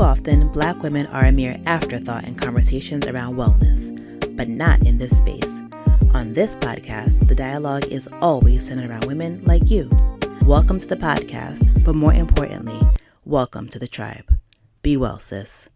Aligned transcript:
Often, 0.00 0.48
Black 0.48 0.82
women 0.82 1.04
are 1.08 1.26
a 1.26 1.32
mere 1.32 1.60
afterthought 1.66 2.24
in 2.24 2.34
conversations 2.34 3.06
around 3.06 3.36
wellness, 3.36 4.34
but 4.34 4.48
not 4.48 4.80
in 4.80 4.96
this 4.96 5.18
space. 5.18 5.60
On 6.14 6.32
this 6.32 6.56
podcast, 6.56 7.28
the 7.28 7.34
dialogue 7.34 7.84
is 7.84 8.08
always 8.22 8.66
centered 8.66 8.88
around 8.88 9.04
women 9.04 9.44
like 9.44 9.68
you. 9.68 9.90
Welcome 10.46 10.78
to 10.78 10.86
the 10.86 10.96
podcast, 10.96 11.84
but 11.84 11.94
more 11.94 12.14
importantly, 12.14 12.80
welcome 13.26 13.68
to 13.68 13.78
the 13.78 13.86
tribe. 13.86 14.38
Be 14.80 14.96
well, 14.96 15.18
sis. 15.18 15.68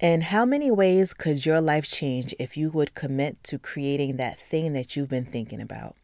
And 0.00 0.24
how 0.24 0.44
many 0.44 0.70
ways 0.70 1.14
could 1.14 1.46
your 1.46 1.62
life 1.62 1.90
change 1.90 2.34
if 2.38 2.58
you 2.58 2.70
would 2.72 2.94
commit 2.94 3.42
to 3.44 3.58
creating 3.58 4.18
that 4.18 4.38
thing 4.38 4.74
that 4.74 4.96
you've 4.96 5.08
been 5.08 5.24
thinking 5.24 5.62
about? 5.62 5.96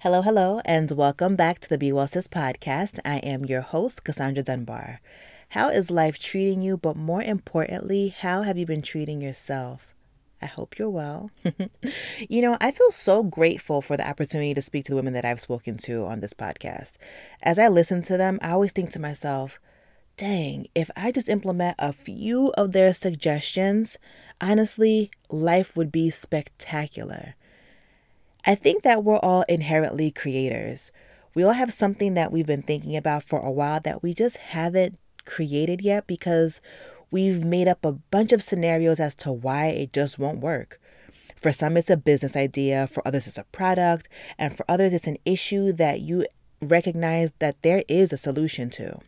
Hello, 0.00 0.20
hello, 0.20 0.60
and 0.66 0.90
welcome 0.90 1.34
back 1.34 1.60
to 1.60 1.68
the 1.70 1.78
Be 1.78 1.90
Well 1.92 2.06
Sis 2.06 2.28
podcast. 2.28 2.98
I 3.06 3.16
am 3.20 3.46
your 3.46 3.62
host, 3.62 4.04
Cassandra 4.04 4.42
Dunbar. 4.42 5.00
How 5.50 5.68
is 5.68 5.90
life 5.90 6.18
treating 6.18 6.62
you? 6.62 6.76
But 6.76 6.96
more 6.96 7.22
importantly, 7.22 8.08
how 8.08 8.42
have 8.42 8.58
you 8.58 8.66
been 8.66 8.82
treating 8.82 9.20
yourself? 9.20 9.94
I 10.42 10.46
hope 10.46 10.78
you're 10.78 10.90
well. 10.90 11.30
you 12.28 12.42
know, 12.42 12.56
I 12.60 12.70
feel 12.70 12.90
so 12.90 13.22
grateful 13.22 13.80
for 13.80 13.96
the 13.96 14.08
opportunity 14.08 14.52
to 14.54 14.62
speak 14.62 14.84
to 14.84 14.92
the 14.92 14.96
women 14.96 15.14
that 15.14 15.24
I've 15.24 15.40
spoken 15.40 15.78
to 15.78 16.04
on 16.04 16.20
this 16.20 16.34
podcast. 16.34 16.98
As 17.42 17.58
I 17.58 17.68
listen 17.68 18.02
to 18.02 18.16
them, 18.16 18.38
I 18.42 18.50
always 18.50 18.72
think 18.72 18.90
to 18.92 19.00
myself, 19.00 19.58
dang, 20.16 20.66
if 20.74 20.90
I 20.96 21.10
just 21.10 21.28
implement 21.28 21.76
a 21.78 21.92
few 21.92 22.52
of 22.56 22.72
their 22.72 22.92
suggestions, 22.92 23.98
honestly, 24.40 25.10
life 25.30 25.76
would 25.76 25.90
be 25.90 26.10
spectacular. 26.10 27.34
I 28.44 28.54
think 28.54 28.82
that 28.82 29.04
we're 29.04 29.18
all 29.18 29.44
inherently 29.48 30.10
creators. 30.10 30.92
We 31.34 31.42
all 31.42 31.52
have 31.52 31.72
something 31.72 32.14
that 32.14 32.30
we've 32.30 32.46
been 32.46 32.62
thinking 32.62 32.96
about 32.96 33.22
for 33.22 33.40
a 33.40 33.50
while 33.50 33.80
that 33.80 34.02
we 34.02 34.14
just 34.14 34.36
haven't 34.36 34.98
created 35.26 35.82
yet 35.82 36.06
because 36.06 36.62
we've 37.10 37.44
made 37.44 37.68
up 37.68 37.84
a 37.84 37.92
bunch 37.92 38.32
of 38.32 38.42
scenarios 38.42 39.00
as 39.00 39.14
to 39.16 39.32
why 39.32 39.66
it 39.66 39.92
just 39.92 40.18
won't 40.18 40.40
work. 40.40 40.80
For 41.36 41.52
some, 41.52 41.76
it's 41.76 41.90
a 41.90 41.96
business 41.96 42.34
idea, 42.34 42.86
for 42.86 43.06
others, 43.06 43.26
it's 43.26 43.38
a 43.38 43.44
product, 43.44 44.08
and 44.38 44.56
for 44.56 44.64
others, 44.68 44.94
it's 44.94 45.06
an 45.06 45.18
issue 45.26 45.72
that 45.72 46.00
you 46.00 46.26
recognize 46.62 47.32
that 47.38 47.60
there 47.62 47.84
is 47.88 48.12
a 48.12 48.16
solution 48.16 48.70
to. 48.70 49.00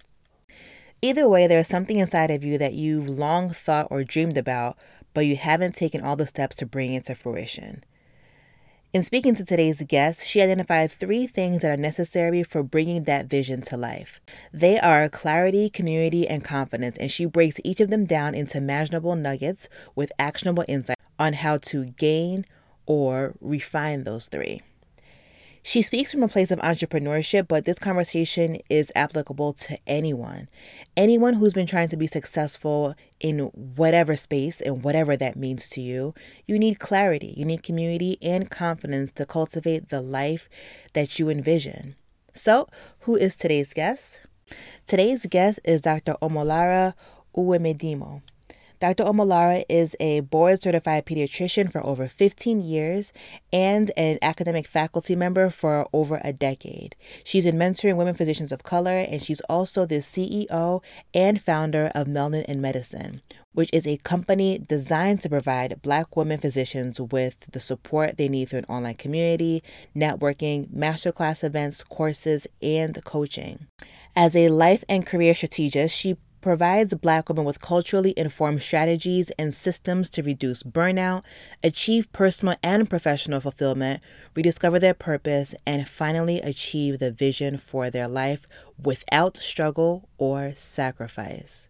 Either 1.01 1.29
way, 1.29 1.47
there's 1.47 1.69
something 1.69 1.99
inside 1.99 2.31
of 2.31 2.45
you 2.45 2.59
that 2.59 2.75
you've 2.75 3.09
long 3.09 3.51
thought 3.51 3.87
or 3.91 4.05
dreamed 4.05 4.37
about, 4.37 4.77
but 5.15 5.27
you 5.27 5.37
haven't 5.37 5.75
taken 5.75 6.03
all 6.03 6.17
the 6.17 6.27
steps 6.27 6.57
to 6.57 6.67
bring 6.67 6.93
it 6.93 7.05
to 7.05 7.15
fruition. 7.15 7.83
In 8.91 9.03
speaking 9.03 9.35
to 9.35 9.45
today's 9.45 9.83
guest, 9.83 10.27
she 10.27 10.41
identified 10.41 10.91
three 10.91 11.27
things 11.27 11.61
that 11.61 11.71
are 11.71 11.77
necessary 11.77 12.43
for 12.43 12.63
bringing 12.63 13.05
that 13.05 13.27
vision 13.27 13.61
to 13.63 13.77
life. 13.77 14.19
They 14.51 14.81
are 14.81 15.11
clarity, 15.11 15.69
community, 15.69 16.27
and 16.27 16.43
confidence, 16.43 16.97
and 16.97 17.11
she 17.11 17.27
breaks 17.27 17.61
each 17.65 17.81
of 17.81 17.91
them 17.91 18.07
down 18.07 18.35
into 18.35 18.63
manageable 18.63 19.15
nuggets 19.15 19.69
with 19.95 20.11
actionable 20.19 20.65
insight 20.67 20.97
on 21.19 21.35
how 21.35 21.59
to 21.59 21.85
gain 21.85 22.47
or 22.87 23.35
refine 23.43 24.05
those 24.05 24.27
three. 24.27 24.63
She 25.69 25.83
speaks 25.83 26.13
from 26.13 26.23
a 26.23 26.29
place 26.29 26.51
of 26.51 26.61
entrepreneurship, 26.61 27.47
but 27.47 27.67
this 27.67 27.79
conversation 27.79 28.57
is 28.71 28.91
applicable 28.97 29.53
to 29.53 29.77
anyone. 29.87 30.49
Anyone 30.97 31.35
who's 31.35 31.53
been 31.53 31.67
trying 31.67 31.91
to 31.91 31.97
be 31.99 32.07
successful 32.07 32.95
in 33.21 33.41
whatever 33.77 34.17
space 34.17 34.63
and 34.63 34.83
whatever 34.83 35.15
that 35.19 35.37
means 35.37 35.69
to 35.69 35.83
you, 35.83 36.15
you 36.47 36.59
need 36.59 36.79
clarity, 36.79 37.35
you 37.37 37.45
need 37.45 37.63
community 37.63 38.17
and 38.23 38.49
confidence 38.49 39.13
to 39.13 39.27
cultivate 39.27 39.91
the 39.91 40.01
life 40.01 40.49
that 40.95 41.19
you 41.19 41.29
envision. 41.29 41.97
So, 42.33 42.67
who 43.01 43.17
is 43.17 43.37
today's 43.37 43.75
guest? 43.75 44.21
Today's 44.87 45.27
guest 45.27 45.61
is 45.67 45.83
Dr. 45.83 46.15
Omolara 46.23 46.95
Uwemedimo. 47.37 48.23
Dr. 48.81 49.05
Omolara 49.05 49.65
is 49.69 49.97
a 49.99 50.21
board 50.21 50.63
certified 50.63 51.05
pediatrician 51.05 51.71
for 51.71 51.85
over 51.85 52.07
15 52.07 52.61
years 52.61 53.13
and 53.53 53.91
an 53.97 54.19
academic 54.23 54.69
faculty 54.69 55.17
member 55.17 55.51
for 55.51 55.85
over 55.93 56.21
a 56.23 56.33
decade. 56.33 56.95
She's 57.25 57.45
in 57.45 57.57
mentoring 57.57 57.97
women 57.97 58.15
physicians 58.15 58.53
of 58.53 58.63
color, 58.63 58.99
and 58.99 59.21
she's 59.21 59.41
also 59.49 59.85
the 59.85 59.97
CEO 59.97 60.81
and 61.13 61.43
founder 61.43 61.91
of 61.93 62.07
Melanin 62.07 62.45
in 62.45 62.61
Medicine, 62.61 63.21
which 63.53 63.71
is 63.73 63.85
a 63.85 63.97
company 63.99 64.61
designed 64.61 65.23
to 65.23 65.29
provide 65.29 65.83
Black 65.83 66.17
women 66.17 66.39
physicians 66.39 67.01
with 67.01 67.41
the 67.51 67.61
support 67.61 68.17
they 68.17 68.29
need 68.29 68.49
through 68.49 68.61
an 68.61 68.65
online 68.67 68.95
community, 68.95 69.61
networking, 69.97 70.69
masterclass 70.69 71.43
events, 71.43 71.83
courses, 71.83 72.47
and 72.63 73.03
coaching. 73.05 73.67
As 74.15 74.37
a 74.37 74.49
life 74.49 74.85
and 74.89 75.05
career 75.07 75.35
strategist, 75.35 75.97
she 75.97 76.17
provides 76.41 76.95
Black 76.95 77.29
women 77.29 77.45
with 77.45 77.61
culturally 77.61 78.15
informed 78.17 78.63
strategies 78.63 79.31
and 79.39 79.53
systems 79.53 80.11
to 80.11 80.23
reduce 80.23 80.63
burnout, 80.63 81.23
achieve 81.63 82.13
personal 82.13 82.57
and 82.63 82.89
professional 82.89 83.41
fulfillment, 83.41 84.05
rediscover 84.35 84.79
their 84.79 84.95
purpose, 84.95 85.55
and 85.67 85.89
finally 85.89 86.41
achieve 86.41 86.99
the 86.99 87.13
vision 87.13 87.59
for 87.59 87.91
their 87.91 88.09
life 88.09 88.47
without 88.83 89.37
struggle 89.37 90.09
or 90.19 90.53
sacrifice. 90.57 91.69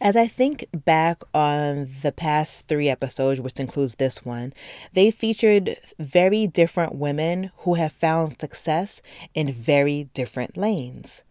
As 0.00 0.16
I 0.16 0.26
think 0.26 0.66
back 0.84 1.22
on 1.32 1.88
the 2.02 2.12
past 2.12 2.68
three 2.68 2.88
episodes, 2.88 3.40
which 3.40 3.58
includes 3.58 3.94
this 3.94 4.24
one, 4.24 4.52
they 4.92 5.10
featured 5.10 5.76
very 5.98 6.46
different 6.46 6.94
women 6.94 7.50
who 7.58 7.74
have 7.74 7.92
found 7.92 8.38
success 8.40 9.00
in 9.34 9.50
very 9.52 10.10
different 10.14 10.56
lanes. 10.56 11.22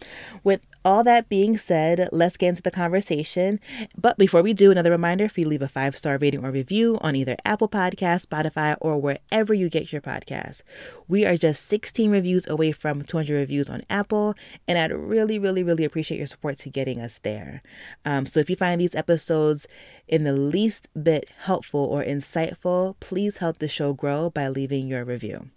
with 0.43 0.63
all 0.85 1.05
that 1.05 1.29
being 1.29 1.59
said, 1.59 2.09
let's 2.13 2.37
get 2.37 2.49
into 2.49 2.63
the 2.63 2.71
conversation. 2.71 3.61
But 3.97 4.17
before 4.17 4.43
we 4.43 4.53
do, 4.53 4.71
another 4.71 4.91
reminder 4.91 5.25
if 5.25 5.37
you 5.37 5.47
leave 5.47 5.63
a 5.63 5.69
five 5.69 5.97
star 5.97 6.17
rating 6.19 6.45
or 6.45 6.51
review 6.51 6.99
on 7.03 7.17
either 7.17 7.37
Apple 7.45 7.69
Podcast, 7.69 8.27
Spotify, 8.27 8.77
or 8.81 8.99
wherever 8.99 9.53
you 9.53 9.69
get 9.69 9.93
your 9.93 10.01
podcast. 10.01 10.63
We 11.07 11.27
are 11.27 11.37
just 11.37 11.67
16 11.67 12.11
reviews 12.11 12.49
away 12.49 12.73
from 12.73 13.03
200 13.03 13.35
reviews 13.35 13.69
on 13.69 13.83
Apple, 13.91 14.35
and 14.67 14.79
I'd 14.79 14.93
really, 14.93 15.39
really, 15.39 15.63
really 15.63 15.85
appreciate 15.85 16.19
your 16.19 16.27
support 16.27 16.59
to 16.59 16.71
getting 16.71 17.01
us 17.01 17.19
there. 17.23 17.63
Um, 18.05 18.27
so 18.27 18.41
if 18.41 18.49
you 18.49 18.57
find 18.57 18.81
these 18.81 18.95
episodes 18.95 19.67
in 20.09 20.25
the 20.25 20.33
least 20.33 20.89
bit 21.01 21.31
helpful 21.41 21.81
or 21.81 22.03
insightful, 22.03 22.97
please 23.01 23.39
help 23.39 23.59
the 23.59 23.69
show 23.69 23.93
grow 23.93 24.31
by 24.31 24.49
leaving 24.49 24.89
your 24.89 25.05
review. 25.05 25.51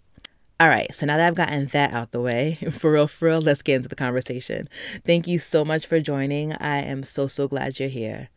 All 0.60 0.68
right, 0.68 0.94
so 0.94 1.04
now 1.04 1.16
that 1.16 1.26
I've 1.26 1.34
gotten 1.34 1.66
that 1.66 1.92
out 1.92 2.12
the 2.12 2.20
way, 2.20 2.58
for 2.70 2.92
real, 2.92 3.08
for 3.08 3.26
real, 3.26 3.40
let's 3.40 3.62
get 3.62 3.76
into 3.76 3.88
the 3.88 3.96
conversation. 3.96 4.68
Thank 5.04 5.26
you 5.26 5.38
so 5.38 5.64
much 5.64 5.86
for 5.86 6.00
joining. 6.00 6.52
I 6.52 6.78
am 6.78 7.02
so, 7.02 7.26
so 7.26 7.48
glad 7.48 7.80
you're 7.80 7.88
here. 7.88 8.28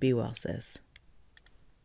Be 0.00 0.12
well, 0.12 0.34
sis. 0.34 0.78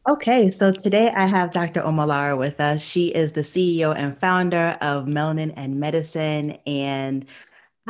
Okay, 0.07 0.49
so 0.49 0.71
today 0.71 1.11
I 1.15 1.27
have 1.27 1.51
Dr. 1.51 1.81
Omolara 1.81 2.37
with 2.37 2.59
us. 2.59 2.83
She 2.83 3.07
is 3.07 3.31
the 3.31 3.41
CEO 3.41 3.95
and 3.95 4.19
founder 4.19 4.77
of 4.81 5.05
Melanin 5.05 5.53
and 5.55 5.79
Medicine. 5.79 6.57
And 6.67 7.25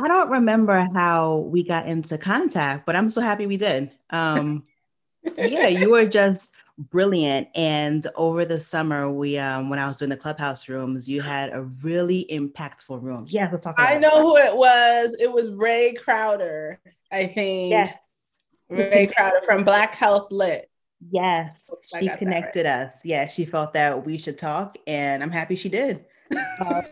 I 0.02 0.08
don't 0.08 0.30
remember 0.30 0.86
how 0.94 1.48
we 1.50 1.62
got 1.62 1.86
into 1.86 2.16
contact, 2.18 2.86
but 2.86 2.96
I'm 2.96 3.10
so 3.10 3.20
happy 3.20 3.46
we 3.46 3.56
did. 3.56 3.90
Um, 4.10 4.64
yeah, 5.36 5.66
you 5.66 5.90
were 5.90 6.06
just 6.06 6.50
brilliant. 6.78 7.48
And 7.54 8.06
over 8.14 8.44
the 8.44 8.60
summer, 8.60 9.10
we 9.10 9.38
um 9.38 9.68
when 9.68 9.78
I 9.78 9.86
was 9.86 9.96
doing 9.96 10.10
the 10.10 10.16
clubhouse 10.16 10.68
rooms, 10.68 11.08
you 11.08 11.22
had 11.22 11.52
a 11.52 11.62
really 11.62 12.26
impactful 12.30 13.02
room. 13.02 13.26
Yes, 13.28 13.50
let's 13.52 13.64
talk 13.64 13.76
I 13.78 13.98
know 13.98 14.10
that. 14.10 14.22
who 14.22 14.36
it 14.36 14.56
was. 14.56 15.16
It 15.20 15.30
was 15.30 15.50
Ray 15.50 15.94
Crowder, 15.94 16.80
I 17.10 17.26
think. 17.26 17.70
Yes. 17.70 17.94
Ray 18.68 19.06
Crowder 19.14 19.40
from 19.44 19.64
Black 19.64 19.94
Health 19.94 20.32
Lit. 20.32 20.68
Yes, 21.10 21.70
she 21.98 22.08
connected 22.08 22.64
right. 22.64 22.86
us. 22.86 22.94
Yeah, 23.04 23.26
she 23.26 23.44
felt 23.44 23.74
that 23.74 24.04
we 24.04 24.18
should 24.18 24.38
talk, 24.38 24.76
and 24.86 25.22
I'm 25.22 25.30
happy 25.30 25.54
she 25.54 25.68
did. 25.68 26.04
Uh, 26.60 26.82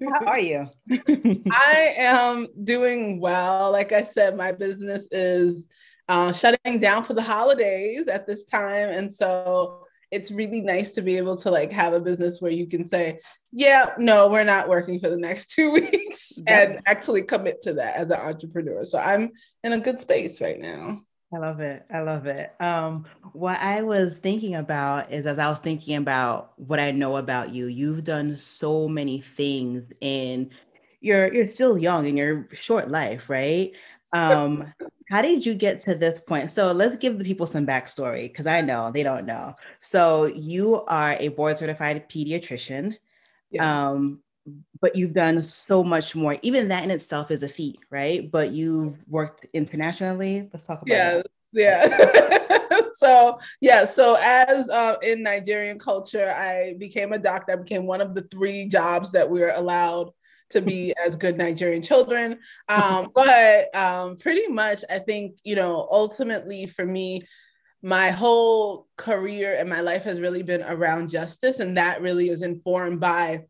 how 0.00 0.26
are 0.26 0.38
you? 0.38 0.68
I 0.90 1.94
am 1.98 2.48
doing 2.62 3.20
well. 3.20 3.72
Like 3.72 3.92
I 3.92 4.04
said, 4.04 4.36
my 4.36 4.52
business 4.52 5.06
is 5.10 5.68
uh, 6.12 6.30
shutting 6.30 6.78
down 6.78 7.02
for 7.02 7.14
the 7.14 7.22
holidays 7.22 8.06
at 8.06 8.26
this 8.26 8.44
time. 8.44 8.90
And 8.90 9.12
so 9.12 9.86
it's 10.10 10.30
really 10.30 10.60
nice 10.60 10.90
to 10.90 11.00
be 11.00 11.16
able 11.16 11.36
to 11.36 11.50
like 11.50 11.72
have 11.72 11.94
a 11.94 12.00
business 12.00 12.38
where 12.38 12.52
you 12.52 12.66
can 12.66 12.84
say, 12.84 13.20
yeah, 13.50 13.94
no, 13.96 14.28
we're 14.28 14.44
not 14.44 14.68
working 14.68 15.00
for 15.00 15.08
the 15.08 15.16
next 15.16 15.50
two 15.54 15.72
weeks 15.72 16.34
and 16.46 16.80
actually 16.84 17.22
commit 17.22 17.62
to 17.62 17.72
that 17.74 17.96
as 17.96 18.10
an 18.10 18.20
entrepreneur. 18.20 18.84
So 18.84 18.98
I'm 18.98 19.30
in 19.64 19.72
a 19.72 19.78
good 19.78 20.00
space 20.00 20.42
right 20.42 20.58
now. 20.58 21.00
I 21.34 21.38
love 21.38 21.60
it. 21.60 21.86
I 21.90 22.02
love 22.02 22.26
it. 22.26 22.52
Um, 22.60 23.06
what 23.32 23.58
I 23.60 23.80
was 23.80 24.18
thinking 24.18 24.56
about 24.56 25.10
is 25.10 25.24
as 25.24 25.38
I 25.38 25.48
was 25.48 25.60
thinking 25.60 25.96
about 25.96 26.52
what 26.56 26.78
I 26.78 26.90
know 26.90 27.16
about 27.16 27.54
you, 27.54 27.68
you've 27.68 28.04
done 28.04 28.36
so 28.36 28.86
many 28.86 29.22
things 29.22 29.90
and 30.02 30.50
you're 31.00 31.32
you're 31.32 31.48
still 31.48 31.78
young 31.78 32.06
in 32.06 32.18
your 32.18 32.48
short 32.52 32.90
life, 32.90 33.30
right? 33.30 33.72
Um, 34.12 34.72
how 35.10 35.22
did 35.22 35.44
you 35.44 35.54
get 35.54 35.80
to 35.82 35.94
this 35.94 36.18
point? 36.18 36.52
So 36.52 36.72
let's 36.72 36.96
give 36.96 37.18
the 37.18 37.24
people 37.24 37.46
some 37.46 37.66
backstory 37.66 38.24
because 38.24 38.46
I 38.46 38.60
know 38.60 38.90
they 38.90 39.02
don't 39.02 39.26
know. 39.26 39.54
So 39.80 40.26
you 40.26 40.82
are 40.84 41.16
a 41.18 41.28
board 41.28 41.58
certified 41.58 42.08
pediatrician. 42.08 42.96
Yes. 43.50 43.64
Um, 43.64 44.20
but 44.80 44.96
you've 44.96 45.12
done 45.12 45.40
so 45.40 45.84
much 45.84 46.16
more. 46.16 46.36
Even 46.42 46.68
that 46.68 46.82
in 46.82 46.90
itself 46.90 47.30
is 47.30 47.42
a 47.42 47.48
feat, 47.48 47.78
right? 47.90 48.30
But 48.30 48.52
you've 48.52 48.96
worked 49.08 49.46
internationally. 49.52 50.48
Let's 50.52 50.66
talk 50.66 50.82
about 50.82 50.88
yeah, 50.88 51.14
that. 51.14 51.26
Yeah. 51.52 52.80
so 52.96 53.38
yeah, 53.60 53.86
so 53.86 54.16
as 54.20 54.68
uh, 54.68 54.96
in 55.02 55.22
Nigerian 55.22 55.78
culture, 55.78 56.32
I 56.32 56.74
became 56.78 57.12
a 57.12 57.18
doctor. 57.18 57.52
I 57.52 57.56
became 57.56 57.86
one 57.86 58.00
of 58.00 58.14
the 58.14 58.22
three 58.22 58.68
jobs 58.68 59.12
that 59.12 59.28
we 59.28 59.40
were 59.40 59.52
allowed 59.54 60.10
to 60.52 60.60
be 60.60 60.94
as 61.04 61.16
good 61.16 61.36
Nigerian 61.36 61.82
children. 61.82 62.38
Um, 62.68 63.10
but 63.14 63.74
um, 63.74 64.16
pretty 64.16 64.48
much, 64.48 64.84
I 64.88 64.98
think, 64.98 65.38
you 65.44 65.56
know, 65.56 65.86
ultimately 65.90 66.66
for 66.66 66.84
me, 66.84 67.22
my 67.82 68.10
whole 68.10 68.86
career 68.96 69.56
and 69.58 69.68
my 69.68 69.80
life 69.80 70.04
has 70.04 70.20
really 70.20 70.42
been 70.42 70.62
around 70.62 71.10
justice. 71.10 71.58
And 71.58 71.76
that 71.76 72.00
really 72.00 72.28
is 72.28 72.42
informed 72.42 73.00
by 73.00 73.46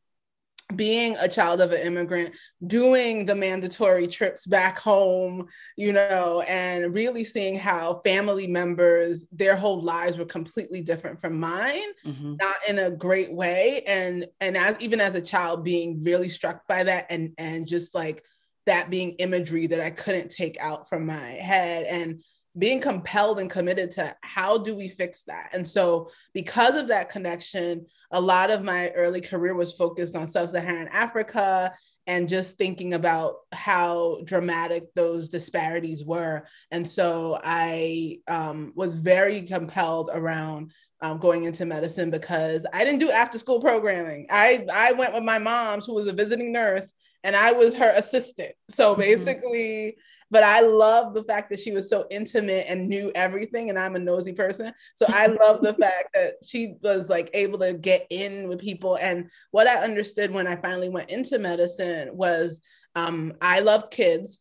being 0.74 1.16
a 1.18 1.28
child 1.28 1.60
of 1.60 1.72
an 1.72 1.80
immigrant, 1.82 2.34
doing 2.66 3.24
the 3.24 3.34
mandatory 3.34 4.06
trips 4.06 4.46
back 4.46 4.78
home, 4.78 5.48
you 5.76 5.92
know, 5.92 6.42
and 6.48 6.94
really 6.94 7.24
seeing 7.24 7.58
how 7.58 8.00
family 8.04 8.46
members, 8.46 9.26
their 9.32 9.56
whole 9.56 9.80
lives 9.80 10.16
were 10.16 10.24
completely 10.24 10.80
different 10.82 11.20
from 11.20 11.38
mine, 11.38 11.88
mm-hmm. 12.04 12.34
not 12.40 12.56
in 12.68 12.78
a 12.78 12.90
great 12.90 13.32
way. 13.32 13.82
And 13.86 14.26
and 14.40 14.56
as 14.56 14.76
even 14.80 15.00
as 15.00 15.14
a 15.14 15.20
child, 15.20 15.64
being 15.64 16.02
really 16.02 16.28
struck 16.28 16.66
by 16.66 16.84
that 16.84 17.06
and 17.10 17.32
and 17.38 17.66
just 17.66 17.94
like 17.94 18.24
that 18.66 18.90
being 18.90 19.12
imagery 19.12 19.66
that 19.66 19.80
I 19.80 19.90
couldn't 19.90 20.30
take 20.30 20.56
out 20.60 20.88
from 20.88 21.06
my 21.06 21.18
head. 21.18 21.84
And 21.86 22.22
being 22.58 22.80
compelled 22.80 23.38
and 23.38 23.50
committed 23.50 23.90
to 23.92 24.14
how 24.22 24.58
do 24.58 24.74
we 24.74 24.88
fix 24.88 25.22
that? 25.22 25.50
And 25.52 25.66
so 25.66 26.10
because 26.34 26.76
of 26.76 26.88
that 26.88 27.08
connection 27.08 27.86
a 28.12 28.20
lot 28.20 28.50
of 28.50 28.62
my 28.62 28.90
early 28.90 29.22
career 29.22 29.54
was 29.54 29.72
focused 29.72 30.14
on 30.14 30.28
sub-saharan 30.28 30.88
africa 30.88 31.72
and 32.06 32.28
just 32.28 32.58
thinking 32.58 32.94
about 32.94 33.36
how 33.52 34.18
dramatic 34.24 34.92
those 34.94 35.28
disparities 35.28 36.04
were. 36.04 36.46
And 36.70 36.86
so 36.86 37.40
i 37.42 38.18
um, 38.28 38.72
was 38.74 38.94
very 38.94 39.42
compelled 39.42 40.10
around 40.12 40.72
um, 41.00 41.18
going 41.18 41.44
into 41.44 41.66
medicine 41.66 42.10
because 42.10 42.64
i 42.72 42.84
didn't 42.84 43.00
do 43.00 43.10
after 43.10 43.38
school 43.38 43.60
programming. 43.60 44.26
I 44.30 44.66
i 44.72 44.92
went 44.92 45.14
with 45.14 45.24
my 45.24 45.38
mom 45.38 45.80
who 45.80 45.94
was 45.94 46.06
a 46.06 46.12
visiting 46.12 46.52
nurse 46.52 46.92
and 47.24 47.34
i 47.34 47.52
was 47.52 47.74
her 47.74 47.90
assistant. 47.96 48.52
So 48.68 48.92
mm-hmm. 48.92 49.00
basically 49.00 49.60
mm-hmm 49.62 50.00
but 50.32 50.42
I 50.42 50.62
love 50.62 51.12
the 51.12 51.24
fact 51.24 51.50
that 51.50 51.60
she 51.60 51.72
was 51.72 51.90
so 51.90 52.06
intimate 52.10 52.64
and 52.66 52.88
knew 52.88 53.12
everything. 53.14 53.68
And 53.68 53.78
I'm 53.78 53.96
a 53.96 53.98
nosy 53.98 54.32
person. 54.32 54.72
So 54.94 55.04
I 55.06 55.26
love 55.26 55.60
the 55.60 55.74
fact 55.74 56.08
that 56.14 56.36
she 56.42 56.76
was 56.82 57.10
like 57.10 57.28
able 57.34 57.58
to 57.58 57.74
get 57.74 58.06
in 58.08 58.48
with 58.48 58.58
people. 58.58 58.96
And 58.96 59.30
what 59.50 59.66
I 59.66 59.84
understood 59.84 60.30
when 60.30 60.46
I 60.46 60.56
finally 60.56 60.88
went 60.88 61.10
into 61.10 61.38
medicine 61.38 62.16
was 62.16 62.62
um, 62.94 63.34
I 63.42 63.60
loved 63.60 63.92
kids. 63.92 64.38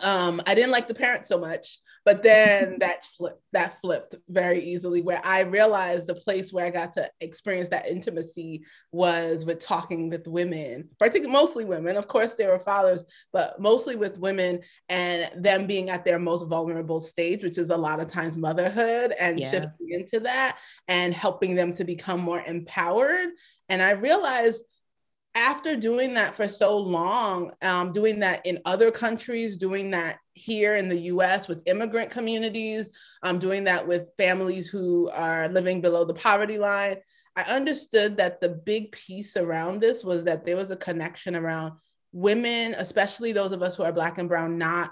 Um, 0.00 0.40
I 0.46 0.54
didn't 0.54 0.70
like 0.70 0.86
the 0.86 0.94
parents 0.94 1.28
so 1.28 1.38
much. 1.38 1.80
But 2.04 2.22
then 2.22 2.78
that 2.80 3.04
flipped, 3.04 3.42
that 3.52 3.78
flipped 3.80 4.14
very 4.28 4.64
easily 4.64 5.02
where 5.02 5.20
I 5.24 5.40
realized 5.40 6.06
the 6.06 6.14
place 6.14 6.52
where 6.52 6.64
I 6.64 6.70
got 6.70 6.94
to 6.94 7.10
experience 7.20 7.68
that 7.68 7.88
intimacy 7.88 8.64
was 8.90 9.44
with 9.44 9.60
talking 9.60 10.08
with 10.08 10.26
women, 10.26 10.88
particularly 10.98 11.32
mostly 11.32 11.64
women. 11.66 11.96
Of 11.96 12.08
course, 12.08 12.34
there 12.34 12.50
were 12.50 12.58
fathers, 12.58 13.04
but 13.32 13.60
mostly 13.60 13.96
with 13.96 14.18
women 14.18 14.60
and 14.88 15.30
them 15.42 15.66
being 15.66 15.90
at 15.90 16.04
their 16.04 16.18
most 16.18 16.48
vulnerable 16.48 17.00
stage, 17.00 17.42
which 17.42 17.58
is 17.58 17.70
a 17.70 17.76
lot 17.76 18.00
of 18.00 18.10
times 18.10 18.36
motherhood 18.36 19.12
and 19.18 19.38
yeah. 19.38 19.50
shifting 19.50 19.90
into 19.90 20.20
that 20.20 20.58
and 20.88 21.12
helping 21.12 21.54
them 21.54 21.72
to 21.74 21.84
become 21.84 22.20
more 22.20 22.40
empowered. 22.40 23.28
And 23.68 23.82
I 23.82 23.90
realized 23.90 24.62
after 25.34 25.76
doing 25.76 26.14
that 26.14 26.34
for 26.34 26.48
so 26.48 26.76
long, 26.76 27.52
um, 27.62 27.92
doing 27.92 28.20
that 28.20 28.44
in 28.44 28.58
other 28.64 28.90
countries, 28.90 29.56
doing 29.56 29.90
that 29.90 30.18
here 30.40 30.76
in 30.76 30.88
the 30.88 30.98
US 31.12 31.48
with 31.48 31.62
immigrant 31.66 32.10
communities, 32.10 32.90
I'm 33.22 33.38
doing 33.38 33.64
that 33.64 33.86
with 33.86 34.10
families 34.16 34.68
who 34.68 35.10
are 35.10 35.48
living 35.48 35.80
below 35.80 36.04
the 36.04 36.14
poverty 36.14 36.58
line, 36.58 36.96
I 37.36 37.42
understood 37.42 38.16
that 38.16 38.40
the 38.40 38.48
big 38.48 38.92
piece 38.92 39.36
around 39.36 39.80
this 39.80 40.02
was 40.02 40.24
that 40.24 40.44
there 40.44 40.56
was 40.56 40.70
a 40.70 40.76
connection 40.76 41.36
around 41.36 41.74
women, 42.12 42.74
especially 42.74 43.32
those 43.32 43.52
of 43.52 43.62
us 43.62 43.76
who 43.76 43.82
are 43.82 43.92
Black 43.92 44.18
and 44.18 44.28
Brown, 44.28 44.58
not 44.58 44.90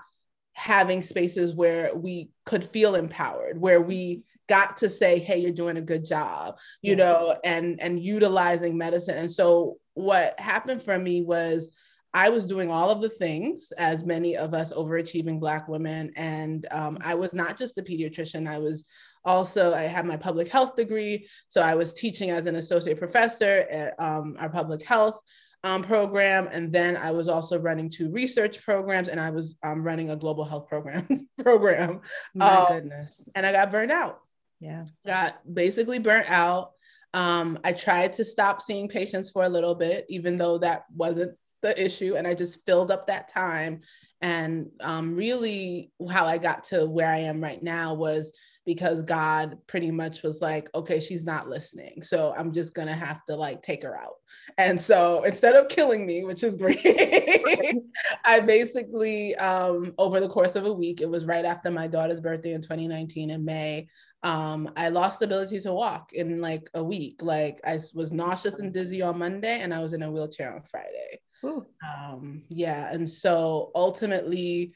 having 0.53 1.03
spaces 1.03 1.55
where 1.55 1.95
we 1.95 2.31
could 2.45 2.65
feel 2.65 2.95
empowered, 2.95 3.61
where 3.61 3.81
we 3.81 4.25
got 4.49 4.79
to 4.79 4.89
say 4.89 5.19
hey 5.19 5.37
you're 5.37 5.53
doing 5.53 5.77
a 5.77 5.83
good 5.83 6.07
job 6.07 6.57
you 6.81 6.97
know 6.97 7.37
and 7.45 7.83
and 7.83 8.03
utilizing 8.03 8.79
medicine. 8.79 9.19
And 9.19 9.31
so 9.31 9.77
what 9.93 10.41
happened 10.41 10.83
for 10.83 10.99
me 10.99 11.21
was 11.21 11.69
I 12.15 12.31
was 12.31 12.47
doing 12.47 12.71
all 12.71 12.91
of 12.91 13.03
the 13.03 13.09
things 13.09 13.73
as 13.77 14.05
many 14.05 14.37
of 14.37 14.55
us 14.55 14.73
overachieving 14.73 15.41
Black 15.41 15.69
women. 15.69 16.13
And 16.17 16.67
um, 16.71 16.99
I 17.03 17.15
was 17.15 17.35
not 17.35 17.59
just 17.59 17.79
a 17.79 17.83
pediatrician, 17.83 18.49
I 18.49 18.59
was 18.59 18.85
also, 19.25 19.75
I 19.75 19.83
had 19.83 20.07
my 20.07 20.17
public 20.17 20.49
health 20.49 20.75
degree. 20.75 21.29
So 21.49 21.61
I 21.61 21.75
was 21.75 21.93
teaching 21.93 22.31
as 22.31 22.47
an 22.47 22.57
associate 22.57 22.99
professor 22.99 23.67
at 23.71 24.01
um, 24.01 24.37
our 24.39 24.49
public 24.49 24.83
health 24.83 25.21
um, 25.65 25.83
program. 25.83 26.49
And 26.51 26.73
then 26.73 26.97
I 26.97 27.11
was 27.11 27.29
also 27.29 27.59
running 27.59 27.91
two 27.91 28.11
research 28.11 28.63
programs 28.63 29.09
and 29.09 29.21
I 29.21 29.31
was 29.31 29.57
um, 29.63 29.83
running 29.83 30.11
a 30.11 30.17
global 30.17 30.45
health 30.45 30.69
program 30.69 31.07
program. 31.43 32.01
My 32.35 32.49
um, 32.49 32.67
goodness. 32.69 33.29
And 33.35 33.45
I 33.45 33.53
got 33.53 33.71
burned 33.71 33.93
out. 33.93 34.21
Yeah. 34.61 34.87
Got 35.07 35.37
basically 35.53 35.99
burnt 35.99 36.29
out. 36.31 36.73
Um, 37.15 37.59
I 37.65 37.73
tried 37.73 38.15
to 38.15 38.25
stop 38.25 38.63
seeing 38.63 38.89
patients 38.89 39.31
for 39.31 39.43
a 39.43 39.49
little 39.49 39.75
bit, 39.75 40.07
even 40.09 40.37
though 40.37 40.59
that 40.59 40.85
wasn't 40.95 41.37
the 41.63 41.83
issue. 41.83 42.17
And 42.17 42.27
I 42.27 42.35
just 42.35 42.65
filled 42.67 42.91
up 42.91 43.07
that 43.07 43.29
time. 43.29 43.83
And 44.21 44.71
um, 44.81 45.15
really, 45.15 45.93
how 46.11 46.27
I 46.27 46.39
got 46.39 46.65
to 46.65 46.87
where 46.87 47.11
I 47.11 47.19
am 47.21 47.43
right 47.43 47.63
now 47.63 47.95
was 47.95 48.33
because 48.67 49.03
God 49.03 49.57
pretty 49.67 49.91
much 49.91 50.23
was 50.23 50.43
like, 50.43 50.69
okay, 50.75 51.01
she's 51.01 51.25
not 51.25 51.49
listening. 51.49 52.03
So 52.03 52.35
I'm 52.37 52.53
just 52.53 52.75
going 52.75 52.89
to 52.89 52.95
have 52.95 53.25
to 53.27 53.37
like 53.37 53.63
take 53.63 53.83
her 53.83 53.97
out. 53.97 54.17
And 54.59 54.81
so 54.81 55.25
instead 55.25 55.55
of 55.55 55.69
killing 55.69 56.05
me, 56.05 56.25
which 56.25 56.43
is 56.43 56.57
great, 56.57 56.85
I 58.25 58.41
basically, 58.41 59.37
um, 59.37 59.95
over 59.97 60.21
the 60.21 60.29
course 60.29 60.57
of 60.57 60.67
a 60.67 60.73
week, 60.73 61.01
it 61.01 61.09
was 61.09 61.25
right 61.25 61.45
after 61.45 61.71
my 61.71 61.87
daughter's 61.87 62.21
birthday 62.21 62.53
in 62.53 62.61
2019 62.61 63.31
in 63.31 63.45
May 63.45 63.89
um, 64.23 64.71
I 64.77 64.89
lost 64.89 65.21
the 65.21 65.27
ability 65.27 65.61
to 65.61 65.73
walk 65.73 66.13
in 66.13 66.41
like 66.41 66.69
a 66.75 66.83
week. 66.83 67.23
Like 67.23 67.61
I 67.65 67.79
was 67.95 68.13
nauseous 68.13 68.59
and 68.59 68.73
dizzy 68.73 69.03
on 69.03 69.19
Monday, 69.19 69.61
and 69.61 69.73
I 69.73 69.81
was 69.81 69.93
in 69.93 70.03
a 70.03 70.11
wheelchair 70.11 70.55
on 70.55 70.63
Friday. 70.63 71.21
Um, 71.83 72.43
yeah, 72.49 72.93
and 72.93 73.09
so 73.09 73.71
ultimately, 73.75 74.73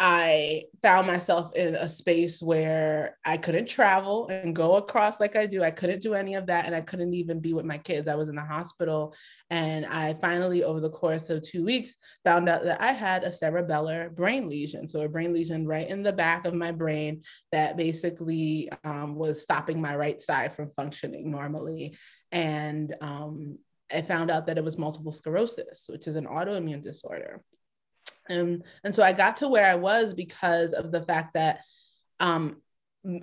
I 0.00 0.64
found 0.82 1.06
myself 1.06 1.54
in 1.54 1.76
a 1.76 1.88
space 1.88 2.42
where 2.42 3.16
I 3.24 3.36
couldn't 3.36 3.68
travel 3.68 4.26
and 4.26 4.54
go 4.54 4.74
across 4.74 5.20
like 5.20 5.36
I 5.36 5.46
do. 5.46 5.62
I 5.62 5.70
couldn't 5.70 6.02
do 6.02 6.14
any 6.14 6.34
of 6.34 6.46
that. 6.46 6.66
And 6.66 6.74
I 6.74 6.80
couldn't 6.80 7.14
even 7.14 7.38
be 7.38 7.52
with 7.54 7.64
my 7.64 7.78
kids. 7.78 8.08
I 8.08 8.16
was 8.16 8.28
in 8.28 8.34
the 8.34 8.42
hospital. 8.42 9.14
And 9.50 9.86
I 9.86 10.14
finally, 10.14 10.64
over 10.64 10.80
the 10.80 10.90
course 10.90 11.30
of 11.30 11.42
two 11.42 11.64
weeks, 11.64 11.96
found 12.24 12.48
out 12.48 12.64
that 12.64 12.80
I 12.80 12.90
had 12.90 13.22
a 13.22 13.28
cerebellar 13.28 14.12
brain 14.12 14.48
lesion. 14.48 14.88
So, 14.88 15.00
a 15.00 15.08
brain 15.08 15.32
lesion 15.32 15.64
right 15.64 15.88
in 15.88 16.02
the 16.02 16.12
back 16.12 16.44
of 16.44 16.54
my 16.54 16.72
brain 16.72 17.22
that 17.52 17.76
basically 17.76 18.70
um, 18.82 19.14
was 19.14 19.42
stopping 19.42 19.80
my 19.80 19.94
right 19.94 20.20
side 20.20 20.54
from 20.54 20.72
functioning 20.72 21.30
normally. 21.30 21.96
And 22.32 22.92
um, 23.00 23.58
I 23.92 24.02
found 24.02 24.30
out 24.30 24.46
that 24.46 24.58
it 24.58 24.64
was 24.64 24.78
multiple 24.78 25.12
sclerosis, 25.12 25.86
which 25.88 26.06
is 26.06 26.16
an 26.16 26.26
autoimmune 26.26 26.82
disorder. 26.82 27.42
And, 28.28 28.64
and 28.82 28.94
so 28.94 29.02
I 29.02 29.12
got 29.12 29.38
to 29.38 29.48
where 29.48 29.66
I 29.66 29.74
was 29.74 30.14
because 30.14 30.72
of 30.72 30.90
the 30.90 31.02
fact 31.02 31.34
that 31.34 31.60
um, 32.20 32.56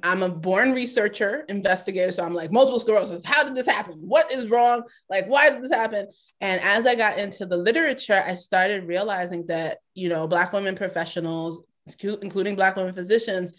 I'm 0.03 0.21
a 0.21 0.29
born 0.29 0.73
researcher, 0.73 1.43
investigator. 1.49 2.11
So 2.11 2.23
I'm 2.23 2.35
like, 2.35 2.51
multiple 2.51 2.79
sclerosis. 2.79 3.25
How 3.25 3.43
did 3.43 3.55
this 3.55 3.65
happen? 3.67 3.95
What 3.95 4.31
is 4.31 4.47
wrong? 4.47 4.83
Like, 5.09 5.25
why 5.25 5.49
did 5.49 5.63
this 5.63 5.73
happen? 5.73 6.07
And 6.39 6.61
as 6.61 6.85
I 6.85 6.95
got 6.95 7.17
into 7.17 7.45
the 7.45 7.57
literature, 7.57 8.23
I 8.25 8.35
started 8.35 8.87
realizing 8.87 9.47
that, 9.47 9.79
you 9.95 10.09
know, 10.09 10.27
Black 10.27 10.53
women 10.53 10.75
professionals, 10.75 11.63
including 12.03 12.55
Black 12.55 12.75
women 12.75 12.93
physicians, 12.93 13.53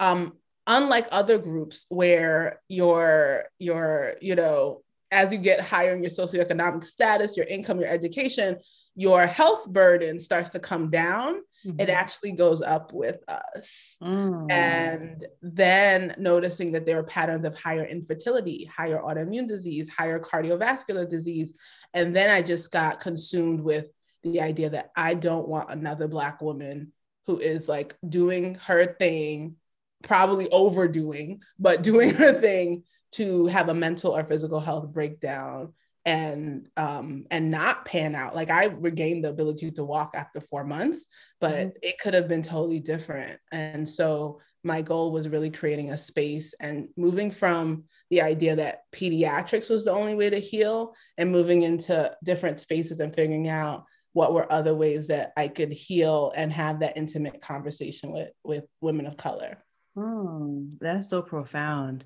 um, 0.00 0.32
unlike 0.66 1.08
other 1.12 1.38
groups 1.38 1.84
where 1.90 2.60
your, 2.68 3.44
your, 3.58 4.14
you 4.20 4.34
know, 4.34 4.82
as 5.10 5.32
you 5.32 5.38
get 5.38 5.60
higher 5.60 5.94
in 5.94 6.02
your 6.02 6.10
socioeconomic 6.10 6.84
status, 6.84 7.36
your 7.36 7.46
income, 7.46 7.80
your 7.80 7.88
education, 7.88 8.58
your 8.96 9.26
health 9.26 9.66
burden 9.68 10.18
starts 10.18 10.50
to 10.50 10.58
come 10.58 10.90
down, 10.90 11.36
mm-hmm. 11.64 11.78
it 11.78 11.90
actually 11.90 12.32
goes 12.32 12.62
up 12.62 12.92
with 12.92 13.20
us. 13.28 13.96
Mm. 14.02 14.50
And 14.50 15.26
then 15.42 16.14
noticing 16.18 16.72
that 16.72 16.86
there 16.86 16.98
are 16.98 17.04
patterns 17.04 17.44
of 17.44 17.56
higher 17.58 17.84
infertility, 17.84 18.64
higher 18.64 18.98
autoimmune 18.98 19.46
disease, 19.46 19.88
higher 19.88 20.18
cardiovascular 20.18 21.08
disease. 21.08 21.56
And 21.92 22.16
then 22.16 22.30
I 22.30 22.42
just 22.42 22.70
got 22.70 23.00
consumed 23.00 23.60
with 23.60 23.88
the 24.22 24.40
idea 24.40 24.70
that 24.70 24.90
I 24.96 25.14
don't 25.14 25.46
want 25.46 25.70
another 25.70 26.08
Black 26.08 26.40
woman 26.40 26.92
who 27.26 27.38
is 27.38 27.68
like 27.68 27.96
doing 28.08 28.54
her 28.66 28.84
thing, 28.84 29.56
probably 30.02 30.48
overdoing, 30.50 31.42
but 31.58 31.82
doing 31.82 32.14
her 32.14 32.32
thing 32.32 32.84
to 33.16 33.46
have 33.46 33.68
a 33.68 33.74
mental 33.74 34.16
or 34.16 34.24
physical 34.24 34.60
health 34.60 34.92
breakdown 34.92 35.72
and 36.04 36.68
um 36.76 37.26
and 37.30 37.50
not 37.50 37.84
pan 37.84 38.14
out. 38.14 38.34
Like 38.34 38.50
i 38.50 38.66
regained 38.66 39.24
the 39.24 39.28
ability 39.30 39.72
to 39.72 39.84
walk 39.84 40.12
after 40.14 40.40
four 40.40 40.64
months 40.64 41.06
but 41.40 41.54
mm-hmm. 41.54 41.68
it 41.82 41.98
could 41.98 42.14
have 42.14 42.28
been 42.28 42.42
totally 42.42 42.80
different. 42.80 43.38
And 43.52 43.88
so 43.88 44.40
my 44.62 44.82
goal 44.82 45.12
was 45.12 45.28
really 45.28 45.50
creating 45.50 45.90
a 45.90 45.96
space 45.96 46.54
and 46.58 46.88
moving 46.96 47.30
from 47.30 47.84
the 48.10 48.22
idea 48.22 48.56
that 48.56 48.80
pediatrics 48.94 49.70
was 49.70 49.84
the 49.84 49.92
only 49.92 50.14
way 50.14 50.30
to 50.30 50.38
heal 50.38 50.94
and 51.18 51.30
moving 51.30 51.62
into 51.62 52.14
different 52.24 52.58
spaces 52.58 52.98
and 52.98 53.14
figuring 53.14 53.48
out 53.48 53.84
what 54.12 54.32
were 54.32 54.50
other 54.50 54.74
ways 54.74 55.08
that 55.08 55.32
i 55.36 55.46
could 55.48 55.72
heal 55.72 56.32
and 56.36 56.52
have 56.52 56.80
that 56.80 56.96
intimate 56.96 57.40
conversation 57.40 58.12
with 58.12 58.30
with 58.44 58.64
women 58.80 59.06
of 59.06 59.16
color. 59.16 59.58
Mm, 59.96 60.78
that's 60.78 61.08
so 61.08 61.22
profound 61.22 62.04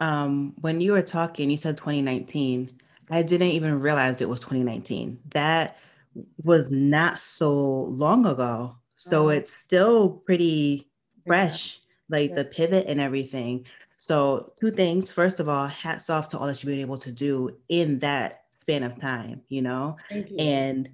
um, 0.00 0.54
when 0.60 0.80
you 0.80 0.92
were 0.92 1.02
talking 1.02 1.50
you 1.50 1.56
said 1.56 1.76
2019 1.76 2.80
I 3.10 3.22
didn't 3.22 3.48
even 3.48 3.80
realize 3.80 4.20
it 4.20 4.28
was 4.28 4.40
2019. 4.40 5.18
That 5.32 5.76
was 6.44 6.70
not 6.70 7.18
so 7.18 7.84
long 7.84 8.24
ago. 8.26 8.76
So 8.96 9.30
it's 9.30 9.52
still 9.52 10.10
pretty 10.10 10.88
fresh, 11.26 11.80
yeah. 12.08 12.18
like 12.18 12.34
the 12.34 12.44
pivot 12.44 12.86
and 12.86 13.00
everything. 13.00 13.64
So, 13.98 14.52
two 14.60 14.70
things. 14.70 15.10
First 15.10 15.40
of 15.40 15.48
all, 15.48 15.66
hats 15.66 16.08
off 16.08 16.28
to 16.30 16.38
all 16.38 16.46
that 16.46 16.62
you've 16.62 16.70
been 16.70 16.80
able 16.80 16.98
to 16.98 17.12
do 17.12 17.56
in 17.68 17.98
that 17.98 18.44
span 18.56 18.82
of 18.82 18.98
time, 19.00 19.42
you 19.48 19.60
know? 19.60 19.96
You. 20.10 20.24
And 20.38 20.88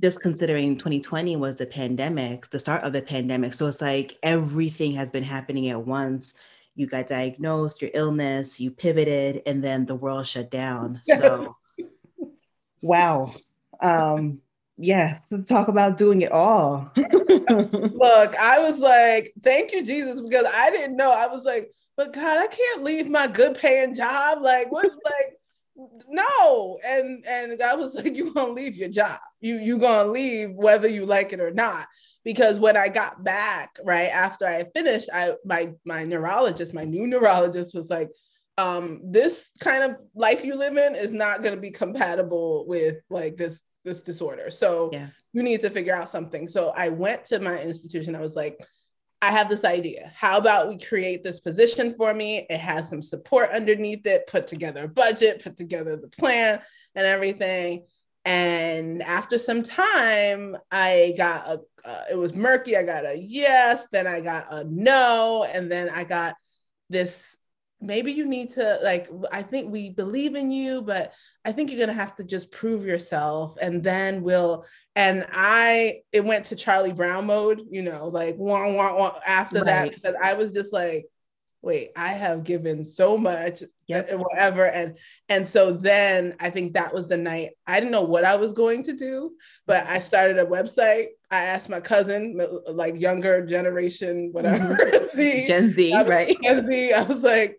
just 0.00 0.20
considering 0.20 0.76
2020 0.76 1.36
was 1.36 1.56
the 1.56 1.66
pandemic, 1.66 2.50
the 2.50 2.58
start 2.58 2.82
of 2.82 2.92
the 2.92 3.02
pandemic. 3.02 3.54
So 3.54 3.66
it's 3.66 3.80
like 3.80 4.18
everything 4.22 4.92
has 4.92 5.08
been 5.08 5.22
happening 5.22 5.68
at 5.68 5.86
once 5.86 6.34
you 6.74 6.86
got 6.86 7.06
diagnosed, 7.06 7.82
your 7.82 7.90
illness, 7.94 8.58
you 8.58 8.70
pivoted, 8.70 9.42
and 9.46 9.62
then 9.62 9.84
the 9.84 9.94
world 9.94 10.26
shut 10.26 10.50
down. 10.50 11.00
So, 11.12 11.56
wow. 12.82 13.32
Um, 13.80 14.40
yeah, 14.78 15.18
talk 15.46 15.68
about 15.68 15.96
doing 15.96 16.22
it 16.22 16.32
all. 16.32 16.90
Look, 16.96 18.36
I 18.36 18.58
was 18.58 18.78
like, 18.78 19.32
thank 19.42 19.72
you, 19.72 19.84
Jesus, 19.84 20.20
because 20.20 20.46
I 20.52 20.70
didn't 20.70 20.96
know. 20.96 21.12
I 21.12 21.26
was 21.26 21.44
like, 21.44 21.70
but 21.96 22.12
God, 22.12 22.38
I 22.38 22.46
can't 22.46 22.82
leave 22.82 23.08
my 23.08 23.26
good 23.26 23.56
paying 23.58 23.94
job. 23.94 24.42
Like, 24.42 24.72
what's 24.72 24.88
like, 25.04 25.38
no. 26.08 26.78
And 26.84 27.24
and 27.26 27.58
God 27.58 27.78
was 27.78 27.94
like, 27.94 28.16
you're 28.16 28.32
gonna 28.32 28.52
leave 28.52 28.76
your 28.76 28.88
job. 28.88 29.18
You 29.40 29.56
you're 29.56 29.78
gonna 29.78 30.10
leave 30.10 30.54
whether 30.54 30.88
you 30.88 31.06
like 31.06 31.32
it 31.32 31.40
or 31.40 31.50
not 31.50 31.86
because 32.24 32.58
when 32.58 32.76
I 32.76 32.88
got 32.88 33.24
back, 33.24 33.78
right 33.84 34.10
after 34.10 34.46
I 34.46 34.64
finished, 34.74 35.08
I 35.12 35.34
my 35.44 35.72
my 35.84 36.04
neurologist, 36.04 36.74
my 36.74 36.84
new 36.84 37.06
neurologist 37.06 37.74
was 37.74 37.90
like, 37.90 38.10
um, 38.58 39.00
this 39.04 39.50
kind 39.60 39.84
of 39.84 39.96
life 40.14 40.44
you 40.44 40.56
live 40.56 40.76
in 40.76 40.94
is 40.94 41.12
not 41.12 41.42
going 41.42 41.54
to 41.54 41.60
be 41.60 41.70
compatible 41.70 42.66
with 42.66 43.00
like 43.10 43.36
this 43.36 43.62
this 43.84 44.00
disorder. 44.00 44.50
So 44.50 44.90
yeah. 44.92 45.08
you 45.32 45.42
need 45.42 45.60
to 45.62 45.70
figure 45.70 45.94
out 45.94 46.10
something. 46.10 46.46
So 46.46 46.72
I 46.76 46.88
went 46.88 47.24
to 47.26 47.40
my 47.40 47.60
institution. 47.60 48.14
I 48.14 48.20
was 48.20 48.36
like, 48.36 48.58
I 49.20 49.30
have 49.30 49.48
this 49.48 49.64
idea. 49.64 50.12
How 50.14 50.38
about 50.38 50.68
we 50.68 50.78
create 50.78 51.22
this 51.22 51.40
position 51.40 51.94
for 51.96 52.12
me? 52.12 52.46
It 52.50 52.58
has 52.58 52.88
some 52.88 53.02
support 53.02 53.50
underneath 53.50 54.06
it, 54.06 54.26
put 54.26 54.48
together 54.48 54.84
a 54.84 54.88
budget, 54.88 55.42
put 55.42 55.56
together 55.56 55.96
the 55.96 56.08
plan 56.08 56.60
and 56.94 57.06
everything. 57.06 57.86
And 58.24 59.02
after 59.02 59.38
some 59.38 59.62
time, 59.62 60.56
I 60.70 61.14
got 61.16 61.46
a, 61.46 61.60
uh, 61.84 62.02
it 62.10 62.16
was 62.16 62.34
murky. 62.34 62.76
I 62.76 62.82
got 62.82 63.06
a 63.06 63.16
yes, 63.16 63.86
then 63.92 64.06
I 64.06 64.20
got 64.20 64.52
a 64.52 64.64
no, 64.64 65.44
and 65.44 65.70
then 65.70 65.88
I 65.88 66.04
got 66.04 66.34
this. 66.90 67.24
Maybe 67.80 68.12
you 68.12 68.26
need 68.26 68.52
to, 68.52 68.78
like, 68.84 69.08
I 69.32 69.42
think 69.42 69.72
we 69.72 69.90
believe 69.90 70.36
in 70.36 70.52
you, 70.52 70.82
but 70.82 71.12
I 71.44 71.50
think 71.50 71.68
you're 71.68 71.80
gonna 71.80 71.92
have 71.92 72.14
to 72.16 72.24
just 72.24 72.52
prove 72.52 72.84
yourself, 72.84 73.56
and 73.60 73.82
then 73.82 74.22
we'll. 74.22 74.64
And 74.94 75.26
I, 75.32 76.02
it 76.12 76.22
went 76.22 76.46
to 76.46 76.56
Charlie 76.56 76.92
Brown 76.92 77.26
mode, 77.26 77.62
you 77.70 77.82
know, 77.82 78.08
like 78.08 78.36
wah, 78.36 78.70
wah, 78.70 78.94
wah, 78.94 79.18
after 79.26 79.56
right. 79.56 79.66
that, 79.66 79.94
because 79.94 80.14
I 80.22 80.34
was 80.34 80.52
just 80.52 80.72
like, 80.72 81.06
wait 81.62 81.90
i 81.96 82.12
have 82.12 82.44
given 82.44 82.84
so 82.84 83.16
much 83.16 83.62
yep. 83.86 84.08
and 84.10 84.20
whatever 84.20 84.66
and 84.66 84.98
and 85.28 85.46
so 85.46 85.72
then 85.72 86.34
i 86.40 86.50
think 86.50 86.74
that 86.74 86.92
was 86.92 87.08
the 87.08 87.16
night 87.16 87.50
i 87.66 87.78
didn't 87.78 87.92
know 87.92 88.02
what 88.02 88.24
i 88.24 88.36
was 88.36 88.52
going 88.52 88.82
to 88.82 88.92
do 88.92 89.32
but 89.66 89.86
i 89.86 89.98
started 89.98 90.38
a 90.38 90.46
website. 90.46 91.06
I 91.30 91.44
asked 91.44 91.70
my 91.70 91.80
cousin 91.80 92.38
like 92.68 93.00
younger 93.00 93.46
generation 93.46 94.30
whatever 94.32 94.76
mm-hmm. 94.76 95.16
z 95.16 95.46
gen 95.46 95.72
z 95.72 95.94
right. 95.94 96.36
Gen 96.42 96.66
z. 96.66 96.92
I 96.92 97.02
was 97.04 97.22
like 97.22 97.58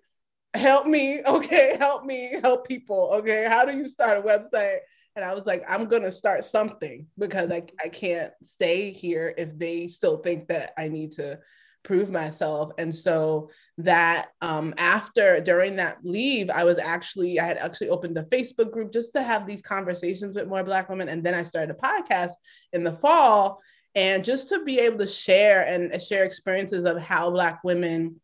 help 0.54 0.86
me 0.86 1.24
okay 1.26 1.76
help 1.80 2.06
me 2.06 2.36
help 2.44 2.68
people 2.68 3.10
okay 3.16 3.48
how 3.50 3.66
do 3.66 3.76
you 3.76 3.88
start 3.88 4.20
a 4.20 4.22
website? 4.22 4.78
And 5.16 5.24
I 5.24 5.34
was 5.34 5.46
like, 5.46 5.64
I'm 5.70 5.86
gonna 5.86 6.12
start 6.12 6.44
something 6.44 7.08
because 7.18 7.52
I, 7.52 7.64
I 7.84 7.90
can't 7.90 8.34
stay 8.44 8.92
here 8.92 9.34
if 9.38 9.58
they 9.58 9.88
still 9.88 10.18
think 10.18 10.48
that 10.48 10.74
I 10.78 10.90
need 10.90 11.14
to 11.14 11.40
prove 11.84 12.10
myself. 12.10 12.72
And 12.78 12.94
so 12.94 13.50
that 13.78 14.30
um, 14.42 14.74
after 14.78 15.40
during 15.42 15.76
that 15.78 15.98
leave, 16.04 16.50
I 16.50 16.64
was 16.64 16.78
actually 16.78 17.40
I 17.40 17.46
had 17.46 17.58
actually 17.58 17.90
opened 17.90 18.18
a 18.18 18.24
Facebook 18.24 18.72
group 18.72 18.94
just 18.94 19.14
to 19.14 19.24
have 19.24 19.46
these 19.46 19.62
conversations 19.62 20.36
with 20.36 20.48
more 20.48 20.64
Black 20.64 20.90
women, 20.90 21.10
and 21.10 21.24
then 21.24 21.34
I 21.34 21.44
started 21.44 21.76
a 21.76 21.80
podcast 21.80 22.32
in 22.72 22.84
the 22.84 22.92
fall, 22.92 23.62
and 23.96 24.24
just 24.24 24.50
to 24.50 24.64
be 24.64 24.80
able 24.80 25.00
to 25.00 25.08
share 25.08 25.66
and 25.68 26.02
share 26.02 26.24
experiences 26.24 26.86
of 26.86 27.00
how 27.00 27.32
Black 27.32 27.64
women 27.64 28.20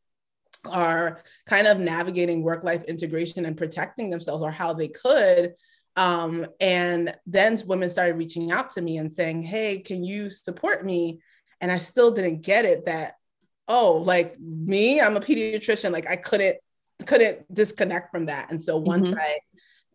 are 0.65 1.21
kind 1.45 1.67
of 1.67 1.79
navigating 1.79 2.43
work 2.43 2.63
life 2.63 2.83
integration 2.83 3.45
and 3.45 3.57
protecting 3.57 4.09
themselves 4.09 4.43
or 4.43 4.51
how 4.51 4.73
they 4.73 4.89
could. 4.89 5.53
Um, 5.95 6.45
and 6.59 7.15
then 7.25 7.61
women 7.65 7.89
started 7.89 8.17
reaching 8.17 8.51
out 8.51 8.69
to 8.71 8.81
me 8.81 8.97
and 8.97 9.11
saying 9.11 9.43
hey 9.43 9.79
can 9.79 10.03
you 10.03 10.29
support 10.29 10.85
me? 10.85 11.21
And 11.61 11.71
i 11.71 11.77
still 11.77 12.11
didn't 12.11 12.41
get 12.41 12.65
it 12.65 12.85
that 12.85 13.15
oh, 13.69 13.93
like 13.97 14.37
me, 14.39 14.99
I'm 14.99 15.15
a 15.15 15.21
pediatrician. 15.21 15.91
Like 15.91 16.09
I 16.09 16.15
couldn't 16.15 16.57
couldn't 17.05 17.53
disconnect 17.53 18.11
from 18.11 18.25
that. 18.25 18.51
And 18.51 18.61
so 18.61 18.75
once 18.77 19.07
mm-hmm. 19.07 19.19
I 19.19 19.37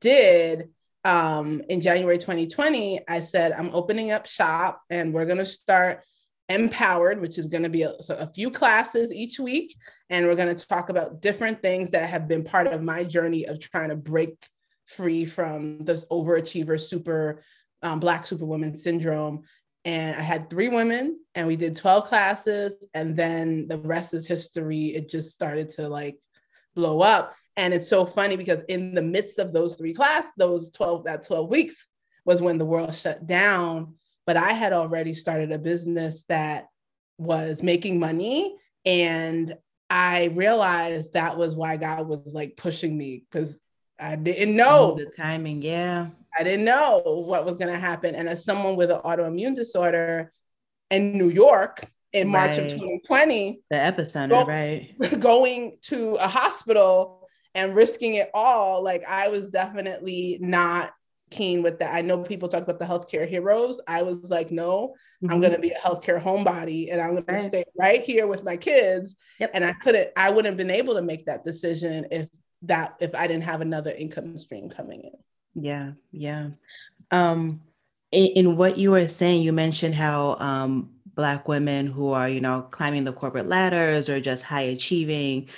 did, 0.00 0.70
um, 1.04 1.60
in 1.68 1.80
January 1.80 2.16
2020, 2.16 3.00
I 3.06 3.20
said, 3.20 3.52
I'm 3.52 3.74
opening 3.74 4.10
up 4.10 4.26
shop 4.26 4.82
and 4.88 5.12
we're 5.12 5.26
going 5.26 5.38
to 5.38 5.46
start 5.46 6.02
empowered, 6.48 7.20
which 7.20 7.38
is 7.38 7.46
going 7.46 7.62
to 7.62 7.68
be 7.68 7.82
a, 7.82 7.92
so 8.02 8.16
a, 8.16 8.26
few 8.26 8.50
classes 8.50 9.12
each 9.12 9.38
week. 9.38 9.76
And 10.08 10.26
we're 10.26 10.34
going 10.34 10.54
to 10.54 10.66
talk 10.66 10.88
about 10.88 11.20
different 11.20 11.60
things 11.60 11.90
that 11.90 12.08
have 12.08 12.26
been 12.26 12.44
part 12.44 12.66
of 12.66 12.82
my 12.82 13.04
journey 13.04 13.44
of 13.44 13.60
trying 13.60 13.90
to 13.90 13.96
break 13.96 14.46
free 14.86 15.24
from 15.26 15.84
this 15.84 16.06
overachiever, 16.10 16.80
super 16.80 17.42
um, 17.82 18.00
Black 18.00 18.26
superwoman 18.26 18.76
syndrome 18.76 19.42
and 19.84 20.16
I 20.16 20.22
had 20.22 20.48
three 20.48 20.68
women 20.68 21.20
and 21.34 21.46
we 21.46 21.56
did 21.56 21.76
12 21.76 22.04
classes 22.04 22.74
and 22.94 23.14
then 23.14 23.68
the 23.68 23.78
rest 23.78 24.14
is 24.14 24.26
history. 24.26 24.94
It 24.94 25.08
just 25.08 25.30
started 25.30 25.70
to 25.70 25.88
like 25.88 26.18
blow 26.74 27.02
up. 27.02 27.34
And 27.56 27.74
it's 27.74 27.88
so 27.88 28.06
funny 28.06 28.36
because 28.36 28.60
in 28.68 28.94
the 28.94 29.02
midst 29.02 29.38
of 29.38 29.52
those 29.52 29.76
three 29.76 29.94
class, 29.94 30.24
those 30.36 30.70
12, 30.70 31.04
that 31.04 31.26
12 31.26 31.48
weeks 31.48 31.86
was 32.24 32.40
when 32.40 32.58
the 32.58 32.64
world 32.64 32.94
shut 32.94 33.26
down. 33.26 33.94
But 34.26 34.36
I 34.36 34.52
had 34.52 34.72
already 34.72 35.12
started 35.12 35.52
a 35.52 35.58
business 35.58 36.24
that 36.28 36.66
was 37.18 37.62
making 37.62 38.00
money. 38.00 38.56
And 38.86 39.54
I 39.90 40.32
realized 40.34 41.12
that 41.12 41.36
was 41.36 41.54
why 41.54 41.76
God 41.76 42.08
was 42.08 42.32
like 42.32 42.56
pushing 42.56 42.96
me 42.96 43.24
because 43.30 43.58
I 44.00 44.16
didn't 44.16 44.58
oh, 44.60 44.96
know 44.96 44.96
the 44.96 45.06
timing. 45.06 45.62
Yeah. 45.62 46.08
I 46.36 46.42
didn't 46.42 46.64
know 46.64 47.02
what 47.04 47.44
was 47.44 47.56
going 47.56 47.72
to 47.72 47.78
happen. 47.78 48.14
And 48.14 48.28
as 48.28 48.44
someone 48.44 48.76
with 48.76 48.90
an 48.90 49.00
autoimmune 49.04 49.54
disorder 49.54 50.32
in 50.90 51.16
New 51.16 51.28
York 51.28 51.84
in 52.12 52.28
March 52.28 52.50
right. 52.50 52.58
of 52.58 52.72
2020, 52.72 53.60
the 53.70 53.76
epicenter, 53.76 54.30
go, 54.30 54.44
right? 54.44 54.94
Going 55.20 55.78
to 55.82 56.14
a 56.16 56.28
hospital 56.28 57.28
and 57.54 57.74
risking 57.74 58.14
it 58.14 58.30
all, 58.34 58.82
like 58.82 59.04
I 59.04 59.28
was 59.28 59.50
definitely 59.50 60.38
not 60.40 60.92
keen 61.30 61.62
with 61.62 61.80
that. 61.80 61.94
I 61.94 62.02
know 62.02 62.22
people 62.22 62.48
talk 62.48 62.62
about 62.62 62.78
the 62.78 62.84
healthcare 62.84 63.28
heroes. 63.28 63.80
I 63.86 64.02
was 64.02 64.30
like, 64.30 64.50
no, 64.50 64.94
mm-hmm. 65.22 65.32
I'm 65.32 65.40
going 65.40 65.52
to 65.52 65.58
be 65.58 65.70
a 65.70 65.78
healthcare 65.78 66.22
homebody 66.22 66.92
and 66.92 67.00
I'm 67.00 67.12
going 67.12 67.24
right. 67.26 67.38
to 67.38 67.44
stay 67.44 67.64
right 67.78 68.02
here 68.02 68.26
with 68.26 68.44
my 68.44 68.56
kids. 68.56 69.16
Yep. 69.40 69.50
And 69.54 69.64
I 69.64 69.72
couldn't, 69.72 70.10
I 70.16 70.30
wouldn't 70.30 70.46
have 70.46 70.56
been 70.56 70.70
able 70.70 70.94
to 70.94 71.02
make 71.02 71.26
that 71.26 71.44
decision 71.44 72.06
if 72.10 72.28
that, 72.62 72.94
if 73.00 73.14
I 73.14 73.26
didn't 73.26 73.44
have 73.44 73.60
another 73.60 73.90
income 73.90 74.38
stream 74.38 74.68
coming 74.68 75.02
in. 75.02 75.12
Yeah, 75.54 75.92
yeah. 76.12 76.48
Um, 77.10 77.62
in, 78.12 78.26
in 78.36 78.56
what 78.56 78.78
you 78.78 78.90
were 78.92 79.06
saying, 79.06 79.42
you 79.42 79.52
mentioned 79.52 79.94
how 79.94 80.36
um, 80.36 80.90
Black 81.14 81.48
women 81.48 81.86
who 81.86 82.12
are, 82.12 82.28
you 82.28 82.40
know, 82.40 82.62
climbing 82.72 83.04
the 83.04 83.12
corporate 83.12 83.48
ladders 83.48 84.08
or 84.08 84.20
just 84.20 84.44
high 84.44 84.62
achieving 84.62 85.48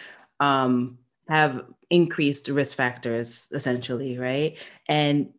um, 0.40 0.98
have 1.28 1.64
increased 1.90 2.48
risk 2.48 2.76
factors, 2.76 3.48
essentially, 3.52 4.18
right? 4.18 4.56
And 4.88 5.30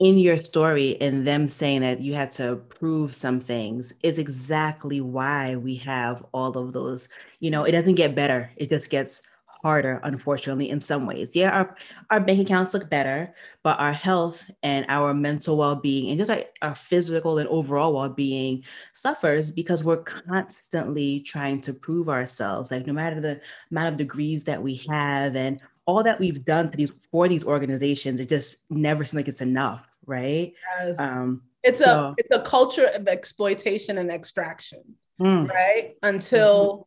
in 0.00 0.18
your 0.18 0.36
story 0.36 1.00
and 1.00 1.26
them 1.26 1.48
saying 1.48 1.80
that 1.82 2.00
you 2.00 2.14
had 2.14 2.30
to 2.32 2.56
prove 2.68 3.14
some 3.14 3.40
things 3.40 3.92
is 4.02 4.18
exactly 4.18 5.00
why 5.00 5.56
we 5.56 5.74
have 5.76 6.24
all 6.32 6.56
of 6.56 6.72
those 6.72 7.08
you 7.40 7.50
know 7.50 7.64
it 7.64 7.72
doesn't 7.72 7.96
get 7.96 8.14
better 8.14 8.48
it 8.56 8.68
just 8.70 8.90
gets 8.90 9.22
harder, 9.62 10.00
unfortunately, 10.04 10.70
in 10.70 10.80
some 10.80 11.06
ways. 11.06 11.28
Yeah, 11.32 11.50
our, 11.50 11.76
our 12.10 12.20
bank 12.20 12.40
accounts 12.40 12.74
look 12.74 12.88
better, 12.88 13.34
but 13.62 13.78
our 13.80 13.92
health 13.92 14.42
and 14.62 14.86
our 14.88 15.12
mental 15.14 15.56
well 15.56 15.76
being 15.76 16.10
and 16.10 16.18
just 16.18 16.30
our, 16.30 16.44
our 16.62 16.74
physical 16.74 17.38
and 17.38 17.48
overall 17.48 17.94
well 17.94 18.08
being 18.08 18.64
suffers 18.94 19.50
because 19.50 19.82
we're 19.82 20.02
constantly 20.02 21.20
trying 21.20 21.60
to 21.62 21.72
prove 21.72 22.08
ourselves. 22.08 22.70
Like, 22.70 22.86
no 22.86 22.92
matter 22.92 23.20
the 23.20 23.40
amount 23.70 23.94
of 23.94 23.98
degrees 23.98 24.44
that 24.44 24.62
we 24.62 24.80
have 24.88 25.36
and 25.36 25.60
all 25.86 26.02
that 26.02 26.20
we've 26.20 26.44
done 26.44 26.70
for 26.70 26.76
these 26.76 26.92
for 27.10 27.28
these 27.28 27.44
organizations, 27.44 28.20
it 28.20 28.28
just 28.28 28.58
never 28.70 29.04
seems 29.04 29.14
like 29.14 29.28
it's 29.28 29.40
enough, 29.40 29.86
right? 30.06 30.52
Yes. 30.78 30.96
Um, 30.98 31.42
it's 31.64 31.82
so, 31.82 32.00
a 32.00 32.14
it's 32.16 32.30
a 32.30 32.40
culture 32.40 32.86
of 32.94 33.08
exploitation 33.08 33.98
and 33.98 34.10
extraction, 34.10 34.96
mm. 35.20 35.48
right? 35.48 35.94
Until 36.02 36.72
mm-hmm 36.72 36.82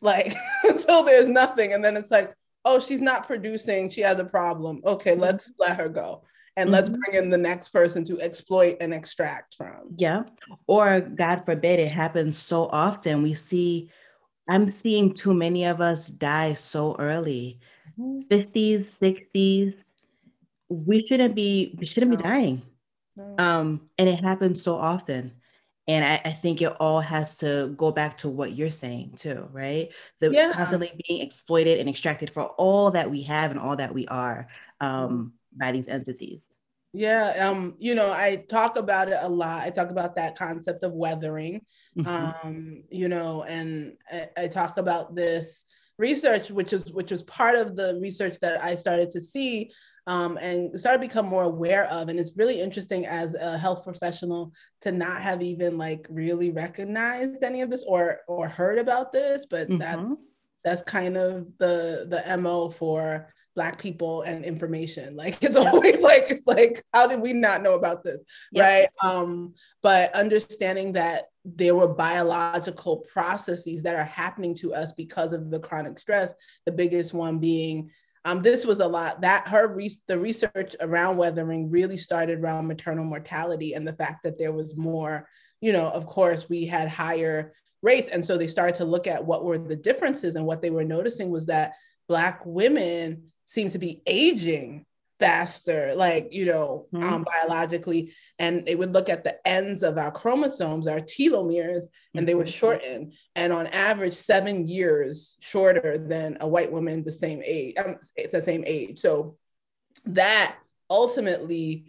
like 0.00 0.34
until 0.64 1.04
there's 1.04 1.28
nothing 1.28 1.72
and 1.72 1.84
then 1.84 1.96
it's 1.96 2.10
like 2.10 2.34
oh 2.64 2.78
she's 2.78 3.00
not 3.00 3.26
producing 3.26 3.88
she 3.90 4.00
has 4.00 4.18
a 4.18 4.24
problem 4.24 4.80
okay 4.84 5.12
mm-hmm. 5.12 5.22
let's 5.22 5.52
let 5.58 5.76
her 5.76 5.88
go 5.88 6.22
and 6.56 6.68
mm-hmm. 6.68 6.74
let's 6.74 6.88
bring 6.88 7.22
in 7.22 7.30
the 7.30 7.38
next 7.38 7.70
person 7.70 8.04
to 8.04 8.20
exploit 8.20 8.76
and 8.80 8.92
extract 8.94 9.54
from 9.54 9.94
yeah 9.96 10.22
or 10.66 11.00
god 11.00 11.42
forbid 11.44 11.80
it 11.80 11.88
happens 11.88 12.36
so 12.36 12.66
often 12.68 13.22
we 13.22 13.34
see 13.34 13.90
i'm 14.48 14.70
seeing 14.70 15.12
too 15.12 15.34
many 15.34 15.64
of 15.64 15.80
us 15.80 16.08
die 16.08 16.52
so 16.52 16.96
early 16.98 17.58
mm-hmm. 17.98 18.20
50s 18.32 18.86
60s 19.00 19.74
we 20.68 21.06
shouldn't 21.06 21.34
be 21.34 21.74
we 21.78 21.86
shouldn't 21.86 22.12
no. 22.12 22.16
be 22.16 22.22
dying 22.22 22.62
no. 23.16 23.34
um 23.38 23.88
and 23.98 24.08
it 24.08 24.20
happens 24.20 24.62
so 24.62 24.74
often 24.74 25.32
and 25.86 26.04
I, 26.04 26.20
I, 26.24 26.30
think 26.30 26.62
it 26.62 26.72
all 26.80 27.00
has 27.00 27.36
to 27.38 27.74
go 27.76 27.92
back 27.92 28.16
to 28.18 28.28
what 28.30 28.56
you're 28.56 28.70
saying 28.70 29.14
too, 29.16 29.48
right? 29.52 29.90
The 30.20 30.30
yeah. 30.30 30.52
constantly 30.54 30.92
being 31.06 31.22
exploited 31.22 31.78
and 31.78 31.88
extracted 31.88 32.30
for 32.30 32.44
all 32.44 32.90
that 32.92 33.10
we 33.10 33.22
have 33.22 33.50
and 33.50 33.60
all 33.60 33.76
that 33.76 33.92
we 33.92 34.06
are 34.08 34.48
um, 34.80 35.34
by 35.54 35.72
these 35.72 35.88
entities. 35.88 36.40
Yeah, 36.96 37.48
um, 37.50 37.74
you 37.78 37.94
know, 37.96 38.12
I 38.12 38.44
talk 38.48 38.76
about 38.76 39.08
it 39.08 39.18
a 39.20 39.28
lot. 39.28 39.62
I 39.62 39.70
talk 39.70 39.90
about 39.90 40.14
that 40.14 40.38
concept 40.38 40.84
of 40.84 40.92
weathering, 40.92 41.60
mm-hmm. 41.98 42.46
um, 42.46 42.84
you 42.88 43.08
know, 43.08 43.42
and 43.42 43.96
I, 44.10 44.28
I 44.36 44.46
talk 44.46 44.78
about 44.78 45.14
this 45.14 45.64
research, 45.98 46.52
which 46.52 46.72
is 46.72 46.84
which 46.92 47.10
was 47.10 47.22
part 47.24 47.56
of 47.56 47.74
the 47.74 47.98
research 48.00 48.38
that 48.40 48.62
I 48.62 48.76
started 48.76 49.10
to 49.10 49.20
see 49.20 49.72
um, 50.06 50.36
and 50.36 50.78
started 50.78 50.98
to 50.98 51.08
become 51.08 51.26
more 51.26 51.44
aware 51.44 51.86
of. 51.86 52.08
And 52.08 52.20
it's 52.20 52.36
really 52.36 52.60
interesting 52.60 53.06
as 53.06 53.34
a 53.34 53.56
health 53.56 53.84
professional 53.84 54.52
to 54.82 54.92
not 54.92 55.22
have 55.22 55.42
even 55.42 55.78
like 55.78 56.06
really 56.10 56.50
recognized 56.50 57.42
any 57.42 57.62
of 57.62 57.70
this 57.70 57.84
or 57.86 58.20
or 58.28 58.48
heard 58.48 58.78
about 58.78 59.12
this, 59.12 59.46
but 59.46 59.68
mm-hmm. 59.68 59.78
that's 59.78 60.24
that's 60.64 60.82
kind 60.82 61.16
of 61.16 61.46
the 61.58 62.06
the 62.08 62.36
mo 62.38 62.70
for 62.70 63.32
black 63.54 63.78
people 63.78 64.22
and 64.22 64.44
information 64.44 65.14
like 65.22 65.40
it's 65.42 65.56
always 65.56 66.00
like 66.00 66.28
it's 66.28 66.46
like 66.46 66.82
how 66.92 67.06
did 67.06 67.20
we 67.20 67.32
not 67.32 67.62
know 67.62 67.74
about 67.74 68.02
this 68.02 68.18
right 68.56 68.88
um 69.02 69.54
but 69.80 70.12
understanding 70.14 70.92
that 70.92 71.26
there 71.44 71.74
were 71.74 71.94
biological 71.94 73.04
processes 73.12 73.82
that 73.82 73.94
are 73.94 74.04
happening 74.04 74.54
to 74.54 74.74
us 74.74 74.92
because 74.92 75.32
of 75.32 75.50
the 75.50 75.60
chronic 75.60 75.98
stress 75.98 76.32
the 76.66 76.72
biggest 76.72 77.14
one 77.14 77.38
being 77.38 77.90
um, 78.24 78.40
this 78.40 78.64
was 78.64 78.80
a 78.80 78.88
lot 78.88 79.20
that 79.20 79.48
her 79.48 79.68
re- 79.68 79.90
the 80.08 80.18
research 80.18 80.74
around 80.80 81.16
weathering 81.16 81.70
really 81.70 81.96
started 81.96 82.40
around 82.40 82.66
maternal 82.66 83.04
mortality 83.04 83.74
and 83.74 83.86
the 83.86 83.92
fact 83.92 84.22
that 84.24 84.38
there 84.38 84.52
was 84.52 84.76
more 84.76 85.28
you 85.60 85.72
know 85.72 85.88
of 85.90 86.06
course 86.06 86.48
we 86.48 86.66
had 86.66 86.88
higher 86.88 87.52
rates. 87.84 88.08
And 88.08 88.24
so 88.24 88.36
they 88.36 88.48
started 88.48 88.76
to 88.76 88.84
look 88.84 89.06
at 89.06 89.24
what 89.24 89.44
were 89.44 89.58
the 89.58 89.76
differences. 89.76 90.34
And 90.34 90.46
what 90.46 90.62
they 90.62 90.70
were 90.70 90.84
noticing 90.84 91.30
was 91.30 91.46
that 91.46 91.74
black 92.08 92.40
women 92.44 93.30
seemed 93.44 93.72
to 93.72 93.78
be 93.78 94.02
aging 94.06 94.86
faster, 95.20 95.94
like, 95.96 96.28
you 96.32 96.46
know, 96.46 96.86
mm-hmm. 96.92 97.04
um, 97.04 97.24
biologically. 97.24 98.12
And 98.38 98.66
they 98.66 98.74
would 98.74 98.92
look 98.92 99.08
at 99.08 99.24
the 99.24 99.36
ends 99.46 99.82
of 99.82 99.98
our 99.98 100.10
chromosomes, 100.10 100.88
our 100.88 101.00
telomeres, 101.00 101.84
and 102.14 102.26
they 102.26 102.34
were 102.34 102.44
mm-hmm. 102.44 102.50
shortened. 102.50 103.14
And 103.34 103.52
on 103.52 103.66
average, 103.68 104.14
seven 104.14 104.66
years 104.66 105.36
shorter 105.40 105.98
than 105.98 106.38
a 106.40 106.48
white 106.48 106.72
woman 106.72 107.04
the 107.04 107.12
same 107.12 107.42
age, 107.44 107.74
um, 107.78 107.96
the 108.32 108.42
same 108.42 108.64
age. 108.66 109.00
So 109.00 109.36
that 110.06 110.56
ultimately 110.90 111.86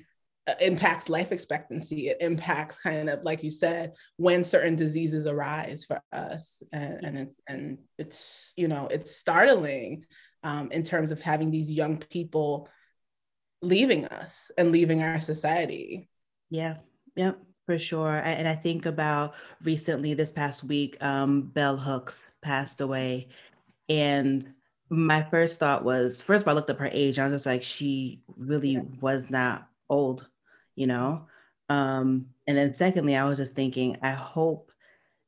uh, 0.47 0.53
impacts 0.61 1.09
life 1.09 1.31
expectancy. 1.31 2.09
It 2.09 2.17
impacts 2.21 2.79
kind 2.79 3.09
of 3.09 3.23
like 3.23 3.43
you 3.43 3.49
said 3.49 3.93
when 4.17 4.43
certain 4.43 4.75
diseases 4.75 5.25
arise 5.25 5.85
for 5.85 6.01
us, 6.11 6.61
and 6.71 7.03
and, 7.03 7.29
and 7.47 7.77
it's 7.97 8.53
you 8.55 8.67
know 8.67 8.87
it's 8.87 9.15
startling 9.15 10.05
um, 10.43 10.69
in 10.71 10.83
terms 10.83 11.11
of 11.11 11.21
having 11.21 11.49
these 11.49 11.71
young 11.71 11.97
people 11.97 12.69
leaving 13.65 14.05
us 14.05 14.51
and 14.57 14.71
leaving 14.71 15.01
our 15.01 15.19
society. 15.19 16.09
Yeah, 16.49 16.77
yep, 17.15 17.39
for 17.65 17.77
sure. 17.77 18.15
And 18.15 18.47
I 18.47 18.55
think 18.55 18.85
about 18.85 19.33
recently 19.63 20.13
this 20.13 20.31
past 20.31 20.63
week, 20.63 20.97
um, 21.03 21.43
Bell 21.43 21.77
Hooks 21.77 22.25
passed 22.41 22.81
away. 22.81 23.29
And 23.89 24.53
my 24.89 25.23
first 25.29 25.59
thought 25.59 25.83
was 25.83 26.21
first 26.21 26.43
of 26.43 26.47
all, 26.47 26.53
I 26.53 26.55
looked 26.55 26.69
up 26.69 26.79
her 26.79 26.89
age. 26.91 27.19
I 27.19 27.27
was 27.27 27.33
just 27.33 27.45
like, 27.45 27.63
she 27.63 28.21
really 28.37 28.73
yeah. 28.73 28.81
was 29.01 29.29
not 29.29 29.67
old, 29.89 30.29
you 30.75 30.87
know? 30.87 31.27
Um, 31.69 32.27
and 32.47 32.57
then 32.57 32.73
secondly, 32.73 33.15
I 33.15 33.25
was 33.25 33.37
just 33.37 33.55
thinking, 33.55 33.97
I 34.01 34.11
hope 34.11 34.71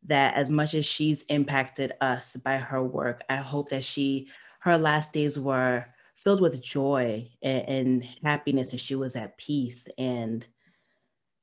that 0.05 0.35
as 0.35 0.49
much 0.49 0.73
as 0.73 0.85
she's 0.85 1.23
impacted 1.23 1.93
us 2.01 2.35
by 2.37 2.57
her 2.57 2.83
work, 2.83 3.23
I 3.29 3.37
hope 3.37 3.69
that 3.69 3.83
she, 3.83 4.27
her 4.59 4.77
last 4.77 5.13
days 5.13 5.39
were 5.39 5.85
filled 6.27 6.41
with 6.41 6.61
joy 6.61 7.25
and, 7.41 7.69
and 7.69 8.09
happiness 8.21 8.71
and 8.71 8.81
she 8.81 8.95
was 8.95 9.15
at 9.15 9.37
peace 9.37 9.79
and 9.97 10.45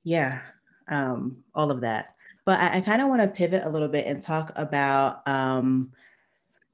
yeah 0.03 0.43
um, 0.89 1.43
all 1.55 1.71
of 1.71 1.81
that. 1.81 2.15
But 2.45 2.61
i, 2.61 2.77
I 2.77 2.81
kind 2.83 3.01
of 3.01 3.09
want 3.09 3.23
to 3.23 3.29
pivot 3.29 3.63
a 3.65 3.71
little 3.71 3.89
bit 3.89 4.07
and 4.07 4.21
talk 4.21 4.53
about 4.57 5.27
um, 5.27 5.91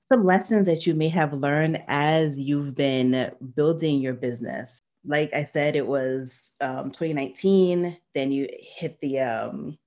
some 0.08 0.24
lessons 0.24 0.66
that 0.66 0.88
you 0.88 0.94
may 0.94 1.08
have 1.10 1.34
learned 1.34 1.84
as 1.86 2.36
you've 2.36 2.74
been 2.74 3.30
building 3.54 4.00
your 4.00 4.14
business. 4.14 4.82
Like 5.06 5.32
i 5.32 5.44
said 5.44 5.76
it 5.76 5.86
was 5.86 6.50
um, 6.60 6.90
2019 6.90 7.96
then 8.16 8.32
you 8.32 8.48
hit 8.58 9.00
the 9.00 9.20
um, 9.20 9.78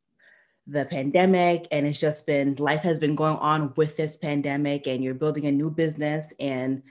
the 0.67 0.85
pandemic 0.85 1.67
and 1.71 1.85
it's 1.85 1.99
just 1.99 2.25
been 2.25 2.55
life 2.55 2.83
has 2.83 2.99
been 2.99 3.15
going 3.15 3.35
on 3.39 3.73
with 3.75 3.97
this 3.97 4.15
pandemic 4.15 4.87
and 4.87 5.03
you're 5.03 5.13
building 5.13 5.47
a 5.47 5.51
new 5.51 5.69
business 5.69 6.25
and 6.39 6.81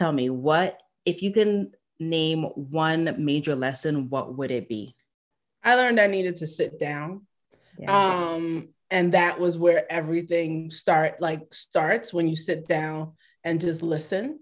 tell 0.00 0.12
me 0.12 0.30
what 0.30 0.80
if 1.04 1.22
you 1.22 1.30
can 1.32 1.70
name 1.98 2.44
one 2.44 3.14
major 3.18 3.54
lesson 3.54 4.08
what 4.08 4.36
would 4.36 4.50
it 4.50 4.68
be? 4.68 4.96
I 5.62 5.74
learned 5.74 6.00
i 6.00 6.06
needed 6.06 6.38
to 6.38 6.46
sit 6.46 6.80
down. 6.80 7.26
Yeah. 7.78 7.92
Um, 7.92 8.70
and 8.90 9.12
that 9.12 9.38
was 9.38 9.58
where 9.58 9.90
everything 9.92 10.70
start 10.70 11.20
like 11.20 11.52
starts 11.52 12.12
when 12.12 12.26
you 12.26 12.34
sit 12.34 12.66
down 12.66 13.12
and 13.44 13.60
just 13.60 13.82
listen 13.82 14.40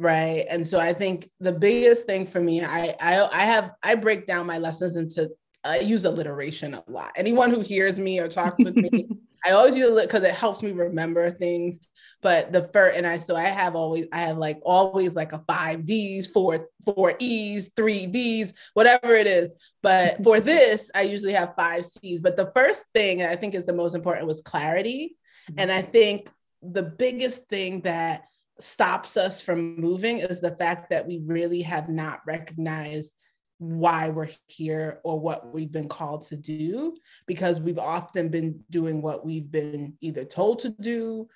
right? 0.00 0.46
And 0.48 0.64
so 0.64 0.78
i 0.78 0.92
think 0.92 1.28
the 1.40 1.52
biggest 1.52 2.06
thing 2.06 2.24
for 2.24 2.40
me 2.40 2.62
i 2.62 2.94
i, 3.00 3.28
I 3.32 3.44
have 3.46 3.72
i 3.82 3.96
break 3.96 4.28
down 4.28 4.46
my 4.46 4.58
lessons 4.58 4.94
into 4.94 5.30
i 5.64 5.80
use 5.80 6.04
alliteration 6.04 6.74
a 6.74 6.84
lot. 6.86 7.12
Anyone 7.16 7.50
who 7.50 7.62
hears 7.62 7.98
me 7.98 8.20
or 8.20 8.28
talks 8.28 8.62
with 8.62 8.76
me 8.76 9.08
i 9.44 9.50
always 9.50 9.76
use 9.76 9.98
it 9.98 10.08
because 10.08 10.22
it 10.22 10.34
helps 10.34 10.62
me 10.62 10.70
remember 10.70 11.30
things 11.30 11.78
but 12.22 12.52
the 12.52 12.62
first 12.72 12.96
and 12.96 13.06
i 13.06 13.18
so 13.18 13.36
i 13.36 13.44
have 13.44 13.76
always 13.76 14.06
i 14.12 14.18
have 14.18 14.38
like 14.38 14.58
always 14.62 15.14
like 15.14 15.32
a 15.32 15.42
five 15.46 15.86
d's 15.86 16.26
four 16.26 16.68
four 16.84 17.14
e's 17.18 17.70
three 17.76 18.06
d's 18.06 18.52
whatever 18.74 19.14
it 19.14 19.26
is. 19.26 19.52
But 19.82 20.22
for 20.24 20.40
this 20.40 20.90
i 20.94 21.02
usually 21.02 21.32
have 21.32 21.54
five 21.56 21.84
c's. 21.84 22.20
But 22.20 22.36
the 22.36 22.50
first 22.54 22.86
thing 22.94 23.22
i 23.22 23.36
think 23.36 23.54
is 23.54 23.64
the 23.64 23.72
most 23.72 23.94
important 23.94 24.26
was 24.26 24.40
clarity. 24.42 25.16
Mm-hmm. 25.50 25.60
and 25.60 25.72
i 25.72 25.82
think 25.82 26.30
the 26.62 26.82
biggest 26.82 27.48
thing 27.48 27.82
that 27.82 28.24
stops 28.60 29.16
us 29.16 29.40
from 29.40 29.76
moving 29.76 30.18
is 30.18 30.40
the 30.40 30.56
fact 30.56 30.90
that 30.90 31.06
we 31.06 31.18
really 31.24 31.62
have 31.62 31.88
not 31.88 32.20
recognized 32.26 33.12
why 33.58 34.08
we're 34.08 34.28
here 34.46 35.00
or 35.04 35.18
what 35.18 35.52
we've 35.52 35.72
been 35.72 35.88
called 35.88 36.26
to 36.26 36.36
do 36.36 36.96
because 37.26 37.60
we've 37.60 37.78
often 37.78 38.28
been 38.28 38.60
doing 38.70 39.02
what 39.02 39.24
we've 39.24 39.50
been 39.50 39.94
either 40.00 40.24
told 40.24 40.60
to 40.60 40.70
do 40.80 41.28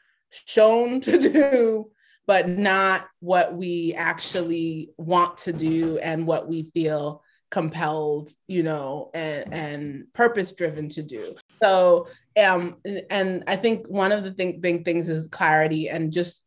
shown 0.47 1.01
to 1.03 1.19
do, 1.19 1.91
but 2.27 2.49
not 2.49 3.07
what 3.21 3.55
we 3.55 3.95
actually 3.97 4.91
want 4.97 5.39
to 5.39 5.53
do 5.53 5.99
and 5.99 6.27
what 6.27 6.49
we 6.49 6.71
feel 6.75 7.23
compelled, 7.51 8.31
you 8.49 8.63
know, 8.63 9.11
and, 9.13 9.53
and 9.53 10.13
purpose 10.15 10.53
driven 10.53 10.89
to 10.89 11.03
do. 11.03 11.35
So, 11.63 12.09
um, 12.43 12.77
and 13.11 13.45
I 13.47 13.57
think 13.57 13.87
one 13.89 14.11
of 14.11 14.25
the 14.25 14.33
thing, 14.33 14.61
big 14.61 14.85
things 14.85 15.09
is 15.09 15.29
clarity 15.29 15.89
and 15.89 16.11
just 16.11 16.43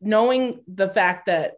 knowing 0.00 0.60
the 0.66 0.88
fact 0.88 1.26
that 1.26 1.54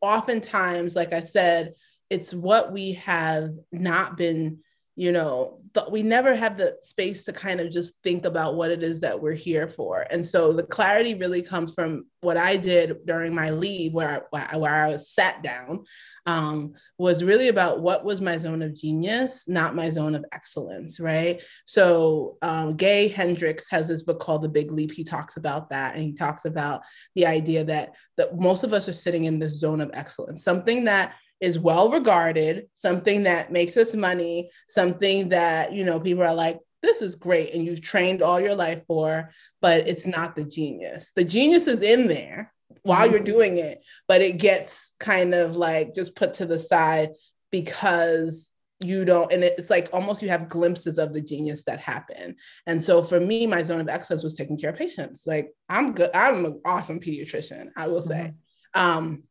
oftentimes, 0.00 0.94
like 0.94 1.12
I 1.12 1.20
said, 1.20 1.74
it's 2.10 2.32
what 2.32 2.72
we 2.72 2.92
have 2.92 3.50
not 3.72 4.16
been 4.16 4.58
you 4.98 5.12
know 5.12 5.60
th- 5.74 5.86
we 5.90 6.02
never 6.02 6.34
have 6.34 6.58
the 6.58 6.76
space 6.80 7.24
to 7.24 7.32
kind 7.32 7.60
of 7.60 7.70
just 7.70 7.94
think 8.02 8.24
about 8.24 8.56
what 8.56 8.72
it 8.72 8.82
is 8.82 9.00
that 9.00 9.22
we're 9.22 9.32
here 9.32 9.68
for. 9.68 10.04
And 10.10 10.26
so 10.26 10.52
the 10.52 10.64
clarity 10.64 11.14
really 11.14 11.40
comes 11.40 11.72
from 11.72 12.06
what 12.20 12.36
i 12.36 12.56
did 12.56 12.96
during 13.06 13.32
my 13.32 13.50
leave 13.50 13.92
where 13.92 14.26
i, 14.34 14.56
where 14.56 14.74
I 14.74 14.88
was 14.88 15.08
sat 15.08 15.40
down 15.40 15.84
um, 16.26 16.74
was 16.98 17.22
really 17.22 17.46
about 17.46 17.80
what 17.80 18.04
was 18.04 18.20
my 18.20 18.38
zone 18.38 18.60
of 18.60 18.74
genius 18.74 19.44
not 19.46 19.76
my 19.76 19.88
zone 19.88 20.16
of 20.16 20.24
excellence 20.32 20.98
right? 20.98 21.40
So 21.64 22.38
um, 22.42 22.76
gay 22.76 23.06
hendricks 23.06 23.70
has 23.70 23.86
this 23.86 24.02
book 24.02 24.18
called 24.18 24.42
the 24.42 24.48
big 24.48 24.72
leap. 24.72 24.90
He 24.92 25.04
talks 25.04 25.36
about 25.36 25.70
that 25.70 25.94
and 25.94 26.02
he 26.02 26.12
talks 26.12 26.44
about 26.44 26.82
the 27.14 27.26
idea 27.26 27.62
that 27.64 27.94
that 28.16 28.36
most 28.36 28.64
of 28.64 28.72
us 28.72 28.88
are 28.88 28.92
sitting 28.92 29.26
in 29.26 29.38
this 29.38 29.60
zone 29.60 29.80
of 29.80 29.92
excellence 29.94 30.42
something 30.42 30.86
that 30.86 31.14
is 31.40 31.58
well 31.58 31.90
regarded, 31.90 32.68
something 32.74 33.24
that 33.24 33.52
makes 33.52 33.76
us 33.76 33.94
money, 33.94 34.50
something 34.68 35.30
that, 35.30 35.72
you 35.72 35.84
know, 35.84 36.00
people 36.00 36.24
are 36.24 36.34
like, 36.34 36.58
this 36.82 37.02
is 37.02 37.14
great 37.14 37.54
and 37.54 37.64
you've 37.64 37.82
trained 37.82 38.22
all 38.22 38.40
your 38.40 38.54
life 38.54 38.82
for, 38.86 39.30
but 39.60 39.88
it's 39.88 40.06
not 40.06 40.34
the 40.34 40.44
genius. 40.44 41.12
The 41.14 41.24
genius 41.24 41.66
is 41.66 41.82
in 41.82 42.08
there 42.08 42.52
while 42.82 43.08
you're 43.10 43.16
mm-hmm. 43.16 43.24
doing 43.24 43.58
it, 43.58 43.82
but 44.06 44.20
it 44.20 44.38
gets 44.38 44.92
kind 45.00 45.34
of 45.34 45.56
like 45.56 45.94
just 45.94 46.14
put 46.14 46.34
to 46.34 46.46
the 46.46 46.58
side 46.58 47.10
because 47.50 48.52
you 48.80 49.04
don't 49.04 49.32
and 49.32 49.42
it's 49.42 49.70
like 49.70 49.88
almost 49.92 50.22
you 50.22 50.28
have 50.28 50.48
glimpses 50.48 50.98
of 50.98 51.12
the 51.12 51.20
genius 51.20 51.64
that 51.64 51.80
happen 51.80 52.36
and 52.66 52.82
so 52.82 53.02
for 53.02 53.18
me 53.18 53.44
my 53.44 53.60
zone 53.62 53.80
of 53.80 53.88
excellence 53.88 54.22
was 54.22 54.36
taking 54.36 54.56
care 54.56 54.70
of 54.70 54.76
patients 54.76 55.24
like 55.26 55.50
i'm 55.68 55.92
good 55.92 56.10
i'm 56.14 56.44
an 56.44 56.60
awesome 56.64 57.00
pediatrician 57.00 57.70
i 57.76 57.88
will 57.88 58.02
say 58.02 58.32
mm-hmm. 58.76 58.80
um 58.80 59.22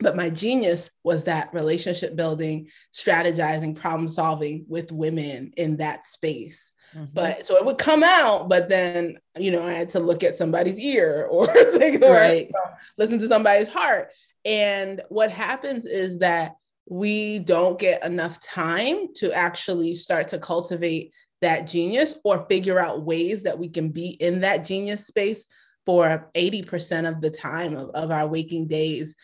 but 0.00 0.16
my 0.16 0.30
genius 0.30 0.90
was 1.02 1.24
that 1.24 1.52
relationship 1.52 2.16
building 2.16 2.68
strategizing 2.92 3.74
problem 3.74 4.08
solving 4.08 4.64
with 4.68 4.92
women 4.92 5.52
in 5.56 5.76
that 5.76 6.06
space 6.06 6.72
mm-hmm. 6.94 7.06
but 7.12 7.46
so 7.46 7.56
it 7.56 7.64
would 7.64 7.78
come 7.78 8.02
out 8.02 8.48
but 8.48 8.68
then 8.68 9.18
you 9.38 9.50
know 9.50 9.62
i 9.62 9.72
had 9.72 9.88
to 9.88 10.00
look 10.00 10.22
at 10.22 10.36
somebody's 10.36 10.78
ear 10.78 11.26
or, 11.30 11.46
like, 11.46 12.00
right. 12.00 12.50
or 12.54 12.78
listen 12.98 13.18
to 13.18 13.28
somebody's 13.28 13.68
heart 13.68 14.10
and 14.44 15.00
what 15.08 15.30
happens 15.30 15.86
is 15.86 16.18
that 16.18 16.56
we 16.86 17.38
don't 17.38 17.78
get 17.78 18.04
enough 18.04 18.40
time 18.40 19.12
to 19.14 19.32
actually 19.32 19.94
start 19.94 20.28
to 20.28 20.38
cultivate 20.38 21.12
that 21.40 21.66
genius 21.66 22.14
or 22.24 22.46
figure 22.46 22.78
out 22.78 23.04
ways 23.04 23.42
that 23.42 23.58
we 23.58 23.68
can 23.68 23.88
be 23.88 24.08
in 24.08 24.40
that 24.40 24.64
genius 24.64 25.06
space 25.06 25.46
for 25.84 26.30
80% 26.34 27.08
of 27.08 27.20
the 27.20 27.30
time 27.30 27.76
of, 27.76 27.90
of 27.90 28.10
our 28.10 28.26
waking 28.26 28.66
days 28.66 29.14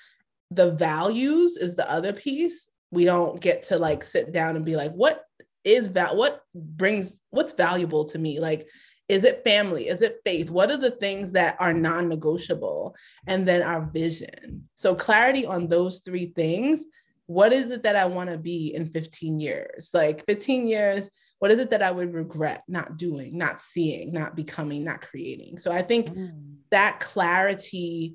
the 0.50 0.72
values 0.72 1.56
is 1.56 1.74
the 1.74 1.90
other 1.90 2.12
piece. 2.12 2.68
We 2.90 3.04
don't 3.04 3.40
get 3.40 3.64
to 3.64 3.78
like 3.78 4.02
sit 4.02 4.32
down 4.32 4.56
and 4.56 4.64
be 4.64 4.76
like, 4.76 4.92
what 4.92 5.24
is 5.64 5.92
that? 5.92 6.16
What 6.16 6.42
brings, 6.54 7.16
what's 7.30 7.52
valuable 7.52 8.04
to 8.06 8.18
me? 8.18 8.40
Like, 8.40 8.66
is 9.10 9.24
it 9.24 9.42
family? 9.42 9.88
Is 9.88 10.02
it 10.02 10.20
faith? 10.24 10.50
What 10.50 10.70
are 10.70 10.76
the 10.76 10.92
things 10.92 11.32
that 11.32 11.56
are 11.58 11.72
non 11.72 12.08
negotiable? 12.08 12.94
And 13.26 13.46
then 13.46 13.60
our 13.60 13.82
vision. 13.92 14.68
So, 14.76 14.94
clarity 14.94 15.44
on 15.44 15.66
those 15.66 15.98
three 15.98 16.26
things. 16.26 16.84
What 17.26 17.52
is 17.52 17.70
it 17.70 17.82
that 17.84 17.96
I 17.96 18.06
want 18.06 18.30
to 18.30 18.38
be 18.38 18.74
in 18.74 18.86
15 18.86 19.38
years? 19.40 19.90
Like 19.92 20.24
15 20.26 20.66
years, 20.66 21.10
what 21.40 21.50
is 21.50 21.58
it 21.58 21.70
that 21.70 21.82
I 21.82 21.90
would 21.90 22.12
regret 22.12 22.62
not 22.68 22.96
doing, 22.96 23.36
not 23.36 23.60
seeing, 23.60 24.12
not 24.12 24.36
becoming, 24.36 24.84
not 24.84 25.00
creating? 25.00 25.58
So, 25.58 25.72
I 25.72 25.82
think 25.82 26.10
mm. 26.10 26.30
that 26.70 27.00
clarity 27.00 28.14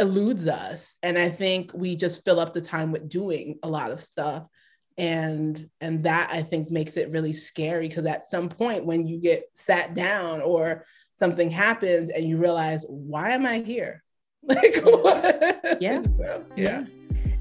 eludes 0.00 0.48
us. 0.48 0.94
And 1.02 1.18
i 1.18 1.28
think 1.28 1.72
we 1.74 1.96
just 1.96 2.24
fill 2.24 2.40
up 2.40 2.52
the 2.52 2.60
time 2.60 2.92
with 2.92 3.08
doing 3.08 3.58
a 3.62 3.68
lot 3.68 3.90
of 3.90 4.00
stuff. 4.00 4.46
And 4.98 5.68
and 5.80 6.04
that 6.04 6.30
i 6.32 6.42
think 6.42 6.70
makes 6.70 6.96
it 6.96 7.10
really 7.10 7.32
scary 7.32 7.88
because 7.88 8.06
at 8.06 8.28
some 8.28 8.48
point 8.48 8.84
when 8.84 9.06
you 9.06 9.18
get 9.18 9.44
sat 9.54 9.94
down 9.94 10.40
or 10.42 10.84
something 11.18 11.50
happens 11.50 12.10
and 12.10 12.24
you 12.24 12.38
realize 12.38 12.84
why 12.88 13.30
am 13.30 13.46
i 13.46 13.58
here? 13.60 14.02
Like 14.42 14.76
yeah. 15.80 16.02
yeah. 16.56 16.84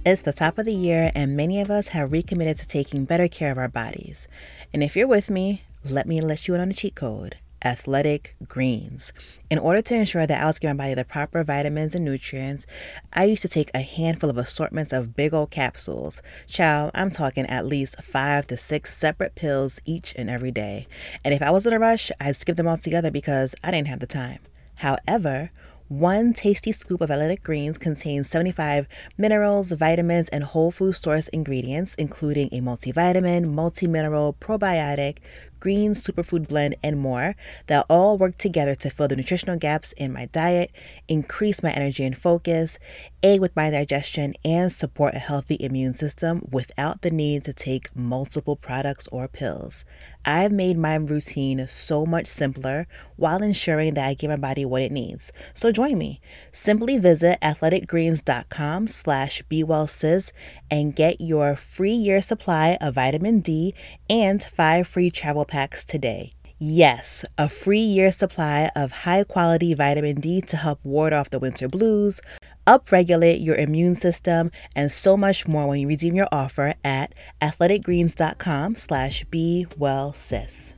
It's 0.05 0.21
the 0.21 0.33
top 0.33 0.57
of 0.57 0.65
the 0.65 0.73
year, 0.73 1.11
and 1.15 1.35
many 1.35 1.61
of 1.61 1.69
us 1.69 1.89
have 1.89 2.11
recommitted 2.11 2.57
to 2.57 2.67
taking 2.67 3.05
better 3.05 3.27
care 3.27 3.51
of 3.51 3.57
our 3.57 3.67
bodies. 3.69 4.27
And 4.73 4.83
if 4.83 4.95
you're 4.95 5.07
with 5.07 5.29
me, 5.29 5.63
let 5.89 6.07
me 6.07 6.19
let 6.19 6.47
you 6.47 6.55
in 6.55 6.61
on 6.61 6.69
a 6.69 6.73
cheat 6.73 6.95
code 6.95 7.37
athletic 7.63 8.35
greens. 8.47 9.13
In 9.49 9.57
order 9.57 9.81
to 9.81 9.95
ensure 9.95 10.25
that 10.25 10.41
I 10.41 10.45
was 10.45 10.59
giving 10.59 10.77
my 10.77 10.85
body 10.85 10.93
the 10.93 11.05
proper 11.05 11.43
vitamins 11.43 11.95
and 11.95 12.05
nutrients, 12.05 12.65
I 13.13 13.25
used 13.25 13.41
to 13.41 13.49
take 13.49 13.71
a 13.73 13.81
handful 13.81 14.29
of 14.29 14.37
assortments 14.37 14.93
of 14.93 15.15
big 15.15 15.33
old 15.33 15.51
capsules. 15.51 16.21
Child, 16.47 16.91
I'm 16.93 17.11
talking 17.11 17.45
at 17.45 17.65
least 17.65 18.01
five 18.03 18.47
to 18.47 18.57
six 18.57 18.95
separate 18.95 19.35
pills 19.35 19.81
each 19.85 20.13
and 20.15 20.29
every 20.29 20.51
day. 20.51 20.87
And 21.23 21.33
if 21.33 21.41
I 21.41 21.51
was 21.51 21.65
in 21.65 21.73
a 21.73 21.79
rush, 21.79 22.11
I'd 22.19 22.35
skip 22.35 22.57
them 22.57 22.67
all 22.67 22.77
together 22.77 23.11
because 23.11 23.55
I 23.63 23.71
didn't 23.71 23.87
have 23.87 23.99
the 23.99 24.07
time. 24.07 24.39
However, 24.75 25.51
one 25.89 26.33
tasty 26.33 26.71
scoop 26.71 27.01
of 27.01 27.09
athletic 27.09 27.41
greens 27.41 27.79
contains 27.79 28.29
75 28.29 28.87
minerals, 29.17 29.71
vitamins, 29.71 30.29
and 30.29 30.43
whole 30.43 30.69
food 30.69 30.93
source 30.93 31.29
ingredients, 31.29 31.95
including 31.95 32.47
a 32.51 32.61
multivitamin, 32.61 33.45
multi-mineral, 33.45 34.35
probiotic, 34.39 35.17
green 35.59 35.91
superfood 35.93 36.47
blend, 36.47 36.75
and 36.83 36.99
more 36.99 37.35
that 37.67 37.85
all 37.89 38.17
work 38.17 38.37
together 38.37 38.75
to 38.75 38.89
fill 38.89 39.07
the 39.07 39.15
nutritional 39.15 39.57
gaps 39.57 39.91
in 39.93 40.13
my 40.13 40.25
diet, 40.27 40.71
increase 41.07 41.63
my 41.63 41.71
energy 41.71 42.03
and 42.03 42.17
focus, 42.17 42.79
aid 43.23 43.41
with 43.41 43.55
my 43.55 43.69
digestion, 43.69 44.33
and 44.43 44.71
support 44.71 45.15
a 45.15 45.19
healthy 45.19 45.57
immune 45.59 45.93
system 45.93 46.47
without 46.51 47.01
the 47.01 47.11
need 47.11 47.43
to 47.43 47.53
take 47.53 47.95
multiple 47.95 48.55
products 48.55 49.07
or 49.11 49.27
pills. 49.27 49.85
I've 50.25 50.51
made 50.51 50.77
my 50.77 50.95
routine 50.95 51.65
so 51.67 52.05
much 52.05 52.27
simpler 52.27 52.87
while 53.15 53.41
ensuring 53.41 53.93
that 53.93 54.07
I 54.07 54.13
give 54.13 54.29
my 54.29 54.35
body 54.35 54.65
what 54.65 54.81
it 54.81 54.91
needs. 54.91 55.31
So 55.53 55.71
join 55.71 55.97
me. 55.97 56.19
Simply 56.51 56.97
visit 56.97 57.39
athleticgreens.com 57.41 58.87
slash 58.89 59.41
bewellsis 59.49 60.31
and 60.69 60.95
get 60.95 61.21
your 61.21 61.55
free 61.55 61.93
year 61.93 62.21
supply 62.21 62.77
of 62.81 62.95
vitamin 62.95 63.39
D 63.39 63.73
and 64.09 64.43
five 64.43 64.87
free 64.87 65.09
travel 65.09 65.45
packs 65.49 65.83
today. 65.83 66.33
Yes, 66.59 67.25
a 67.37 67.49
free 67.49 67.79
year 67.79 68.11
supply 68.11 68.69
of 68.75 68.91
high 68.91 69.23
quality 69.23 69.73
vitamin 69.73 70.19
D 70.19 70.41
to 70.41 70.57
help 70.57 70.79
ward 70.83 71.13
off 71.13 71.29
the 71.29 71.39
winter 71.39 71.67
blues, 71.67 72.21
upregulate 72.67 73.43
your 73.43 73.55
immune 73.55 73.95
system, 73.95 74.51
and 74.75 74.91
so 74.91 75.15
much 75.15 75.47
more 75.47 75.67
when 75.67 75.79
you 75.79 75.87
redeem 75.87 76.15
your 76.15 76.27
offer 76.31 76.73
at 76.83 77.15
athleticgreens.com 77.41 78.75
slash 78.75 79.23
bewellsis. 79.25 80.73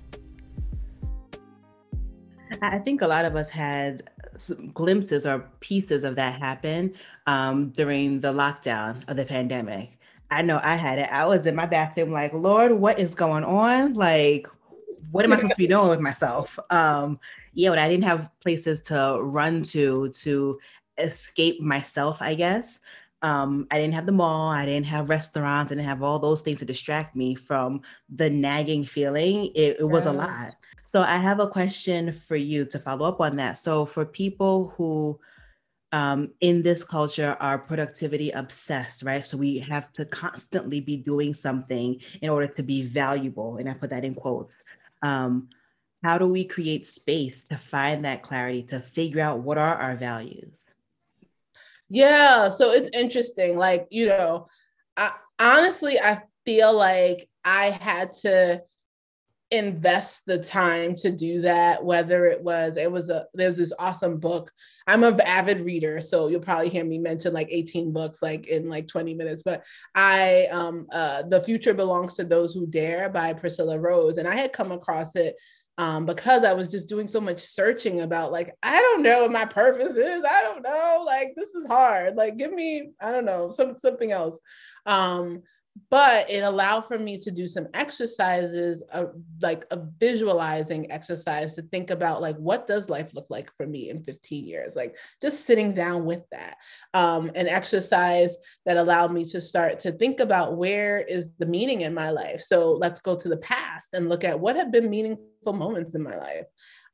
I 2.61 2.79
think 2.79 3.01
a 3.01 3.07
lot 3.07 3.25
of 3.25 3.35
us 3.35 3.49
had 3.49 4.09
glimpses 4.73 5.25
or 5.25 5.39
pieces 5.61 6.03
of 6.03 6.15
that 6.15 6.39
happen 6.39 6.93
um, 7.27 7.69
during 7.69 8.21
the 8.21 8.31
lockdown 8.31 9.03
of 9.07 9.17
the 9.17 9.25
pandemic. 9.25 9.97
I 10.29 10.41
know 10.43 10.59
I 10.63 10.75
had 10.75 10.97
it. 10.97 11.11
I 11.11 11.25
was 11.25 11.45
in 11.45 11.55
my 11.55 11.65
bathroom 11.65 12.11
like, 12.11 12.33
Lord, 12.33 12.71
what 12.73 12.99
is 12.99 13.15
going 13.15 13.43
on? 13.43 13.93
Like, 13.95 14.47
what 15.11 15.25
am 15.25 15.33
I 15.33 15.35
supposed 15.37 15.53
to 15.53 15.57
be 15.57 15.67
doing 15.67 15.89
with 15.89 15.99
myself? 15.99 16.57
Um, 16.69 17.19
yeah, 17.53 17.69
but 17.69 17.79
I 17.79 17.89
didn't 17.89 18.03
have 18.03 18.29
places 18.39 18.81
to 18.83 19.19
run 19.21 19.63
to 19.63 20.09
to 20.09 20.59
escape 20.97 21.61
myself, 21.61 22.21
I 22.21 22.35
guess. 22.35 22.79
Um, 23.23 23.67
I 23.69 23.77
didn't 23.77 23.93
have 23.93 24.07
the 24.07 24.11
mall, 24.11 24.49
I 24.49 24.65
didn't 24.65 24.87
have 24.87 25.09
restaurants, 25.09 25.71
I 25.71 25.75
didn't 25.75 25.87
have 25.87 26.01
all 26.01 26.17
those 26.17 26.41
things 26.41 26.57
to 26.59 26.65
distract 26.65 27.15
me 27.15 27.35
from 27.35 27.81
the 28.09 28.29
nagging 28.29 28.83
feeling. 28.83 29.51
It, 29.53 29.79
it 29.79 29.87
was 29.87 30.07
a 30.07 30.11
lot. 30.11 30.55
So 30.83 31.03
I 31.03 31.17
have 31.17 31.39
a 31.39 31.47
question 31.47 32.13
for 32.13 32.35
you 32.35 32.65
to 32.65 32.79
follow 32.79 33.07
up 33.07 33.21
on 33.21 33.35
that. 33.35 33.59
So 33.59 33.85
for 33.85 34.05
people 34.05 34.73
who 34.75 35.19
um, 35.91 36.31
in 36.41 36.63
this 36.63 36.83
culture 36.83 37.37
are 37.39 37.59
productivity 37.59 38.31
obsessed, 38.31 39.03
right? 39.03 39.25
So 39.25 39.37
we 39.37 39.59
have 39.59 39.91
to 39.93 40.05
constantly 40.05 40.79
be 40.79 40.97
doing 40.97 41.35
something 41.35 41.99
in 42.21 42.29
order 42.29 42.47
to 42.47 42.63
be 42.63 42.83
valuable. 42.83 43.57
And 43.57 43.69
I 43.69 43.73
put 43.73 43.89
that 43.89 44.05
in 44.05 44.15
quotes. 44.15 44.57
Um, 45.01 45.49
how 46.03 46.17
do 46.17 46.25
we 46.25 46.45
create 46.45 46.87
space 46.87 47.35
to 47.49 47.57
find 47.57 48.05
that 48.05 48.23
clarity, 48.23 48.63
to 48.63 48.79
figure 48.79 49.21
out 49.21 49.39
what 49.39 49.57
are 49.57 49.75
our 49.75 49.95
values? 49.95 50.55
Yeah, 51.89 52.49
so 52.49 52.71
it's 52.71 52.89
interesting. 52.93 53.57
Like, 53.57 53.87
you 53.91 54.07
know, 54.07 54.47
I, 54.97 55.11
honestly, 55.37 55.99
I 55.99 56.21
feel 56.45 56.73
like 56.73 57.29
I 57.43 57.69
had 57.69 58.13
to 58.21 58.63
invest 59.51 60.25
the 60.25 60.37
time 60.37 60.95
to 60.95 61.11
do 61.11 61.41
that 61.41 61.83
whether 61.83 62.25
it 62.25 62.41
was 62.41 62.77
it 62.77 62.89
was 62.89 63.09
a 63.09 63.25
there's 63.33 63.57
this 63.57 63.73
awesome 63.77 64.17
book 64.17 64.49
i'm 64.87 65.03
an 65.03 65.19
avid 65.21 65.59
reader 65.59 65.99
so 65.99 66.29
you'll 66.29 66.39
probably 66.39 66.69
hear 66.69 66.85
me 66.85 66.97
mention 66.97 67.33
like 67.33 67.49
18 67.51 67.91
books 67.91 68.21
like 68.21 68.47
in 68.47 68.69
like 68.69 68.87
20 68.87 69.13
minutes 69.13 69.43
but 69.43 69.65
i 69.93 70.47
um 70.51 70.87
uh 70.93 71.23
the 71.23 71.43
future 71.43 71.73
belongs 71.73 72.13
to 72.13 72.23
those 72.23 72.53
who 72.53 72.65
dare 72.65 73.09
by 73.09 73.33
priscilla 73.33 73.77
rose 73.77 74.17
and 74.17 74.27
i 74.27 74.35
had 74.35 74.53
come 74.53 74.71
across 74.71 75.17
it 75.17 75.35
um, 75.77 76.05
because 76.05 76.43
I 76.43 76.53
was 76.53 76.69
just 76.69 76.89
doing 76.89 77.07
so 77.07 77.19
much 77.19 77.41
searching 77.41 78.01
about 78.01 78.31
like 78.31 78.53
I 78.61 78.79
don't 78.79 79.01
know 79.01 79.21
what 79.21 79.31
my 79.31 79.45
purpose 79.45 79.95
is. 79.95 80.23
I 80.23 80.41
don't 80.43 80.61
know. 80.61 81.03
Like 81.05 81.29
this 81.35 81.49
is 81.55 81.65
hard. 81.65 82.15
Like 82.15 82.37
give 82.37 82.51
me 82.53 82.91
I 83.01 83.11
don't 83.11 83.25
know 83.25 83.49
some 83.49 83.77
something 83.79 84.11
else. 84.11 84.37
Um, 84.85 85.41
but 85.89 86.29
it 86.29 86.39
allowed 86.39 86.81
for 86.81 86.99
me 86.99 87.17
to 87.17 87.31
do 87.31 87.47
some 87.47 87.67
exercises 87.73 88.81
of 88.91 89.13
like 89.41 89.65
a 89.71 89.79
visualizing 89.99 90.91
exercise 90.91 91.55
to 91.55 91.61
think 91.61 91.91
about 91.91 92.21
like 92.21 92.35
what 92.37 92.67
does 92.67 92.89
life 92.89 93.13
look 93.13 93.27
like 93.29 93.53
for 93.55 93.65
me 93.65 93.89
in 93.89 94.03
15 94.03 94.45
years? 94.45 94.75
Like 94.75 94.97
just 95.21 95.45
sitting 95.45 95.73
down 95.73 96.05
with 96.05 96.23
that 96.31 96.57
um, 96.93 97.31
an 97.35 97.47
exercise 97.47 98.35
that 98.65 98.77
allowed 98.77 99.13
me 99.13 99.23
to 99.25 99.39
start 99.39 99.79
to 99.79 99.93
think 99.93 100.19
about 100.19 100.57
where 100.57 100.99
is 100.99 101.29
the 101.39 101.45
meaning 101.45 101.81
in 101.81 101.93
my 101.93 102.09
life. 102.09 102.41
So 102.41 102.73
let's 102.73 103.01
go 103.01 103.15
to 103.15 103.29
the 103.29 103.37
past 103.37 103.89
and 103.93 104.09
look 104.09 104.25
at 104.25 104.39
what 104.39 104.57
have 104.57 104.71
been 104.71 104.89
meaningful 104.89 105.53
moments 105.53 105.95
in 105.95 106.03
my 106.03 106.17
life. 106.17 106.45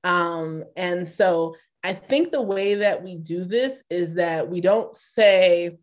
Um, 0.04 0.64
and 0.76 1.08
so 1.08 1.56
i 1.84 1.94
think 1.94 2.32
the 2.32 2.42
way 2.42 2.74
that 2.74 3.04
we 3.04 3.18
do 3.18 3.44
this 3.44 3.84
is 3.92 4.16
that 4.16 4.50
we 4.50 4.60
don't 4.62 4.96
say 4.96 5.78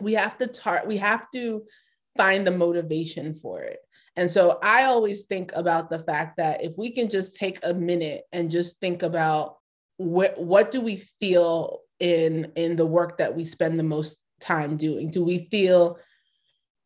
we 0.00 0.12
have 0.12 0.36
to 0.38 0.46
tar- 0.46 0.84
we 0.86 0.98
have 0.98 1.30
to 1.32 1.62
find 2.18 2.46
the 2.46 2.50
motivation 2.50 3.32
for 3.32 3.62
it. 3.62 3.78
And 4.16 4.30
so 4.30 4.58
I 4.62 4.84
always 4.84 5.24
think 5.24 5.52
about 5.54 5.88
the 5.88 6.00
fact 6.00 6.36
that 6.38 6.62
if 6.62 6.72
we 6.76 6.90
can 6.90 7.08
just 7.08 7.34
take 7.36 7.60
a 7.62 7.72
minute 7.72 8.24
and 8.32 8.50
just 8.50 8.78
think 8.80 9.02
about 9.02 9.56
what 9.96 10.38
what 10.38 10.70
do 10.70 10.80
we 10.80 10.96
feel 10.96 11.80
in 12.00 12.52
in 12.56 12.76
the 12.76 12.86
work 12.86 13.18
that 13.18 13.34
we 13.34 13.44
spend 13.44 13.78
the 13.78 13.84
most 13.84 14.18
time 14.40 14.76
doing? 14.76 15.10
Do 15.10 15.24
we 15.24 15.48
feel 15.50 15.98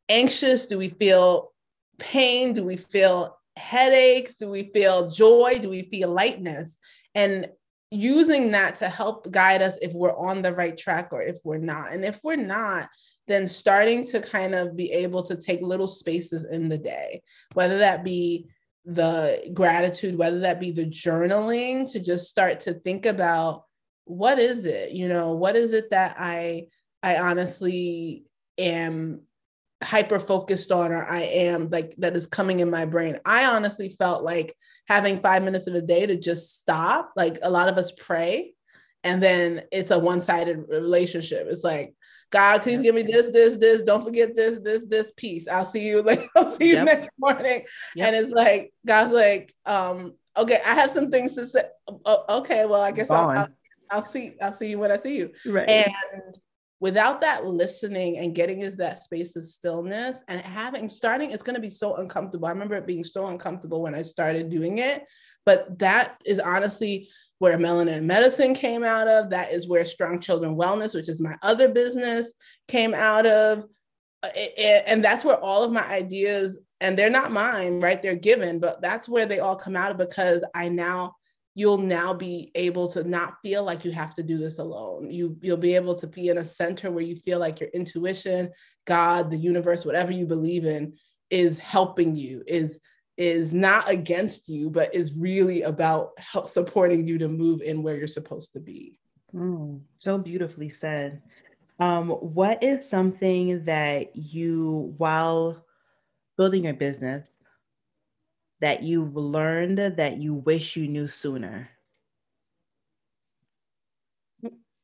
anxious? 0.09 0.67
Do 0.67 0.79
we 0.79 0.91
feel 0.91 1.53
pain? 1.99 2.53
Do 2.53 2.65
we 2.65 2.77
feel 2.77 3.39
headaches? 3.57 4.37
Do 4.37 4.49
we 4.49 4.71
feel 4.75 5.11
joy? 5.11 5.59
Do 5.61 5.71
we 5.71 5.83
feel 5.83 6.11
lightness? 6.11 6.77
And 7.15 7.49
using 7.93 8.53
that 8.53 8.77
to 8.77 8.89
help 8.89 9.31
guide 9.31 9.63
us 9.63 9.77
if 9.83 9.93
we're 9.93 10.17
on 10.17 10.43
the 10.43 10.55
right 10.55 10.77
track 10.77 11.09
or 11.13 11.23
if 11.23 11.37
we're 11.45 11.59
not. 11.59 11.93
And 11.93 12.05
if 12.05 12.21
we're 12.25 12.37
not, 12.37 12.89
then 13.29 13.47
starting 13.47 14.05
to 14.07 14.21
kind 14.21 14.55
of 14.55 14.77
be 14.77 14.91
able 14.93 15.23
to 15.25 15.37
take 15.37 15.61
little 15.61 15.87
spaces 15.87 16.45
in 16.45 16.69
the 16.69 16.79
day, 16.79 17.23
whether 17.55 17.79
that 17.79 18.03
be 18.03 18.47
the 18.85 19.51
gratitude, 19.55 20.17
whether 20.17 20.41
that 20.41 20.59
be 20.59 20.71
the 20.71 20.87
journaling, 20.87 21.91
to 21.93 22.01
just 22.01 22.29
start 22.29 22.63
to 22.63 22.75
think 22.75 23.07
about 23.07 23.65
what 24.05 24.39
is 24.39 24.65
it, 24.65 24.93
you 24.93 25.09
know, 25.09 25.35
what 25.35 25.55
is 25.55 25.73
it 25.73 25.91
that 25.91 26.17
I 26.19 26.67
I 27.03 27.19
honestly 27.19 28.25
am 28.59 29.23
hyper 29.83 30.19
focused 30.19 30.71
on 30.71 30.93
or 30.93 31.05
I 31.05 31.23
am 31.23 31.69
like 31.69 31.95
that 31.99 32.17
is 32.17 32.27
coming 32.27 32.61
in 32.61 32.71
my 32.71 32.85
brain. 32.85 33.19
I 33.25 33.47
honestly 33.47 33.91
felt 33.91 34.25
like 34.25 34.55
having 34.89 35.21
5 35.21 35.43
minutes 35.43 35.67
of 35.67 35.75
a 35.75 35.83
day 35.83 36.07
to 36.07 36.17
just 36.17 36.59
stop, 36.59 37.13
like 37.17 37.39
a 37.43 37.51
lot 37.51 37.69
of 37.69 37.79
us 37.79 37.93
pray 37.93 38.55
and 39.05 39.23
then 39.23 39.63
it's 39.73 39.91
a 39.91 39.99
one-sided 39.99 40.65
relationship. 40.69 41.47
It's 41.49 41.65
like 41.65 41.95
God, 42.31 42.63
please 42.63 42.81
give 42.81 42.95
me 42.95 43.03
this, 43.03 43.31
this, 43.31 43.57
this. 43.59 43.83
Don't 43.83 44.03
forget 44.03 44.35
this, 44.35 44.59
this, 44.63 44.85
this 44.87 45.13
piece. 45.13 45.47
I'll 45.47 45.67
see 45.67 45.87
you 45.87 46.03
like 46.07 46.27
I'll 46.35 46.53
see 46.53 46.69
you 46.69 46.75
yep. 46.77 46.87
next 46.87 47.11
morning. 47.19 47.65
Yep. 47.95 48.07
And 48.07 48.17
it's 48.17 48.35
like 48.35 48.73
God's 48.87 49.13
like, 49.13 49.55
um, 49.67 50.15
okay, 50.37 50.61
I 50.65 50.75
have 50.75 50.91
some 50.91 51.11
things 51.11 51.35
to 51.35 51.47
say. 51.47 51.65
Oh, 51.89 52.39
okay, 52.39 52.65
well, 52.65 52.81
I 52.81 52.91
guess 52.93 53.11
I'll, 53.11 53.29
I'll, 53.29 53.49
I'll, 53.91 54.05
see. 54.05 54.35
I'll 54.41 54.55
see 54.55 54.71
you 54.71 54.79
when 54.79 54.91
I 54.91 54.97
see 54.97 55.19
you. 55.19 55.33
Right. 55.45 55.69
And 55.69 55.93
without 56.83 57.21
that 57.21 57.47
listening 57.47 58.19
and 58.19 58.35
getting 58.35 58.61
into 58.61 58.77
that 58.77 59.01
space 59.01 59.37
of 59.37 59.45
stillness 59.45 60.25
and 60.27 60.41
having 60.41 60.89
starting, 60.89 61.31
it's 61.31 61.45
going 61.45 61.55
to 61.55 61.61
be 61.61 61.71
so 61.71 61.95
uncomfortable. 61.95 62.49
I 62.49 62.51
remember 62.51 62.75
it 62.75 62.89
being 62.89 63.05
so 63.05 63.29
uncomfortable 63.29 63.81
when 63.81 63.95
I 63.95 64.03
started 64.03 64.51
doing 64.51 64.79
it, 64.79 65.05
but 65.47 65.79
that 65.79 66.21
is 66.27 66.41
honestly 66.41 67.09
where 67.39 67.57
melanin 67.57 68.03
medicine 68.03 68.53
came 68.53 68.83
out 68.83 69.07
of. 69.07 69.31
That 69.31 69.53
is 69.53 69.69
where 69.69 69.85
Strong 69.85 70.23
Children 70.23 70.57
Wellness, 70.57 70.93
which 70.93 71.09
is 71.09 71.21
my 71.21 71.37
other 71.41 71.69
business, 71.69 72.33
came 72.67 72.95
out 72.95 73.27
of. 73.27 73.65
And 74.59 75.05
that's 75.05 75.25
where 75.25 75.39
all 75.39 75.63
of 75.63 75.71
my 75.71 75.87
ideas, 75.89 76.59
and 76.81 76.99
they're 76.99 77.11
not 77.11 77.31
mine, 77.31 77.79
right? 77.79 78.03
They're 78.03 78.17
given, 78.17 78.59
but 78.59 78.83
that's 78.83 79.09
where 79.09 79.27
they 79.27 79.39
all 79.39 79.55
come 79.55 79.77
out 79.77 79.93
of 79.93 79.99
because 79.99 80.45
I 80.53 80.69
now 80.69 81.15
you'll 81.55 81.79
now 81.79 82.15
be 82.15 82.51
able 82.55 82.89
to 82.89 83.05
not 83.05 83.35
feel 83.43 83.63
like 83.63 83.85
you 83.85 83.93
have 83.93 84.15
to 84.15 84.23
do 84.23 84.39
this 84.39 84.59
alone. 84.59 85.11
You 85.11 85.37
you'll 85.43 85.57
be 85.57 85.75
able 85.75 85.95
to 85.97 86.07
be 86.07 86.29
in 86.29 86.39
a 86.39 86.45
center 86.45 86.91
where 86.91 87.05
you 87.05 87.17
feel 87.17 87.39
like 87.39 87.61
your 87.61 87.69
intuition, 87.71 88.51
God, 88.87 89.31
the 89.31 89.37
universe, 89.37 89.85
whatever 89.85 90.13
you 90.13 90.27
believe 90.27 90.65
in 90.65 90.95
is 91.31 91.59
helping 91.59 92.17
you, 92.17 92.43
is 92.47 92.81
is 93.19 93.53
not 93.53 93.91
against 93.91 94.49
you, 94.49 94.71
but 94.71 94.95
is 94.95 95.15
really 95.15 95.63
about 95.63 96.11
help 96.19 96.49
supporting 96.49 97.07
you 97.07 97.19
to 97.19 97.29
move 97.29 97.61
in 97.61 97.83
where 97.83 97.97
you're 97.97 98.07
supposed 98.07 98.55
to 98.55 98.61
be. 98.61 98.99
Mm, 99.35 99.83
so 99.97 100.19
beautifully 100.19 100.69
said. 100.69 101.23
Um, 101.79 102.11
what 102.11 102.63
is 102.63 102.89
something 102.89 103.65
that 103.65 104.15
you, 104.15 104.95
while 104.99 105.65
building 106.37 106.65
your 106.65 106.75
business, 106.75 107.29
that 108.63 108.83
you've 108.85 109.17
learned 109.17 109.79
that 109.79 110.23
you 110.23 110.35
wish 110.35 110.77
you 110.77 110.87
knew 110.87 111.09
sooner? 111.09 111.69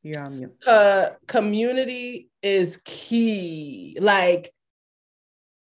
You're 0.03 0.21
on 0.21 0.37
mute. 0.37 0.67
Uh, 0.67 1.11
community 1.27 2.29
is 2.43 2.79
key. 2.83 3.97
Like 3.99 4.53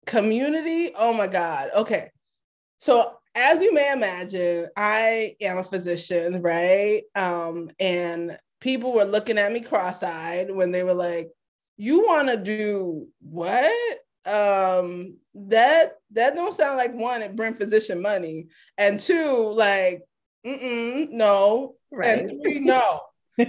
community. 0.05 0.91
Oh 0.97 1.13
my 1.13 1.27
God. 1.27 1.69
Okay. 1.75 2.11
So, 2.79 3.17
as 3.35 3.61
you 3.61 3.73
may 3.73 3.93
imagine, 3.93 4.67
I 4.75 5.35
am 5.39 5.59
a 5.59 5.63
physician, 5.63 6.41
right? 6.41 7.03
Um, 7.15 7.69
and 7.79 8.37
people 8.59 8.93
were 8.93 9.05
looking 9.05 9.37
at 9.37 9.51
me 9.51 9.61
cross-eyed 9.61 10.51
when 10.51 10.71
they 10.71 10.83
were 10.83 10.95
like, 10.95 11.29
"You 11.77 12.01
want 12.01 12.27
to 12.29 12.37
do 12.37 13.07
what?" 13.21 13.99
Um, 14.25 15.17
that 15.33 15.97
that 16.11 16.35
don't 16.35 16.53
sound 16.53 16.77
like 16.77 16.93
one, 16.93 17.21
it 17.21 17.35
bring 17.35 17.55
physician 17.55 18.01
money, 18.01 18.47
and 18.77 18.99
two, 18.99 19.53
like, 19.55 20.03
mm 20.45 21.09
no, 21.09 21.75
right. 21.91 22.19
and 22.19 22.41
three, 22.43 22.59
no. 22.59 23.01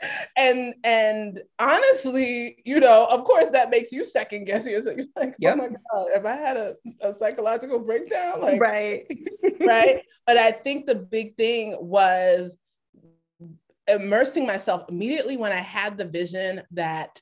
and 0.36 0.74
and 0.84 1.40
honestly, 1.58 2.56
you 2.64 2.80
know, 2.80 3.06
of 3.10 3.24
course, 3.24 3.50
that 3.50 3.70
makes 3.70 3.92
you 3.92 4.04
second 4.04 4.44
guess 4.44 4.66
yourself. 4.66 4.96
You're 4.96 5.06
like, 5.16 5.34
yep. 5.38 5.54
oh 5.54 5.56
my 5.56 5.68
god, 5.68 6.06
if 6.14 6.24
I 6.24 6.36
had 6.36 6.56
a, 6.56 6.74
a 7.02 7.14
psychological 7.14 7.78
breakdown, 7.78 8.40
like 8.40 8.60
right, 8.60 9.06
right. 9.60 10.02
But 10.26 10.36
I 10.36 10.52
think 10.52 10.86
the 10.86 10.94
big 10.94 11.36
thing 11.36 11.76
was 11.80 12.56
immersing 13.88 14.46
myself 14.46 14.84
immediately 14.88 15.36
when 15.36 15.52
I 15.52 15.60
had 15.60 15.98
the 15.98 16.04
vision 16.04 16.62
that 16.72 17.20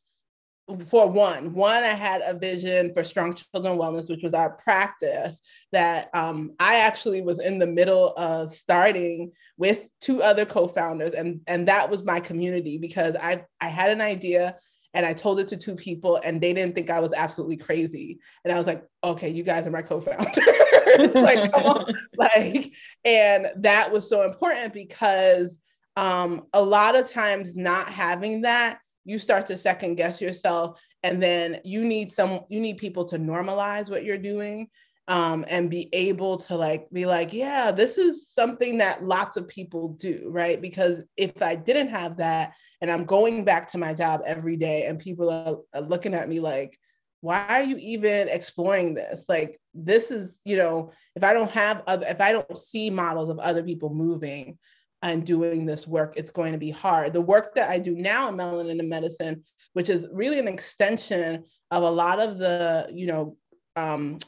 for 0.87 1.09
one, 1.11 1.55
one, 1.55 1.83
I 1.83 1.95
had 1.95 2.21
a 2.23 2.39
vision 2.39 2.93
for 2.93 3.03
Strong 3.03 3.37
Children 3.37 3.79
Wellness, 3.79 4.11
which 4.11 4.23
was 4.23 4.35
our 4.35 4.51
practice 4.51 5.41
that 5.73 6.09
um, 6.15 6.53
I 6.61 6.81
actually 6.81 7.23
was 7.23 7.41
in 7.41 7.59
the 7.59 7.67
middle 7.67 8.13
of 8.17 8.53
starting 8.53 9.33
with 9.57 9.89
two 10.01 10.23
other 10.23 10.45
co-founders, 10.45 11.15
and 11.15 11.41
and 11.47 11.69
that 11.69 11.91
was 11.91 12.05
my 12.05 12.21
community 12.21 12.79
because 12.79 13.17
I 13.17 13.45
I 13.61 13.69
had 13.69 13.91
an 13.91 14.01
idea 14.01 14.57
and 14.95 15.05
I 15.05 15.13
told 15.13 15.39
it 15.41 15.49
to 15.49 15.57
two 15.57 15.77
people 15.77 16.21
and 16.23 16.41
they 16.41 16.53
didn't 16.53 16.75
think 16.75 16.91
I 16.91 17.01
was 17.01 17.13
absolutely 17.13 17.59
crazy. 17.59 18.19
And 18.45 18.53
I 18.53 18.59
was 18.59 18.67
like, 18.67 18.83
okay, 19.05 19.29
you 19.29 19.43
guys 19.43 19.67
are 19.67 19.71
my 19.71 19.83
co-founders. 19.83 20.35
like, 21.15 21.53
come 21.53 21.67
on. 21.67 21.95
Like, 22.17 22.73
and 23.05 23.49
that 23.59 23.93
was 23.93 24.09
so 24.09 24.23
important 24.23 24.73
because 24.73 25.61
um, 25.97 26.47
a 26.53 26.63
lot 26.63 26.97
of 26.97 27.11
times 27.11 27.55
not 27.55 27.89
having 27.89 28.43
that, 28.43 28.79
you 29.09 29.19
start 29.19 29.47
to 29.47 29.57
second 29.57 29.95
guess 29.95 30.21
yourself. 30.21 30.81
And 31.03 31.23
then 31.23 31.61
you 31.65 31.85
need 31.85 32.13
some, 32.13 32.41
you 32.51 32.61
need 32.61 32.77
people 32.77 33.07
to 33.07 33.19
normalize 33.19 33.89
what 33.89 34.05
you're 34.05 34.19
doing 34.19 34.69
um, 35.09 35.47
and 35.49 35.71
be 35.71 35.89
able 35.95 36.37
to 36.37 36.57
like 36.57 36.91
be 36.93 37.07
like, 37.07 37.33
yeah, 37.33 37.73
this 37.73 37.97
is 37.97 38.29
something 38.29 38.79
that 38.79 39.03
lots 39.03 39.39
of 39.39 39.49
people 39.49 39.89
do, 39.99 40.29
right? 40.31 40.61
Because 40.61 41.03
if 41.17 41.41
I 41.41 41.57
didn't 41.57 41.89
have 41.89 42.19
that, 42.19 42.53
and 42.83 42.91
I'm 42.91 43.07
going 43.07 43.45
back 43.45 43.73
to 43.73 43.79
my 43.79 43.95
job 43.95 44.21
every 44.27 44.57
day, 44.57 44.85
and 44.85 44.99
people 44.99 45.31
are, 45.31 45.57
are 45.75 45.89
looking 45.89 46.15
at 46.15 46.29
me 46.29 46.39
like, 46.39 46.79
why 47.23 47.47
are 47.49 47.63
you 47.63 47.79
even 47.79 48.29
exploring 48.29 48.95
this? 48.95 49.25
Like, 49.27 49.59
this 49.75 50.11
is, 50.11 50.39
you 50.45 50.59
know, 50.59 50.93
if 51.17 51.25
I 51.25 51.33
don't 51.33 51.51
have 51.51 51.83
other, 51.87 52.07
if 52.07 52.21
I 52.21 52.33
don't 52.33 52.59
see 52.59 52.91
models 52.91 53.31
of 53.31 53.39
other 53.39 53.63
people 53.63 53.93
moving 53.93 54.59
and 55.03 55.25
doing 55.25 55.65
this 55.65 55.87
work, 55.87 56.15
it's 56.17 56.31
going 56.31 56.53
to 56.53 56.59
be 56.59 56.71
hard. 56.71 57.13
The 57.13 57.21
work 57.21 57.55
that 57.55 57.71
I 57.71 57.79
do 57.79 57.95
now 57.95 58.29
in 58.29 58.37
melanin 58.37 58.81
and 58.81 58.89
medicine, 58.89 59.45
which 59.73 59.89
is 59.89 60.09
really 60.13 60.39
an 60.39 60.49
extension 60.49 61.45
of 61.71 61.83
a 61.83 61.91
lot 61.91 62.21
of 62.21 62.39
the, 62.39 62.91
you 62.93 63.07
know, 63.07 63.37
um, 63.77 64.19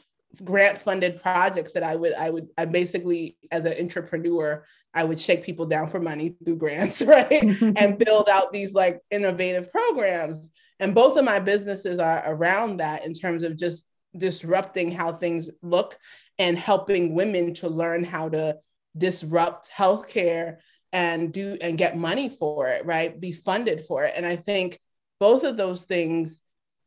grant 0.43 0.77
funded 0.77 1.21
projects 1.21 1.73
that 1.73 1.83
I 1.83 1.95
would 1.95 2.13
I 2.13 2.29
would 2.29 2.47
I 2.57 2.65
basically 2.65 3.37
as 3.51 3.65
an 3.65 3.75
entrepreneur 3.79 4.65
I 4.93 5.03
would 5.03 5.19
shake 5.19 5.43
people 5.43 5.65
down 5.65 5.87
for 5.87 5.99
money 5.99 6.35
through 6.43 6.55
grants 6.57 7.01
right 7.05 7.43
and 7.61 7.97
build 7.97 8.29
out 8.29 8.53
these 8.53 8.73
like 8.73 9.01
innovative 9.11 9.71
programs 9.71 10.49
and 10.79 10.95
both 10.95 11.17
of 11.17 11.25
my 11.25 11.39
businesses 11.39 11.99
are 11.99 12.23
around 12.25 12.77
that 12.77 13.05
in 13.05 13.13
terms 13.13 13.43
of 13.43 13.57
just 13.57 13.85
disrupting 14.17 14.91
how 14.91 15.11
things 15.11 15.49
look 15.61 15.97
and 16.39 16.57
helping 16.57 17.13
women 17.13 17.53
to 17.55 17.69
learn 17.69 18.03
how 18.03 18.29
to 18.29 18.57
disrupt 18.97 19.69
healthcare 19.69 20.57
and 20.93 21.31
do 21.31 21.57
and 21.61 21.77
get 21.77 21.97
money 21.97 22.27
for 22.27 22.67
it 22.67 22.85
right 22.85 23.19
be 23.19 23.31
funded 23.31 23.81
for 23.81 24.03
it 24.03 24.13
and 24.15 24.25
I 24.25 24.35
think 24.35 24.77
both 25.19 25.43
of 25.43 25.55
those 25.55 25.83
things 25.83 26.41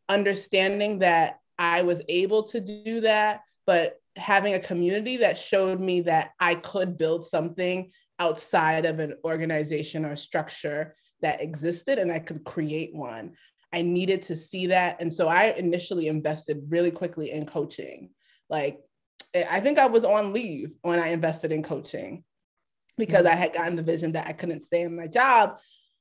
understanding 0.08 0.98
that 1.00 1.38
I 1.58 1.82
was 1.82 2.02
able 2.08 2.42
to 2.44 2.60
do 2.60 3.00
that, 3.02 3.42
but 3.66 4.00
having 4.16 4.54
a 4.54 4.60
community 4.60 5.18
that 5.18 5.38
showed 5.38 5.80
me 5.80 6.02
that 6.02 6.32
I 6.38 6.56
could 6.56 6.98
build 6.98 7.24
something 7.24 7.90
outside 8.18 8.84
of 8.84 9.00
an 9.00 9.14
organization 9.24 10.04
or 10.04 10.16
structure 10.16 10.94
that 11.20 11.40
existed 11.40 11.98
and 11.98 12.12
I 12.12 12.18
could 12.18 12.44
create 12.44 12.94
one. 12.94 13.32
I 13.72 13.82
needed 13.82 14.22
to 14.22 14.36
see 14.36 14.68
that. 14.68 15.00
And 15.00 15.12
so 15.12 15.26
I 15.26 15.54
initially 15.56 16.06
invested 16.06 16.62
really 16.68 16.92
quickly 16.92 17.32
in 17.32 17.44
coaching. 17.46 18.10
Like, 18.48 18.78
Eh, 19.34 19.44
I 19.48 19.60
think 19.60 19.78
I 19.78 19.86
was 19.86 20.04
on 20.04 20.32
leave 20.32 20.72
when 20.82 20.98
I 20.98 21.08
invested 21.08 21.52
in 21.52 21.62
coaching 21.62 22.24
because 22.96 23.26
I 23.26 23.30
mm-hmm. 23.30 23.40
had 23.40 23.54
gotten 23.54 23.76
the 23.76 23.82
vision 23.82 24.12
that 24.12 24.26
I 24.26 24.32
couldn't 24.32 24.64
stay 24.64 24.82
in 24.82 24.96
my 24.96 25.06
job. 25.06 25.58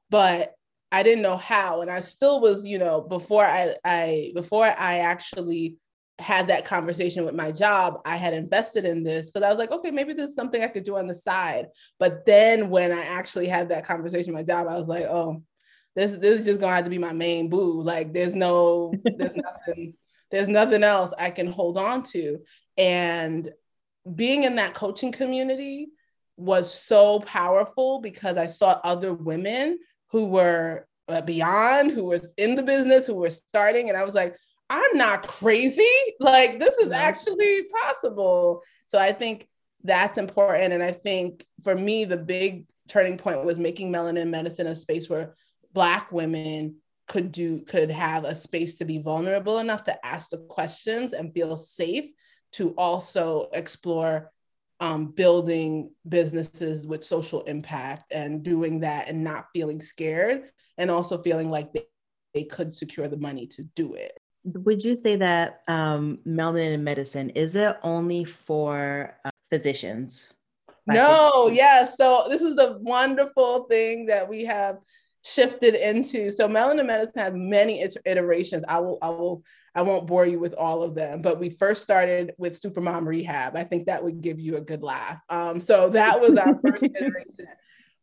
But 0.10 0.54
I 0.92 1.02
didn't 1.02 1.24
know 1.24 1.38
how. 1.38 1.82
And 1.82 1.90
I 1.90 2.02
still 2.02 2.40
was, 2.40 2.66
you 2.68 2.78
know, 2.78 3.02
before 3.02 3.44
I, 3.46 3.76
I 3.84 4.32
before 4.36 4.66
I 4.66 5.00
actually 5.00 5.78
had 6.20 6.48
that 6.48 6.66
conversation 6.66 7.26
with 7.26 7.34
my 7.34 7.52
job, 7.52 8.00
I 8.06 8.16
had 8.18 8.36
invested 8.36 8.86
in 8.86 9.04
this 9.04 9.32
because 9.32 9.44
I 9.44 9.50
was 9.50 9.58
like, 9.58 9.72
okay, 9.72 9.90
maybe 9.90 10.14
this 10.14 10.30
is 10.30 10.36
something 10.36 10.62
I 10.62 10.68
could 10.68 10.84
do 10.84 10.98
on 10.98 11.08
the 11.08 11.16
side. 11.16 11.68
But 11.98 12.28
then 12.28 12.70
when 12.70 12.92
I 12.92 13.06
actually 13.06 13.48
had 13.48 13.70
that 13.70 13.86
conversation 13.86 14.34
with 14.34 14.48
my 14.48 14.54
job, 14.54 14.68
I 14.68 14.78
was 14.78 14.88
like, 14.88 15.06
oh, 15.06 15.42
this 15.96 16.12
this 16.18 16.42
is 16.42 16.46
just 16.46 16.60
gonna 16.60 16.76
have 16.76 16.84
to 16.84 16.92
be 16.92 17.00
my 17.00 17.14
main 17.14 17.50
boo. 17.50 17.82
Like 17.82 18.14
there's 18.14 18.36
no, 18.36 18.94
there's 19.18 19.36
nothing, 19.68 19.96
there's 20.30 20.48
nothing 20.48 20.84
else 20.84 21.12
I 21.18 21.32
can 21.32 21.48
hold 21.48 21.80
on 21.80 22.04
to. 22.04 22.40
And 22.78 23.52
being 24.16 24.44
in 24.44 24.56
that 24.56 24.74
coaching 24.74 25.12
community 25.12 25.90
was 26.38 26.74
so 26.74 27.20
powerful 27.20 28.00
because 28.02 28.38
I 28.38 28.48
saw 28.48 28.80
other 28.84 29.14
women 29.14 29.80
who 30.10 30.26
were 30.26 30.88
uh, 31.08 31.22
beyond, 31.22 31.92
who 31.92 32.06
was 32.06 32.30
in 32.38 32.56
the 32.56 32.64
business, 32.64 33.08
who 33.08 33.16
were 33.16 33.30
starting. 33.30 33.90
And 33.90 33.98
I 33.98 34.04
was 34.04 34.14
like, 34.14 34.36
I'm 34.70 34.98
not 34.98 35.28
crazy. 35.28 35.84
Like, 36.20 36.58
this 36.58 36.76
is 36.78 36.92
actually 36.94 37.64
possible. 37.84 38.62
So 38.88 38.98
I 38.98 39.12
think 39.12 39.50
that's 39.84 40.18
important. 40.18 40.72
And 40.72 40.82
I 40.82 40.94
think 40.94 41.46
for 41.64 41.76
me, 41.76 42.06
the 42.06 42.18
big 42.18 42.66
turning 42.88 43.18
point 43.18 43.44
was 43.44 43.58
making 43.58 43.92
melanin 43.92 44.30
medicine 44.30 44.68
a 44.68 44.76
space 44.76 45.10
where 45.10 45.36
Black 45.74 46.12
women 46.12 46.78
could 47.08 47.32
do 47.32 47.62
could 47.62 47.92
have 47.92 48.24
a 48.24 48.34
space 48.34 48.76
to 48.76 48.86
be 48.86 49.00
vulnerable 49.00 49.60
enough 49.60 49.84
to 49.86 50.06
ask 50.06 50.30
the 50.30 50.38
questions 50.38 51.12
and 51.12 51.34
feel 51.34 51.58
safe 51.58 52.10
to 52.54 52.72
also 52.72 53.50
explore 53.54 54.32
um, 54.80 55.08
building 55.08 55.94
businesses 56.08 56.86
with 56.86 57.06
social 57.06 57.42
impact 57.44 58.12
and 58.12 58.44
doing 58.44 58.82
that 58.82 59.08
and 59.08 59.24
not 59.24 59.46
feeling 59.54 59.82
scared 59.82 60.50
and 60.78 60.92
also 60.92 61.22
feeling 61.22 61.50
like 61.50 61.72
they, 61.74 61.86
they 62.34 62.44
could 62.44 62.74
secure 62.74 63.08
the 63.08 63.18
money 63.18 63.48
to 63.48 63.64
do 63.76 63.94
it. 63.94 64.20
Would 64.46 64.84
you 64.84 64.96
say 64.96 65.16
that 65.16 65.62
um, 65.68 66.20
melanin 66.28 66.74
in 66.74 66.84
medicine 66.84 67.30
is 67.30 67.56
it 67.56 67.78
only 67.82 68.26
for 68.26 69.18
uh, 69.24 69.30
physicians? 69.50 70.34
No, 70.86 71.48
yeah. 71.48 71.86
So 71.86 72.26
this 72.30 72.42
is 72.42 72.56
the 72.56 72.78
wonderful 72.82 73.64
thing 73.70 74.08
that 74.08 74.28
we 74.28 74.44
have 74.46 74.80
shifted 75.24 75.76
into. 75.76 76.32
So 76.32 76.50
melanin 76.50 76.86
medicine 76.86 77.22
has 77.22 77.34
many 77.34 77.88
iterations. 78.06 78.66
I 78.68 78.80
will 78.80 78.98
I 79.02 79.10
will 79.10 79.44
I 79.76 79.82
won't 79.82 80.08
bore 80.08 80.26
you 80.26 80.40
with 80.40 80.54
all 80.54 80.84
of 80.84 80.94
them, 80.94 81.22
but 81.22 81.40
we 81.40 81.50
first 81.50 81.82
started 81.82 82.34
with 82.38 82.60
Supermom 82.60 83.06
Rehab. 83.08 83.56
I 83.56 83.64
think 83.64 83.88
that 83.88 84.04
would 84.04 84.22
give 84.22 84.40
you 84.40 84.58
a 84.58 84.62
good 84.62 84.84
laugh. 84.84 85.20
Um, 85.30 85.60
so 85.60 85.90
that 85.90 86.22
was 86.22 86.38
our 86.38 86.60
first 86.68 86.84
iteration. 86.84 87.48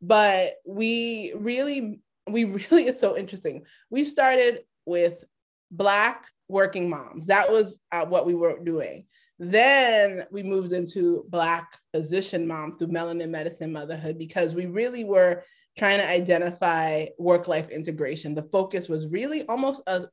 But 0.02 0.54
we 0.66 1.32
really, 1.36 2.00
we 2.28 2.44
really, 2.44 2.84
it's 2.84 3.00
so 3.00 3.16
interesting. 3.16 3.64
We 3.88 4.04
started 4.04 4.60
with 4.84 5.22
Black 5.70 6.26
working 6.48 6.90
moms. 6.90 7.26
That 7.26 7.52
was 7.52 7.78
uh, 7.92 8.04
what 8.04 8.26
we 8.26 8.34
were 8.34 8.58
doing. 8.64 9.06
Then 9.38 10.26
we 10.30 10.42
moved 10.42 10.72
into 10.72 11.24
Black 11.28 11.78
physician 11.94 12.46
moms 12.46 12.76
through 12.76 12.88
Melanin 12.88 13.30
Medicine 13.30 13.72
Motherhood 13.72 14.18
because 14.18 14.54
we 14.54 14.66
really 14.66 15.04
were 15.04 15.44
trying 15.78 15.98
to 15.98 16.08
identify 16.08 17.06
work 17.18 17.48
life 17.48 17.70
integration. 17.70 18.34
The 18.34 18.42
focus 18.42 18.88
was 18.88 19.06
really 19.06 19.46
almost 19.46 19.80
a, 19.86 20.08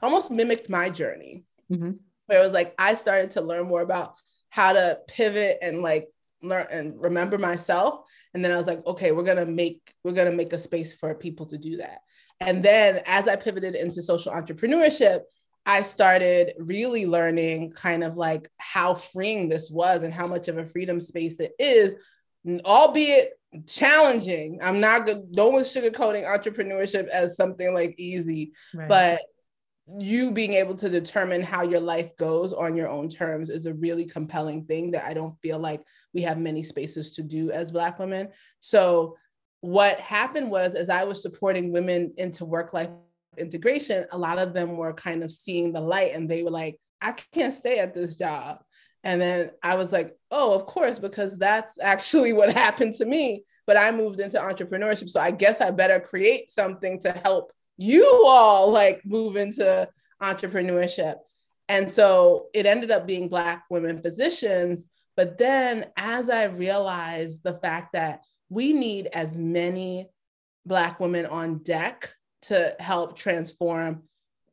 almost 0.00 0.30
mimicked 0.30 0.68
my 0.68 0.90
journey. 0.90 1.44
Mm-hmm. 1.70 1.92
Where 2.26 2.40
it 2.40 2.44
was 2.44 2.52
like 2.52 2.74
I 2.78 2.94
started 2.94 3.32
to 3.32 3.40
learn 3.40 3.66
more 3.66 3.82
about 3.82 4.14
how 4.50 4.72
to 4.72 4.98
pivot 5.08 5.58
and 5.62 5.82
like 5.82 6.08
learn 6.42 6.66
and 6.70 6.92
remember 7.00 7.38
myself. 7.38 8.04
And 8.34 8.44
then 8.44 8.52
I 8.52 8.56
was 8.56 8.66
like, 8.66 8.84
okay, 8.86 9.12
we're 9.12 9.24
gonna 9.24 9.46
make 9.46 9.92
we're 10.04 10.12
gonna 10.12 10.32
make 10.32 10.52
a 10.52 10.58
space 10.58 10.94
for 10.94 11.14
people 11.14 11.46
to 11.46 11.58
do 11.58 11.78
that. 11.78 12.00
And 12.40 12.62
then 12.62 13.00
as 13.06 13.28
I 13.28 13.36
pivoted 13.36 13.74
into 13.74 14.02
social 14.02 14.32
entrepreneurship, 14.32 15.20
I 15.64 15.82
started 15.82 16.54
really 16.58 17.06
learning 17.06 17.72
kind 17.72 18.02
of 18.02 18.16
like 18.16 18.48
how 18.58 18.94
freeing 18.94 19.48
this 19.48 19.70
was 19.70 20.02
and 20.02 20.12
how 20.12 20.26
much 20.26 20.48
of 20.48 20.58
a 20.58 20.64
freedom 20.64 21.00
space 21.00 21.38
it 21.38 21.52
is, 21.58 21.94
albeit 22.64 23.32
challenging. 23.68 24.58
I'm 24.62 24.80
not 24.80 25.06
good. 25.06 25.28
No 25.30 25.48
one's 25.48 25.72
sugarcoating 25.72 26.26
entrepreneurship 26.26 27.06
as 27.06 27.36
something 27.36 27.72
like 27.74 27.94
easy, 27.96 28.52
right. 28.74 28.88
but 28.88 29.22
you 29.98 30.30
being 30.30 30.54
able 30.54 30.76
to 30.76 30.88
determine 30.88 31.42
how 31.42 31.62
your 31.62 31.80
life 31.80 32.16
goes 32.16 32.52
on 32.52 32.76
your 32.76 32.88
own 32.88 33.08
terms 33.08 33.50
is 33.50 33.66
a 33.66 33.74
really 33.74 34.04
compelling 34.04 34.64
thing 34.64 34.92
that 34.92 35.04
I 35.04 35.12
don't 35.12 35.38
feel 35.42 35.58
like 35.58 35.82
we 36.14 36.22
have 36.22 36.38
many 36.38 36.62
spaces 36.62 37.12
to 37.12 37.22
do 37.22 37.50
as 37.50 37.72
Black 37.72 37.98
women. 37.98 38.28
So, 38.60 39.16
what 39.60 40.00
happened 40.00 40.50
was, 40.50 40.74
as 40.74 40.88
I 40.88 41.04
was 41.04 41.22
supporting 41.22 41.72
women 41.72 42.14
into 42.16 42.44
work 42.44 42.72
life 42.72 42.90
integration, 43.36 44.06
a 44.10 44.18
lot 44.18 44.38
of 44.38 44.52
them 44.52 44.76
were 44.76 44.92
kind 44.92 45.22
of 45.22 45.30
seeing 45.30 45.72
the 45.72 45.80
light 45.80 46.14
and 46.14 46.28
they 46.28 46.42
were 46.42 46.50
like, 46.50 46.80
I 47.00 47.12
can't 47.32 47.54
stay 47.54 47.78
at 47.78 47.94
this 47.94 48.16
job. 48.16 48.58
And 49.04 49.20
then 49.20 49.50
I 49.62 49.76
was 49.76 49.92
like, 49.92 50.16
oh, 50.30 50.54
of 50.54 50.66
course, 50.66 50.98
because 50.98 51.36
that's 51.36 51.78
actually 51.80 52.32
what 52.32 52.52
happened 52.52 52.94
to 52.94 53.04
me. 53.04 53.44
But 53.66 53.76
I 53.76 53.92
moved 53.92 54.20
into 54.20 54.38
entrepreneurship. 54.38 55.08
So 55.10 55.20
I 55.20 55.30
guess 55.30 55.60
I 55.60 55.70
better 55.70 56.00
create 56.00 56.50
something 56.50 57.00
to 57.00 57.12
help 57.12 57.52
you 57.76 58.24
all 58.26 58.70
like 58.70 59.04
move 59.04 59.36
into 59.36 59.88
entrepreneurship. 60.22 61.16
And 61.68 61.90
so 61.90 62.46
it 62.54 62.66
ended 62.66 62.90
up 62.90 63.06
being 63.06 63.28
Black 63.28 63.64
women 63.70 64.02
physicians. 64.02 64.86
But 65.16 65.38
then 65.38 65.86
as 65.96 66.30
I 66.30 66.44
realized 66.44 67.42
the 67.42 67.54
fact 67.54 67.92
that 67.92 68.22
we 68.48 68.72
need 68.72 69.08
as 69.12 69.36
many 69.36 70.08
Black 70.66 71.00
women 71.00 71.26
on 71.26 71.58
deck 71.58 72.14
to 72.42 72.76
help 72.78 73.16
transform 73.16 74.02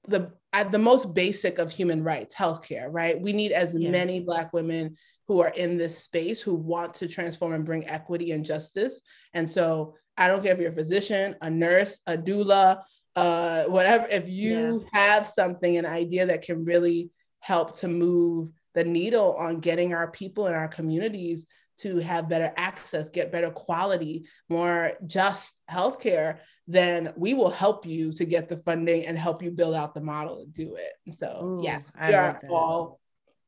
the 0.07 0.32
at 0.51 0.72
the 0.72 0.80
most 0.80 1.13
basic 1.13 1.59
of 1.59 1.72
human 1.72 2.03
rights, 2.03 2.34
healthcare, 2.34 2.88
right? 2.89 3.22
We 3.22 3.34
need 3.34 3.51
as 3.51 3.74
yeah. 3.74 3.91
many 3.91 4.20
Black 4.20 4.51
women 4.51 4.97
who 5.28 5.41
are 5.41 5.49
in 5.49 5.78
this 5.78 5.99
space 5.99 6.41
who 6.41 6.55
want 6.55 6.95
to 6.95 7.07
transform 7.07 7.53
and 7.53 7.65
bring 7.65 7.88
equity 7.88 8.32
and 8.32 8.43
justice. 8.43 9.01
And 9.34 9.47
so 9.47 9.95
I 10.17 10.28
don't 10.28 10.41
care 10.41 10.53
if 10.53 10.59
you're 10.59 10.72
a 10.72 10.76
physician, 10.76 11.36
a 11.41 11.49
nurse, 11.51 11.99
a 12.07 12.17
doula, 12.17 12.82
uh, 13.16 13.64
whatever. 13.64 14.07
If 14.10 14.30
you 14.30 14.88
yeah. 14.93 14.99
have 14.99 15.28
something, 15.28 15.78
an 15.78 15.86
idea 15.86 16.28
that 16.28 16.41
can 16.41 16.66
really 16.66 17.12
help 17.39 17.80
to 17.80 17.88
move 17.88 18.51
the 18.76 18.84
needle 18.84 19.36
on 19.36 19.60
getting 19.60 19.93
our 19.93 20.10
people 20.12 20.47
in 20.47 20.53
our 20.53 20.68
communities 20.68 21.45
to 21.80 21.97
have 21.97 22.30
better 22.30 22.51
access, 22.57 23.10
get 23.10 23.32
better 23.32 23.49
quality, 23.49 24.26
more 24.49 24.93
just 25.07 25.53
healthcare, 25.70 26.39
then 26.68 27.14
we 27.16 27.34
will 27.34 27.49
help 27.49 27.86
you 27.86 28.14
to 28.14 28.26
get 28.26 28.49
the 28.49 28.57
funding 28.57 29.05
and 29.05 29.18
help 29.18 29.41
you 29.41 29.49
build 29.49 29.74
out 29.74 29.93
the 29.93 30.01
model 30.01 30.39
to 30.39 30.45
do 30.45 30.76
it. 30.76 30.91
And 31.07 31.18
so, 31.18 31.60
Ooh, 31.60 31.64
yes, 31.64 31.82
we 31.99 32.14
are 32.14 32.39
all, 32.49 32.99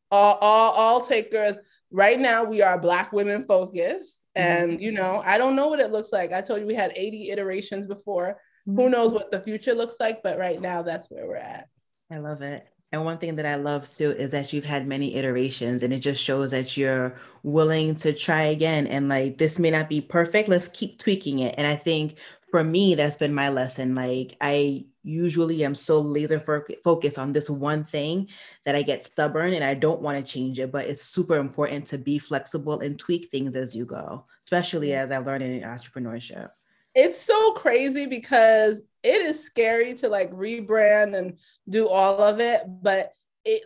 all, 0.10 0.38
all, 0.42 0.72
all 0.72 1.02
takers. 1.02 1.56
Right 1.92 2.20
now, 2.20 2.46
we 2.46 2.62
are 2.62 2.80
Black 2.80 3.12
women 3.12 3.46
focused. 3.46 4.18
Mm-hmm. 4.38 4.72
And, 4.72 4.82
you 4.82 4.92
know, 4.92 5.22
I 5.26 5.38
don't 5.38 5.58
know 5.58 5.68
what 5.68 5.82
it 5.82 5.92
looks 5.92 6.12
like. 6.14 6.32
I 6.32 6.42
told 6.42 6.62
you 6.62 6.66
we 6.66 6.74
had 6.74 6.94
80 6.96 7.30
iterations 7.32 7.86
before. 7.86 8.40
Mm-hmm. 8.68 8.80
Who 8.80 8.90
knows 8.90 9.12
what 9.12 9.32
the 9.32 9.42
future 9.42 9.74
looks 9.74 9.96
like? 10.00 10.24
But 10.24 10.38
right 10.38 10.60
now, 10.60 10.82
that's 10.82 11.08
where 11.10 11.26
we're 11.26 11.36
at. 11.36 11.70
I 12.12 12.18
love 12.18 12.42
it. 12.42 12.68
And 12.92 13.06
one 13.06 13.20
thing 13.20 13.36
that 13.36 13.46
I 13.46 13.56
love 13.56 13.90
too 13.90 14.12
is 14.12 14.32
that 14.32 14.52
you've 14.52 14.66
had 14.66 14.86
many 14.86 15.16
iterations 15.16 15.82
and 15.82 15.94
it 15.94 16.00
just 16.00 16.22
shows 16.22 16.52
that 16.52 16.76
you're 16.76 17.16
willing 17.42 17.96
to 17.96 18.12
try 18.12 18.44
again. 18.44 18.86
And 18.88 19.08
like, 19.08 19.38
this 19.38 19.58
may 19.58 19.72
not 19.72 19.88
be 19.88 20.02
perfect. 20.02 20.50
Let's 20.50 20.68
keep 20.68 21.00
tweaking 21.00 21.40
it. 21.40 21.56
And 21.58 21.66
I 21.66 21.78
think 21.78 22.16
for 22.50 22.66
me, 22.66 22.96
that's 22.96 23.16
been 23.16 23.34
my 23.34 23.48
lesson. 23.48 23.96
Like, 23.96 24.36
I 24.42 24.84
usually 25.04 25.64
am 25.64 25.74
so 25.74 26.02
laser 26.02 26.44
focused 26.84 27.18
on 27.18 27.32
this 27.32 27.50
one 27.50 27.86
thing 27.86 28.28
that 28.66 28.76
I 28.76 28.82
get 28.82 29.06
stubborn 29.06 29.54
and 29.54 29.64
I 29.64 29.74
don't 29.74 30.02
want 30.02 30.24
to 30.24 30.32
change 30.32 30.60
it. 30.60 30.74
But 30.74 30.88
it's 30.88 31.02
super 31.02 31.38
important 31.38 31.88
to 31.88 31.98
be 31.98 32.20
flexible 32.20 32.82
and 32.82 33.00
tweak 33.00 33.32
things 33.32 33.56
as 33.56 33.74
you 33.74 33.86
go, 33.86 34.26
especially 34.44 34.94
as 34.94 35.12
I 35.12 35.20
learned 35.20 35.44
in 35.44 35.62
entrepreneurship 35.62 36.50
it's 36.94 37.22
so 37.22 37.54
crazy 37.54 38.06
because 38.06 38.80
it 39.04 39.22
is 39.22 39.44
scary 39.44 39.94
to 39.96 40.10
like 40.10 40.32
rebrand 40.32 41.16
and 41.16 41.38
do 41.70 41.88
all 41.88 42.22
of 42.22 42.40
it 42.40 42.62
but 42.82 43.12
it 43.46 43.64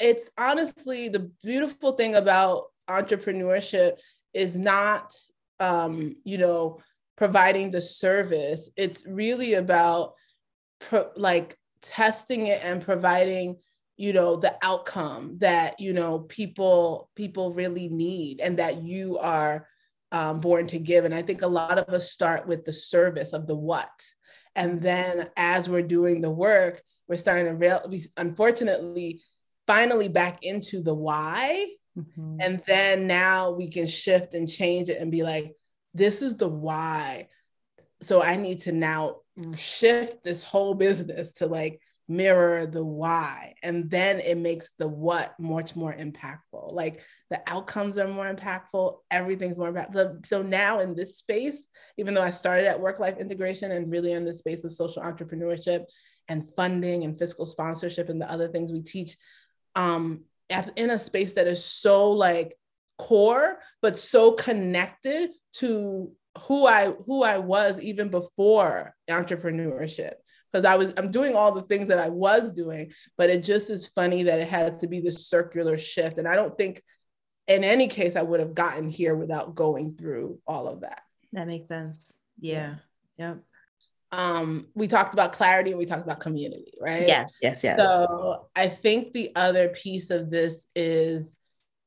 it's 0.00 0.30
honestly 0.38 1.08
the 1.08 1.30
beautiful 1.42 1.92
thing 1.92 2.14
about 2.14 2.64
entrepreneurship 2.88 3.96
is 4.34 4.54
not 4.54 5.12
um 5.58 6.14
you 6.24 6.38
know 6.38 6.80
providing 7.16 7.70
the 7.70 7.80
service. 7.80 8.70
It's 8.76 9.04
really 9.06 9.54
about 9.54 10.14
pro- 10.80 11.10
like 11.16 11.58
testing 11.82 12.46
it 12.46 12.60
and 12.62 12.82
providing 12.82 13.56
you 13.96 14.12
know 14.12 14.36
the 14.36 14.54
outcome 14.62 15.38
that 15.38 15.80
you 15.80 15.94
know 15.94 16.18
people 16.18 17.08
people 17.16 17.54
really 17.54 17.88
need 17.88 18.40
and 18.40 18.58
that 18.58 18.82
you 18.82 19.16
are 19.18 19.66
um, 20.12 20.40
born 20.40 20.66
to 20.68 20.78
give. 20.78 21.04
And 21.04 21.14
I 21.14 21.22
think 21.22 21.42
a 21.42 21.46
lot 21.46 21.78
of 21.78 21.92
us 21.92 22.10
start 22.10 22.46
with 22.46 22.64
the 22.64 22.72
service 22.72 23.32
of 23.32 23.46
the 23.46 23.56
what. 23.56 23.90
And 24.54 24.80
then 24.80 25.30
as 25.36 25.68
we're 25.68 25.82
doing 25.82 26.20
the 26.20 26.30
work, 26.30 26.82
we're 27.08 27.16
starting 27.16 27.46
to 27.46 27.54
real, 27.54 27.82
we 27.88 28.06
unfortunately 28.16 29.22
finally 29.66 30.08
back 30.08 30.38
into 30.42 30.82
the 30.82 30.94
why. 30.94 31.66
Mm-hmm. 31.98 32.36
And 32.40 32.62
then 32.66 33.06
now 33.06 33.50
we 33.50 33.68
can 33.68 33.86
shift 33.86 34.34
and 34.34 34.48
change 34.48 34.88
it 34.88 35.00
and 35.00 35.10
be 35.10 35.22
like, 35.22 35.54
this 35.94 36.22
is 36.22 36.36
the 36.36 36.48
why. 36.48 37.28
So 38.02 38.22
I 38.22 38.36
need 38.36 38.62
to 38.62 38.72
now 38.72 39.16
shift 39.56 40.22
this 40.22 40.44
whole 40.44 40.74
business 40.74 41.32
to 41.32 41.46
like 41.46 41.80
mirror 42.08 42.66
the 42.66 42.84
why. 42.84 43.54
And 43.62 43.90
then 43.90 44.20
it 44.20 44.38
makes 44.38 44.70
the 44.78 44.88
what 44.88 45.38
much 45.38 45.74
more 45.74 45.92
impactful. 45.92 46.72
Like 46.72 47.02
the 47.30 47.40
outcomes 47.46 47.98
are 47.98 48.08
more 48.08 48.32
impactful, 48.32 48.98
everything's 49.10 49.56
more 49.56 49.72
impactful. 49.72 50.26
So 50.26 50.42
now 50.42 50.80
in 50.80 50.94
this 50.94 51.18
space, 51.18 51.66
even 51.98 52.14
though 52.14 52.22
I 52.22 52.30
started 52.30 52.66
at 52.66 52.80
work 52.80 53.00
life 53.00 53.18
integration 53.18 53.72
and 53.72 53.90
really 53.90 54.12
in 54.12 54.24
the 54.24 54.34
space 54.34 54.64
of 54.64 54.70
social 54.70 55.02
entrepreneurship 55.02 55.84
and 56.28 56.50
funding 56.54 57.04
and 57.04 57.18
fiscal 57.18 57.46
sponsorship 57.46 58.08
and 58.08 58.20
the 58.20 58.30
other 58.30 58.48
things 58.48 58.72
we 58.72 58.82
teach, 58.82 59.16
um, 59.74 60.24
in 60.76 60.90
a 60.90 60.98
space 60.98 61.32
that 61.32 61.48
is 61.48 61.64
so 61.64 62.12
like 62.12 62.56
core, 62.98 63.58
but 63.82 63.98
so 63.98 64.32
connected 64.32 65.30
to 65.54 66.12
who 66.42 66.66
I 66.66 66.92
who 67.06 67.22
I 67.22 67.38
was 67.38 67.80
even 67.80 68.08
before 68.10 68.94
entrepreneurship 69.08 70.14
because 70.52 70.64
I 70.64 70.76
was 70.76 70.92
I'm 70.96 71.10
doing 71.10 71.34
all 71.34 71.52
the 71.52 71.62
things 71.62 71.88
that 71.88 71.98
I 71.98 72.08
was 72.08 72.52
doing, 72.52 72.92
but 73.16 73.30
it 73.30 73.44
just 73.44 73.70
is 73.70 73.88
funny 73.88 74.24
that 74.24 74.40
it 74.40 74.48
had 74.48 74.80
to 74.80 74.86
be 74.86 75.00
this 75.00 75.28
circular 75.28 75.76
shift. 75.76 76.18
And 76.18 76.28
I 76.28 76.34
don't 76.34 76.56
think 76.56 76.82
in 77.46 77.64
any 77.64 77.88
case, 77.88 78.16
I 78.16 78.22
would 78.22 78.40
have 78.40 78.54
gotten 78.54 78.88
here 78.88 79.14
without 79.14 79.54
going 79.54 79.94
through 79.96 80.40
all 80.46 80.66
of 80.66 80.80
that. 80.80 81.02
That 81.32 81.46
makes 81.46 81.68
sense. 81.68 82.06
Yeah. 82.40 82.76
yeah. 83.18 83.28
Yep. 83.28 83.38
Um, 84.12 84.66
we 84.74 84.88
talked 84.88 85.14
about 85.14 85.32
clarity 85.32 85.70
and 85.70 85.78
we 85.78 85.86
talked 85.86 86.04
about 86.04 86.20
community, 86.20 86.74
right? 86.80 87.06
Yes, 87.06 87.38
yes, 87.42 87.62
yes. 87.62 87.78
So 87.78 88.46
I 88.54 88.68
think 88.68 89.12
the 89.12 89.32
other 89.34 89.68
piece 89.68 90.10
of 90.10 90.30
this 90.30 90.64
is 90.74 91.36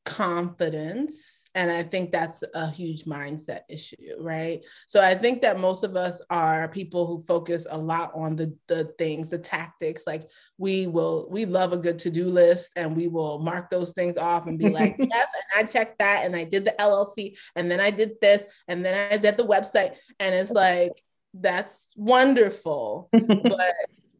confidence 0.06 1.39
and 1.56 1.72
I 1.72 1.84
think 1.84 2.12
that's 2.12 2.44
a 2.54 2.70
huge 2.70 3.06
mindset 3.06 3.62
issue, 3.70 3.96
right? 4.20 4.64
So 4.88 5.02
I 5.02 5.16
think 5.16 5.42
that 5.42 5.60
most 5.60 5.84
of 5.84 5.96
us 5.96 6.22
are 6.30 6.68
people 6.68 7.08
who 7.08 7.22
focus 7.22 7.66
a 7.70 7.78
lot 7.78 8.12
on 8.14 8.36
the 8.36 8.56
the 8.68 8.94
things, 8.98 9.32
the 9.32 9.40
tactics. 9.40 10.04
Like 10.06 10.30
we 10.58 10.86
will, 10.88 11.28
we 11.30 11.46
love 11.46 11.74
a 11.74 11.78
good 11.78 11.98
to-do 12.00 12.28
list 12.28 12.72
and 12.76 12.96
we 12.96 13.08
will 13.08 13.40
mark 13.40 13.70
those 13.70 13.92
things 13.94 14.16
off 14.18 14.46
and 14.46 14.60
be 14.60 14.70
like, 14.70 14.96
yes, 15.00 15.28
and 15.56 15.68
I 15.68 15.72
checked 15.72 16.00
that 16.00 16.26
and 16.26 16.36
I 16.36 16.44
did 16.44 16.66
the 16.66 16.76
LLC 16.80 17.36
and 17.56 17.70
then 17.72 17.80
I 17.80 17.90
did 17.90 18.22
this 18.22 18.44
and 18.68 18.86
then 18.86 19.12
I 19.12 19.18
did 19.18 19.38
the 19.38 19.46
website. 19.46 19.94
And 20.20 20.36
it's 20.36 20.52
like, 20.52 20.92
that's 21.34 21.94
wonderful, 21.96 23.10
but 23.12 23.76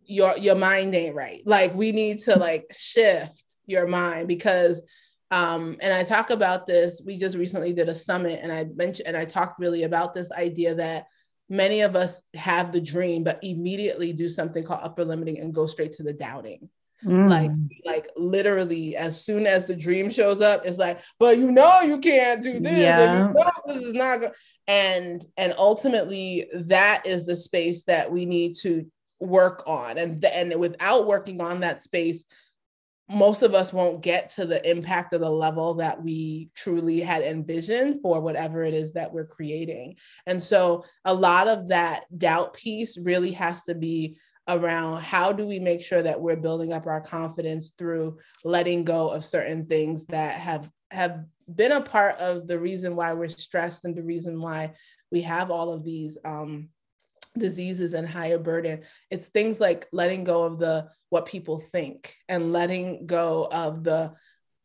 your 0.06 0.36
your 0.38 0.56
mind 0.56 0.96
ain't 0.96 1.16
right. 1.16 1.42
Like 1.46 1.76
we 1.76 1.92
need 1.92 2.20
to 2.24 2.38
like 2.38 2.66
shift 2.76 3.44
your 3.68 3.88
mind 3.88 4.28
because 4.28 4.82
um, 5.32 5.78
and 5.82 5.94
I 5.94 6.04
talk 6.04 6.30
about 6.30 6.66
this. 6.66 7.02
We 7.06 7.18
just 7.18 7.38
recently 7.38 7.74
did 7.74 7.90
a 7.90 7.96
summit, 7.96 8.40
and 8.42 8.52
I 8.52 8.66
mentioned 8.66 9.08
and 9.08 9.18
I 9.18 9.26
talked 9.26 9.60
really 9.60 9.84
about 9.84 10.14
this 10.14 10.32
idea 10.32 10.76
that 10.76 11.08
many 11.50 11.82
of 11.82 11.96
us 11.96 12.22
have 12.36 12.72
the 12.72 12.82
dream, 12.82 13.24
but 13.24 13.40
immediately 13.44 14.14
do 14.14 14.30
something 14.30 14.64
called 14.64 14.82
upper 14.84 15.04
limiting 15.04 15.40
and 15.40 15.54
go 15.54 15.66
straight 15.66 15.94
to 15.94 16.04
the 16.04 16.14
doubting. 16.14 16.70
Mm. 17.04 17.30
Like, 17.30 17.52
like 17.86 18.10
literally, 18.18 18.96
as 18.96 19.24
soon 19.24 19.48
as 19.48 19.66
the 19.66 19.76
dream 19.76 20.10
shows 20.10 20.42
up, 20.42 20.66
it's 20.66 20.78
like, 20.78 21.00
but 21.18 21.38
you 21.38 21.52
know, 21.52 21.82
you 21.82 22.00
can't 22.00 22.44
do 22.44 22.60
this. 22.60 22.78
Yeah. 22.78 23.28
You 23.28 23.34
know 23.34 23.52
this 23.66 23.84
is 23.84 23.94
not 23.94 24.20
good. 24.20 24.32
And 24.68 25.26
and 25.38 25.56
ultimately, 25.58 26.50
that 26.54 27.06
is 27.06 27.26
the 27.26 27.36
space 27.36 27.86
that 27.86 28.12
we 28.12 28.26
need 28.26 28.56
to 28.62 28.86
work 29.20 29.64
on. 29.66 29.98
And 29.98 30.24
and 30.26 30.54
without 30.60 31.08
working 31.08 31.42
on 31.42 31.62
that 31.62 31.82
space, 31.82 32.24
most 33.10 33.42
of 33.42 33.56
us 33.56 33.74
won't 33.74 34.02
get 34.02 34.30
to 34.32 34.46
the 34.46 34.70
impact 34.70 35.14
of 35.14 35.22
the 35.22 35.30
level 35.30 35.74
that 35.76 36.02
we 36.02 36.50
truly 36.56 37.02
had 37.02 37.24
envisioned 37.24 38.02
for 38.02 38.22
whatever 38.22 38.64
it 38.64 38.76
is 38.76 38.94
that 38.94 39.12
we're 39.12 39.26
creating. 39.26 39.96
And 40.28 40.42
so 40.42 40.86
a 41.04 41.14
lot 41.14 41.48
of 41.48 41.70
that 41.70 42.06
doubt 42.16 42.54
piece 42.54 42.98
really 42.98 43.32
has 43.32 43.64
to 43.64 43.74
be 43.74 44.20
around 44.48 45.02
how 45.02 45.32
do 45.32 45.46
we 45.46 45.60
make 45.60 45.82
sure 45.82 46.02
that 46.02 46.22
we're 46.22 46.36
building 46.36 46.72
up 46.72 46.88
our 46.88 47.02
confidence 47.02 47.72
through 47.78 48.18
letting 48.44 48.84
go 48.84 49.10
of 49.10 49.26
certain 49.26 49.66
things 49.66 50.06
that 50.08 50.40
have 50.40 50.70
have 50.92 51.24
been 51.54 51.72
a 51.72 51.82
part 51.82 52.16
of 52.18 52.48
the 52.48 52.58
reason 52.58 52.96
why 52.96 53.14
we're 53.14 53.28
stressed 53.28 53.86
and 53.86 53.96
the 53.96 54.04
reason 54.04 54.42
why 54.42 54.72
we 55.12 55.22
have 55.22 55.52
all 55.52 55.72
of 55.72 55.84
these 55.84 56.18
um, 56.26 56.70
diseases 57.40 57.94
and 57.94 58.08
higher 58.08 58.38
burden 58.38 58.82
it's 59.10 59.28
things 59.28 59.60
like 59.60 59.88
letting 59.92 60.24
go 60.24 60.44
of 60.44 60.60
the 60.60 60.88
what 61.10 61.26
people 61.26 61.58
think 61.58 62.16
and 62.28 62.54
letting 62.54 63.08
go 63.08 63.48
of 63.52 63.84
the 63.84 64.14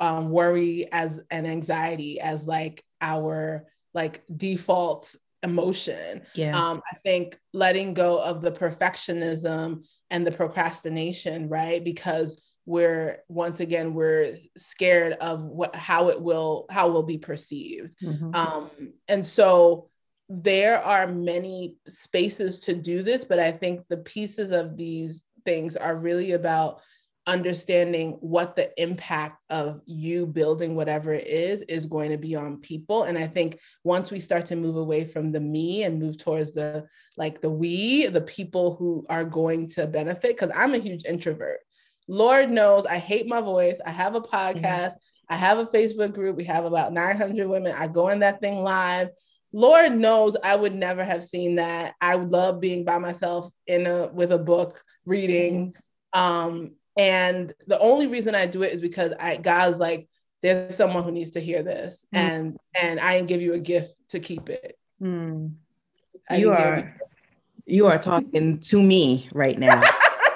um, 0.00 0.30
worry 0.30 0.86
as 0.92 1.20
an 1.30 1.46
anxiety 1.46 2.20
as 2.20 2.46
like 2.46 2.82
our 3.00 3.66
like 3.94 4.22
default 4.34 5.14
emotion. 5.42 6.22
Yeah. 6.34 6.58
Um, 6.58 6.82
I 6.90 6.96
think 6.96 7.38
letting 7.52 7.94
go 7.94 8.22
of 8.22 8.42
the 8.42 8.50
perfectionism 8.50 9.84
and 10.10 10.26
the 10.26 10.32
procrastination, 10.32 11.48
right? 11.48 11.82
Because 11.82 12.40
we're 12.66 13.18
once 13.28 13.60
again 13.60 13.92
we're 13.92 14.38
scared 14.56 15.12
of 15.14 15.44
what 15.44 15.76
how 15.76 16.08
it 16.08 16.20
will 16.20 16.64
how 16.70 16.88
will 16.88 17.02
be 17.02 17.18
perceived. 17.18 17.94
Mm-hmm. 18.02 18.34
Um, 18.34 18.70
and 19.06 19.24
so 19.24 19.90
there 20.28 20.82
are 20.82 21.06
many 21.06 21.76
spaces 21.88 22.58
to 22.60 22.74
do 22.74 23.02
this, 23.02 23.24
but 23.24 23.38
I 23.38 23.52
think 23.52 23.82
the 23.88 23.98
pieces 23.98 24.50
of 24.50 24.76
these 24.76 25.22
things 25.44 25.76
are 25.76 25.96
really 25.96 26.32
about 26.32 26.80
understanding 27.26 28.12
what 28.20 28.54
the 28.54 28.70
impact 28.82 29.40
of 29.48 29.80
you 29.86 30.26
building 30.26 30.74
whatever 30.74 31.12
it 31.14 31.26
is 31.26 31.62
is 31.62 31.86
going 31.86 32.10
to 32.10 32.18
be 32.18 32.36
on 32.36 32.58
people. 32.58 33.04
And 33.04 33.16
i 33.16 33.26
think 33.26 33.58
once 33.82 34.10
we 34.10 34.20
start 34.20 34.46
to 34.46 34.56
move 34.56 34.76
away 34.76 35.04
from 35.06 35.32
the 35.32 35.40
me 35.40 35.84
and 35.84 35.98
move 35.98 36.18
towards 36.18 36.52
the 36.52 36.86
like 37.16 37.40
the 37.40 37.48
we 37.48 38.06
the 38.08 38.20
people 38.20 38.76
who 38.76 39.06
are 39.08 39.24
going 39.24 39.68
to 39.68 39.86
benefit 39.86 40.36
because 40.36 40.54
i'm 40.54 40.74
a 40.74 40.78
huge 40.78 41.04
introvert. 41.06 41.60
Lord 42.08 42.50
knows 42.50 42.84
i 42.84 42.98
hate 42.98 43.26
my 43.26 43.40
voice. 43.40 43.80
I 43.86 43.90
have 43.90 44.14
a 44.14 44.20
podcast. 44.20 44.92
Mm-hmm. 44.92 45.30
i 45.30 45.36
have 45.36 45.58
a 45.58 45.66
facebook 45.66 46.12
group. 46.12 46.36
We 46.36 46.44
have 46.44 46.66
about 46.66 46.92
900 46.92 47.48
women. 47.48 47.74
I 47.74 47.86
go 47.86 48.08
in 48.08 48.18
that 48.18 48.42
thing 48.42 48.62
live 48.62 49.08
Lord 49.54 49.92
knows 49.96 50.36
I 50.42 50.56
would 50.56 50.74
never 50.74 51.04
have 51.04 51.22
seen 51.22 51.56
that. 51.56 51.94
I 52.00 52.16
love 52.16 52.60
being 52.60 52.84
by 52.84 52.98
myself 52.98 53.48
in 53.68 53.86
a 53.86 54.08
with 54.08 54.32
a 54.32 54.38
book 54.38 54.82
reading. 55.06 55.76
Um, 56.12 56.72
and 56.98 57.54
the 57.68 57.78
only 57.78 58.08
reason 58.08 58.34
I 58.34 58.46
do 58.46 58.64
it 58.64 58.72
is 58.72 58.80
because 58.80 59.12
I 59.18 59.36
God's 59.36 59.78
like, 59.78 60.08
there's 60.42 60.76
someone 60.76 61.04
who 61.04 61.12
needs 61.12 61.30
to 61.32 61.40
hear 61.40 61.62
this, 61.62 62.04
mm. 62.12 62.18
and 62.18 62.56
and 62.74 62.98
I 62.98 63.20
give 63.20 63.40
you 63.40 63.54
a 63.54 63.60
gift 63.60 63.94
to 64.08 64.18
keep 64.18 64.48
it. 64.48 64.76
Mm. 65.00 65.52
You 66.36 66.50
are 66.50 66.96
you 67.64 67.86
are 67.86 67.98
talking 67.98 68.58
to 68.58 68.82
me 68.82 69.28
right 69.32 69.56
now. 69.56 69.84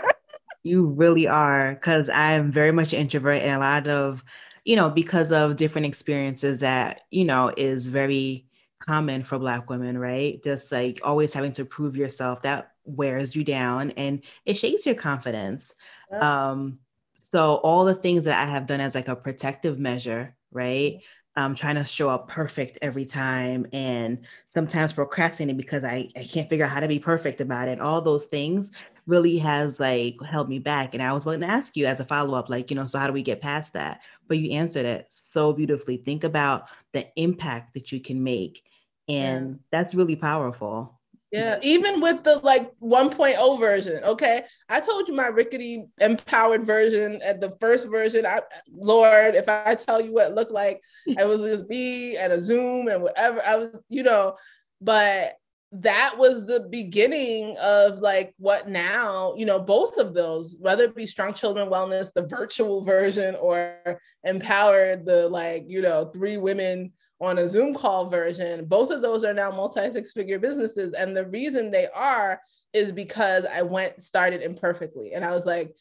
you 0.62 0.86
really 0.86 1.26
are, 1.26 1.74
because 1.74 2.08
I 2.08 2.34
am 2.34 2.52
very 2.52 2.70
much 2.70 2.94
introvert, 2.94 3.42
and 3.42 3.56
a 3.56 3.58
lot 3.58 3.88
of, 3.88 4.22
you 4.64 4.76
know, 4.76 4.90
because 4.90 5.32
of 5.32 5.56
different 5.56 5.88
experiences 5.88 6.58
that 6.58 7.00
you 7.10 7.24
know 7.24 7.52
is 7.56 7.88
very 7.88 8.47
common 8.88 9.22
for 9.22 9.38
Black 9.38 9.68
women, 9.68 9.98
right? 9.98 10.42
Just 10.42 10.72
like 10.72 11.00
always 11.04 11.34
having 11.34 11.52
to 11.52 11.64
prove 11.66 11.94
yourself 11.94 12.40
that 12.42 12.72
wears 12.84 13.36
you 13.36 13.44
down 13.44 13.90
and 13.92 14.22
it 14.46 14.54
shakes 14.54 14.86
your 14.86 14.94
confidence. 14.94 15.74
Yeah. 16.10 16.50
Um, 16.50 16.78
so 17.14 17.56
all 17.56 17.84
the 17.84 17.94
things 17.94 18.24
that 18.24 18.40
I 18.40 18.50
have 18.50 18.66
done 18.66 18.80
as 18.80 18.94
like 18.94 19.08
a 19.08 19.16
protective 19.16 19.78
measure, 19.78 20.34
right? 20.50 21.00
Um, 21.36 21.54
trying 21.54 21.76
to 21.76 21.84
show 21.84 22.08
up 22.08 22.28
perfect 22.28 22.78
every 22.80 23.04
time 23.04 23.66
and 23.72 24.24
sometimes 24.48 24.94
procrastinating 24.94 25.58
because 25.58 25.84
I, 25.84 26.08
I 26.16 26.24
can't 26.24 26.48
figure 26.48 26.64
out 26.64 26.72
how 26.72 26.80
to 26.80 26.88
be 26.88 26.98
perfect 26.98 27.40
about 27.40 27.68
it. 27.68 27.80
All 27.80 28.00
those 28.00 28.24
things 28.24 28.70
really 29.06 29.38
has 29.38 29.78
like 29.78 30.16
held 30.22 30.48
me 30.48 30.58
back. 30.58 30.94
And 30.94 31.02
I 31.02 31.12
was 31.12 31.24
going 31.24 31.40
to 31.40 31.46
ask 31.46 31.76
you 31.76 31.86
as 31.86 32.00
a 32.00 32.04
follow-up, 32.04 32.48
like, 32.48 32.70
you 32.70 32.76
know, 32.76 32.86
so 32.86 32.98
how 32.98 33.06
do 33.06 33.12
we 33.12 33.22
get 33.22 33.42
past 33.42 33.74
that? 33.74 34.00
But 34.26 34.38
you 34.38 34.52
answered 34.52 34.86
it 34.86 35.06
so 35.12 35.52
beautifully. 35.52 35.98
Think 35.98 36.24
about 36.24 36.68
the 36.92 37.06
impact 37.16 37.74
that 37.74 37.92
you 37.92 38.00
can 38.00 38.24
make. 38.24 38.64
And 39.08 39.50
yeah. 39.50 39.56
that's 39.70 39.94
really 39.94 40.16
powerful. 40.16 40.98
Yeah, 41.30 41.58
even 41.62 42.00
with 42.00 42.24
the 42.24 42.36
like 42.38 42.72
1.0 42.80 43.60
version. 43.60 44.02
Okay. 44.02 44.44
I 44.68 44.80
told 44.80 45.08
you 45.08 45.14
my 45.14 45.26
rickety 45.26 45.84
empowered 46.00 46.64
version 46.64 47.20
at 47.22 47.40
the 47.40 47.54
first 47.60 47.90
version. 47.90 48.24
I 48.24 48.40
Lord, 48.72 49.34
if 49.34 49.46
I 49.46 49.74
tell 49.74 50.00
you 50.00 50.14
what 50.14 50.30
it 50.30 50.34
looked 50.34 50.52
like, 50.52 50.80
it 51.06 51.26
was 51.28 51.42
just 51.42 51.68
me 51.68 52.16
at 52.16 52.30
a 52.30 52.40
Zoom 52.40 52.88
and 52.88 53.02
whatever. 53.02 53.44
I 53.44 53.56
was, 53.56 53.80
you 53.90 54.02
know, 54.02 54.36
but 54.80 55.34
that 55.70 56.16
was 56.16 56.46
the 56.46 56.60
beginning 56.60 57.54
of 57.60 57.98
like 57.98 58.32
what 58.38 58.68
now, 58.68 59.34
you 59.36 59.44
know, 59.44 59.60
both 59.60 59.98
of 59.98 60.14
those, 60.14 60.56
whether 60.58 60.84
it 60.84 60.96
be 60.96 61.06
strong 61.06 61.34
children 61.34 61.68
wellness, 61.68 62.10
the 62.14 62.26
virtual 62.26 62.82
version, 62.82 63.34
or 63.34 64.00
empowered, 64.24 65.04
the 65.04 65.28
like, 65.28 65.64
you 65.68 65.82
know, 65.82 66.06
three 66.06 66.38
women 66.38 66.92
on 67.20 67.38
a 67.38 67.48
Zoom 67.48 67.74
call 67.74 68.08
version, 68.08 68.64
both 68.66 68.90
of 68.90 69.02
those 69.02 69.24
are 69.24 69.34
now 69.34 69.50
multi 69.50 69.90
six 69.90 70.12
figure 70.12 70.38
businesses. 70.38 70.94
And 70.94 71.16
the 71.16 71.26
reason 71.26 71.70
they 71.70 71.88
are 71.88 72.40
is 72.72 72.92
because 72.92 73.44
I 73.44 73.62
went 73.62 74.02
started 74.02 74.42
imperfectly. 74.42 75.12
And 75.12 75.24
I 75.24 75.32
was 75.32 75.44
like, 75.44 75.74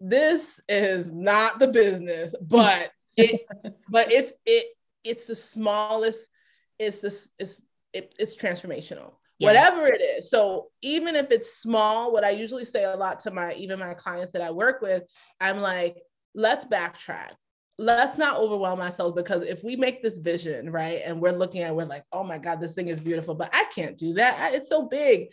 this 0.00 0.60
is 0.68 1.10
not 1.10 1.58
the 1.58 1.68
business, 1.68 2.34
but 2.42 2.90
it, 3.16 3.46
but 3.88 4.12
it's, 4.12 4.32
it, 4.44 4.66
it's 5.02 5.26
the 5.26 5.34
smallest, 5.34 6.20
it's 6.78 7.00
this, 7.00 7.28
it's, 7.38 7.60
it, 7.92 8.14
it's 8.18 8.36
transformational. 8.36 9.14
Yeah. 9.38 9.48
Whatever 9.48 9.86
it 9.86 10.00
is. 10.00 10.30
So 10.30 10.68
even 10.80 11.14
if 11.14 11.30
it's 11.30 11.56
small, 11.56 12.12
what 12.12 12.24
I 12.24 12.30
usually 12.30 12.64
say 12.64 12.84
a 12.84 12.96
lot 12.96 13.20
to 13.20 13.30
my 13.30 13.52
even 13.54 13.78
my 13.78 13.92
clients 13.92 14.32
that 14.32 14.40
I 14.40 14.50
work 14.50 14.80
with, 14.80 15.02
I'm 15.40 15.60
like, 15.60 15.98
let's 16.34 16.64
backtrack 16.64 17.32
let's 17.78 18.16
not 18.16 18.38
overwhelm 18.38 18.80
ourselves 18.80 19.14
because 19.14 19.42
if 19.42 19.62
we 19.62 19.76
make 19.76 20.02
this 20.02 20.16
vision 20.16 20.70
right 20.70 21.02
and 21.04 21.20
we're 21.20 21.32
looking 21.32 21.62
at 21.62 21.74
we're 21.74 21.84
like 21.84 22.04
oh 22.12 22.24
my 22.24 22.38
god 22.38 22.60
this 22.60 22.74
thing 22.74 22.88
is 22.88 23.00
beautiful 23.00 23.34
but 23.34 23.50
i 23.52 23.64
can't 23.74 23.98
do 23.98 24.14
that 24.14 24.54
it's 24.54 24.68
so 24.68 24.82
big 24.82 25.28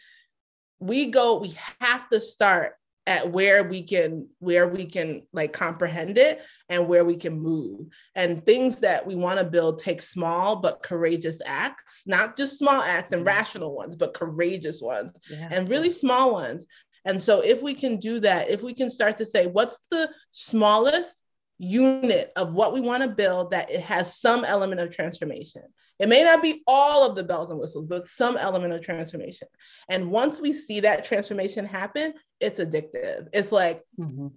we 0.79 1.09
go 1.09 1.37
we 1.37 1.53
have 1.79 2.07
to 2.09 2.19
start 2.19 2.73
at 3.05 3.31
where 3.31 3.63
we 3.63 3.83
can 3.83 4.27
where 4.39 4.67
we 4.67 4.85
can 4.85 5.23
like 5.33 5.51
comprehend 5.51 6.17
it 6.17 6.41
and 6.69 6.87
where 6.87 7.03
we 7.03 7.15
can 7.15 7.37
move 7.37 7.87
and 8.15 8.45
things 8.45 8.77
that 8.79 9.05
we 9.05 9.15
want 9.15 9.37
to 9.37 9.45
build 9.45 9.79
take 9.79 10.01
small 10.01 10.57
but 10.57 10.83
courageous 10.83 11.41
acts 11.45 12.03
not 12.05 12.37
just 12.37 12.57
small 12.57 12.81
acts 12.81 13.11
and 13.11 13.19
mm-hmm. 13.19 13.37
rational 13.37 13.75
ones 13.75 13.95
but 13.95 14.13
courageous 14.13 14.81
ones 14.81 15.11
yeah. 15.29 15.49
and 15.51 15.69
really 15.69 15.91
small 15.91 16.33
ones 16.33 16.65
and 17.05 17.21
so 17.21 17.41
if 17.41 17.61
we 17.61 17.73
can 17.73 17.97
do 17.97 18.19
that 18.19 18.49
if 18.49 18.61
we 18.61 18.73
can 18.73 18.89
start 18.89 19.17
to 19.17 19.25
say 19.25 19.47
what's 19.47 19.79
the 19.91 20.09
smallest 20.31 21.22
unit 21.64 22.32
of 22.36 22.53
what 22.53 22.74
we 22.74 22.82
want 22.82 23.03
to 23.03 23.09
build 23.09 23.51
that 23.51 23.72
it 23.72 23.82
has 23.82 24.20
some 24.20 24.43
element 24.43 24.82
of 24.82 24.93
transformation. 24.93 25.64
It 25.99 26.09
may 26.09 26.24
not 26.24 26.41
be 26.41 26.61
all 26.68 27.07
of 27.07 27.16
the 27.16 27.24
bells 27.24 27.49
and 27.49 27.59
whistles, 27.59 27.88
but 27.88 28.05
some 28.05 28.36
element 28.36 28.74
of 28.74 28.82
transformation. 28.82 29.47
And 29.88 30.11
once 30.11 30.41
we 30.41 30.51
see 30.51 30.82
that 30.82 31.05
transformation 31.05 31.66
happen, 31.66 32.14
it's 32.39 32.59
addictive. 32.59 33.28
It's 33.32 33.51
like, 33.51 33.82
mm-hmm. 33.97 34.28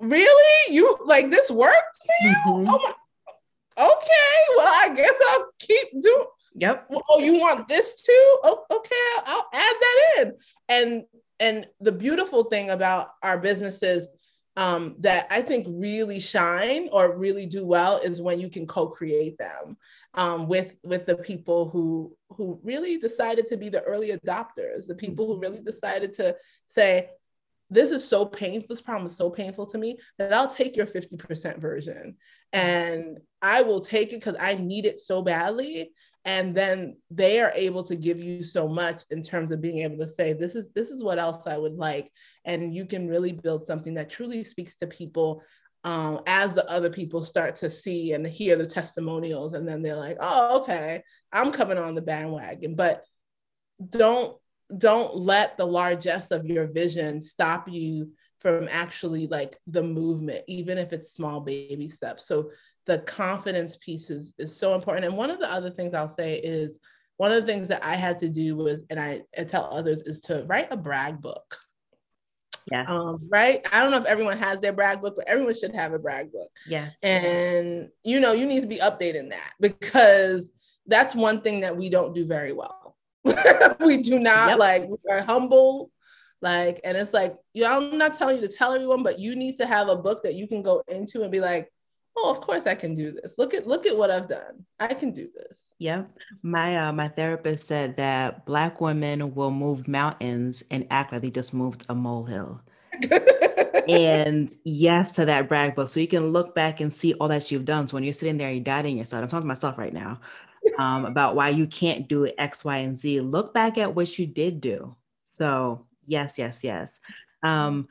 really? 0.00 0.74
You 0.74 0.96
like 1.04 1.30
this 1.30 1.50
worked 1.50 1.98
for 2.06 2.26
you? 2.26 2.34
Mm-hmm. 2.46 2.68
Oh 2.68 2.78
my, 2.78 3.84
okay, 3.84 4.56
well, 4.56 4.68
I 4.68 4.94
guess 4.94 5.14
I'll 5.30 5.50
keep 5.58 6.00
doing. 6.00 6.26
Yep. 6.58 6.90
Oh, 7.10 7.18
you 7.20 7.38
want 7.38 7.68
this 7.68 8.02
too? 8.02 8.38
Oh, 8.42 8.64
okay, 8.70 8.96
I'll, 9.18 9.24
I'll 9.26 9.48
add 9.52 9.76
that 9.80 10.16
in. 10.18 10.34
And 10.68 11.04
and 11.38 11.66
the 11.80 11.92
beautiful 11.92 12.44
thing 12.44 12.70
about 12.70 13.10
our 13.22 13.36
businesses 13.36 14.08
um, 14.56 14.94
that 15.00 15.26
I 15.30 15.42
think 15.42 15.66
really 15.68 16.18
shine 16.18 16.88
or 16.90 17.16
really 17.16 17.46
do 17.46 17.64
well 17.66 17.98
is 17.98 18.22
when 18.22 18.40
you 18.40 18.48
can 18.48 18.66
co-create 18.66 19.36
them 19.36 19.76
um, 20.14 20.48
with 20.48 20.74
with 20.82 21.04
the 21.04 21.16
people 21.16 21.68
who 21.68 22.16
who 22.30 22.58
really 22.62 22.96
decided 22.96 23.46
to 23.48 23.56
be 23.56 23.68
the 23.68 23.82
early 23.82 24.10
adopters, 24.10 24.86
the 24.86 24.94
people 24.94 25.26
who 25.26 25.40
really 25.40 25.60
decided 25.60 26.14
to 26.14 26.36
say, 26.66 27.10
"This 27.68 27.90
is 27.90 28.08
so 28.08 28.24
painful. 28.24 28.68
This 28.70 28.80
problem 28.80 29.06
is 29.06 29.16
so 29.16 29.28
painful 29.28 29.66
to 29.66 29.78
me 29.78 29.98
that 30.18 30.32
I'll 30.32 30.52
take 30.52 30.74
your 30.74 30.86
fifty 30.86 31.16
percent 31.16 31.60
version, 31.60 32.16
and 32.52 33.18
I 33.42 33.60
will 33.60 33.82
take 33.82 34.12
it 34.12 34.20
because 34.20 34.36
I 34.40 34.54
need 34.54 34.86
it 34.86 35.00
so 35.00 35.20
badly." 35.20 35.92
And 36.26 36.52
then 36.52 36.96
they 37.08 37.40
are 37.40 37.52
able 37.54 37.84
to 37.84 37.94
give 37.94 38.18
you 38.18 38.42
so 38.42 38.66
much 38.66 39.04
in 39.10 39.22
terms 39.22 39.52
of 39.52 39.62
being 39.62 39.78
able 39.78 39.98
to 39.98 40.08
say 40.08 40.32
this 40.32 40.56
is 40.56 40.66
this 40.74 40.90
is 40.90 41.02
what 41.02 41.20
else 41.20 41.46
i 41.46 41.56
would 41.56 41.76
like. 41.76 42.10
And 42.44 42.74
you 42.74 42.84
can 42.84 43.08
really 43.08 43.32
build 43.32 43.66
something 43.66 43.94
that 43.94 44.10
truly 44.10 44.42
speaks 44.42 44.76
to 44.78 44.88
people 44.88 45.42
um, 45.84 46.20
as 46.26 46.52
the 46.52 46.68
other 46.68 46.90
people 46.90 47.22
start 47.22 47.54
to 47.56 47.70
see 47.70 48.12
and 48.12 48.26
hear 48.26 48.56
the 48.56 48.66
testimonials. 48.66 49.52
And 49.52 49.66
then 49.68 49.82
they're 49.82 49.96
like 49.96 50.18
oh 50.20 50.58
okay 50.60 51.04
i'm 51.32 51.52
coming 51.52 51.78
on 51.78 51.94
the 51.94 52.02
bandwagon. 52.02 52.74
But 52.74 53.04
don't 53.88 54.36
don't 54.76 55.16
let 55.16 55.56
the 55.56 55.66
largesse 55.66 56.32
of 56.32 56.44
your 56.44 56.66
vision 56.66 57.20
stop 57.20 57.68
you 57.68 58.10
from 58.40 58.66
actually 58.68 59.28
like 59.28 59.56
the 59.68 59.82
movement 59.82 60.42
even 60.48 60.76
if 60.76 60.92
it's 60.92 61.14
small 61.14 61.40
baby 61.40 61.88
steps. 61.88 62.26
So 62.26 62.50
the 62.86 62.98
confidence 62.98 63.76
piece 63.76 64.10
is, 64.10 64.32
is 64.38 64.56
so 64.56 64.74
important. 64.74 65.06
And 65.06 65.16
one 65.16 65.30
of 65.30 65.38
the 65.38 65.52
other 65.52 65.70
things 65.70 65.94
I'll 65.94 66.08
say 66.08 66.38
is 66.38 66.80
one 67.16 67.32
of 67.32 67.40
the 67.40 67.46
things 67.46 67.68
that 67.68 67.84
I 67.84 67.96
had 67.96 68.18
to 68.20 68.28
do 68.28 68.56
was, 68.56 68.82
and 68.90 69.00
I, 69.00 69.22
I 69.36 69.44
tell 69.44 69.68
others, 69.72 70.02
is 70.02 70.20
to 70.20 70.44
write 70.46 70.68
a 70.70 70.76
brag 70.76 71.20
book. 71.20 71.58
Yeah. 72.70 72.84
Um, 72.88 73.28
right. 73.30 73.64
I 73.72 73.80
don't 73.80 73.90
know 73.90 73.98
if 73.98 74.06
everyone 74.06 74.38
has 74.38 74.60
their 74.60 74.72
brag 74.72 75.00
book, 75.00 75.14
but 75.16 75.28
everyone 75.28 75.54
should 75.54 75.74
have 75.74 75.92
a 75.92 75.98
brag 75.98 76.32
book. 76.32 76.50
Yeah. 76.66 76.90
And 77.02 77.88
you 78.02 78.18
know, 78.18 78.32
you 78.32 78.44
need 78.44 78.62
to 78.62 78.66
be 78.66 78.78
updating 78.78 79.30
that 79.30 79.52
because 79.60 80.50
that's 80.86 81.14
one 81.14 81.42
thing 81.42 81.60
that 81.60 81.76
we 81.76 81.88
don't 81.88 82.14
do 82.14 82.26
very 82.26 82.52
well. 82.52 82.96
we 83.80 83.98
do 83.98 84.18
not 84.18 84.50
yep. 84.50 84.58
like 84.58 84.88
we 84.88 84.96
are 85.10 85.22
humble, 85.22 85.90
like, 86.42 86.80
and 86.84 86.96
it's 86.96 87.14
like, 87.14 87.34
you 87.54 87.62
know, 87.62 87.76
I'm 87.76 87.98
not 87.98 88.14
telling 88.14 88.36
you 88.36 88.42
to 88.42 88.54
tell 88.54 88.72
everyone, 88.72 89.02
but 89.02 89.18
you 89.18 89.34
need 89.34 89.56
to 89.56 89.66
have 89.66 89.88
a 89.88 89.96
book 89.96 90.22
that 90.22 90.34
you 90.34 90.46
can 90.46 90.62
go 90.62 90.82
into 90.86 91.22
and 91.22 91.32
be 91.32 91.40
like, 91.40 91.72
oh 92.16 92.30
of 92.30 92.40
course 92.40 92.66
i 92.66 92.74
can 92.74 92.94
do 92.94 93.12
this. 93.12 93.36
Look 93.38 93.54
at 93.54 93.66
look 93.66 93.86
at 93.86 93.96
what 93.96 94.10
i've 94.10 94.28
done. 94.28 94.64
I 94.78 94.94
can 94.94 95.12
do 95.12 95.28
this. 95.34 95.58
Yeah 95.78 96.04
my 96.42 96.88
uh, 96.88 96.92
my 96.92 97.08
therapist 97.08 97.66
said 97.66 97.96
that 97.96 98.46
black 98.46 98.80
women 98.80 99.34
will 99.34 99.50
move 99.50 99.88
mountains 99.88 100.62
and 100.70 100.86
act 100.90 101.12
like 101.12 101.22
they 101.22 101.30
just 101.30 101.54
moved 101.54 101.84
a 101.88 101.94
molehill. 101.94 102.60
And 103.88 104.52
yes 104.64 105.12
to 105.12 105.24
that 105.26 105.48
brag 105.48 105.76
book. 105.76 105.90
So 105.90 106.00
you 106.00 106.08
can 106.08 106.28
look 106.28 106.56
back 106.56 106.80
and 106.80 106.92
see 106.92 107.14
all 107.14 107.28
that 107.28 107.52
you've 107.52 107.64
done. 107.64 107.86
So 107.86 107.94
when 107.94 108.02
you're 108.02 108.12
sitting 108.12 108.36
there 108.36 108.50
you're 108.50 108.64
doubting 108.64 108.98
yourself. 108.98 109.22
I'm 109.22 109.28
talking 109.28 109.42
to 109.42 109.46
myself 109.46 109.78
right 109.78 109.92
now 109.92 110.20
um, 110.78 111.04
about 111.12 111.36
why 111.36 111.50
you 111.50 111.66
can't 111.66 112.08
do 112.08 112.28
x 112.38 112.64
y 112.64 112.78
and 112.78 112.98
z. 112.98 113.20
Look 113.20 113.54
back 113.54 113.78
at 113.78 113.94
what 113.94 114.18
you 114.18 114.26
did 114.26 114.60
do. 114.60 114.96
So 115.26 115.86
yes 116.04 116.34
yes 116.36 116.58
yes. 116.62 116.90
Um, 117.42 117.88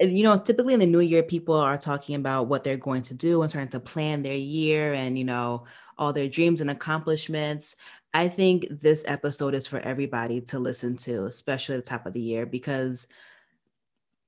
you 0.00 0.22
know, 0.22 0.38
typically 0.38 0.74
in 0.74 0.80
the 0.80 0.86
new 0.86 1.00
year, 1.00 1.22
people 1.22 1.54
are 1.54 1.76
talking 1.76 2.14
about 2.14 2.46
what 2.46 2.62
they're 2.62 2.76
going 2.76 3.02
to 3.02 3.14
do 3.14 3.42
and 3.42 3.50
trying 3.50 3.68
to 3.68 3.80
plan 3.80 4.22
their 4.22 4.34
year 4.34 4.94
and, 4.94 5.18
you 5.18 5.24
know, 5.24 5.64
all 5.96 6.12
their 6.12 6.28
dreams 6.28 6.60
and 6.60 6.70
accomplishments. 6.70 7.74
I 8.14 8.28
think 8.28 8.66
this 8.80 9.04
episode 9.06 9.54
is 9.54 9.66
for 9.66 9.80
everybody 9.80 10.40
to 10.42 10.58
listen 10.58 10.96
to, 10.98 11.24
especially 11.24 11.76
at 11.76 11.84
the 11.84 11.90
top 11.90 12.06
of 12.06 12.12
the 12.12 12.20
year, 12.20 12.46
because 12.46 13.06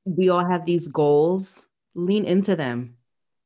we 0.05 0.29
all 0.29 0.45
have 0.45 0.67
these 0.67 0.89
goals. 0.89 1.63
Lean 1.95 2.25
into 2.25 2.55
them, 2.55 2.97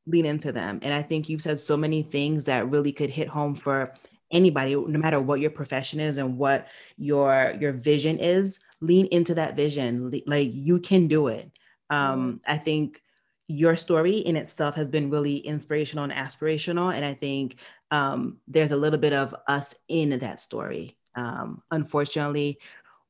lean 0.05 0.25
into 0.25 0.51
them. 0.51 0.79
And 0.83 0.93
I 0.93 1.01
think 1.01 1.29
you've 1.29 1.41
said 1.41 1.59
so 1.59 1.75
many 1.75 2.03
things 2.03 2.43
that 2.43 2.69
really 2.69 2.91
could 2.91 3.09
hit 3.09 3.27
home 3.27 3.55
for 3.55 3.93
anybody 4.31 4.75
no 4.75 4.99
matter 4.99 5.19
what 5.19 5.39
your 5.39 5.49
profession 5.49 5.99
is 5.99 6.17
and 6.17 6.37
what 6.37 6.67
your 6.97 7.53
your 7.59 7.71
vision 7.71 8.17
is 8.17 8.59
lean 8.81 9.05
into 9.07 9.35
that 9.35 9.55
vision 9.55 10.11
like 10.25 10.49
you 10.51 10.79
can 10.79 11.07
do 11.07 11.27
it 11.27 11.51
um 11.89 12.39
i 12.47 12.57
think 12.57 13.01
your 13.47 13.75
story 13.75 14.17
in 14.17 14.35
itself 14.35 14.73
has 14.73 14.89
been 14.89 15.09
really 15.09 15.37
inspirational 15.37 16.03
and 16.03 16.13
aspirational 16.13 16.93
and 16.93 17.05
i 17.05 17.13
think 17.13 17.57
um 17.91 18.37
there's 18.47 18.71
a 18.71 18.77
little 18.77 18.99
bit 18.99 19.13
of 19.13 19.35
us 19.47 19.75
in 19.87 20.17
that 20.19 20.41
story. 20.41 20.97
Um 21.15 21.61
unfortunately 21.71 22.59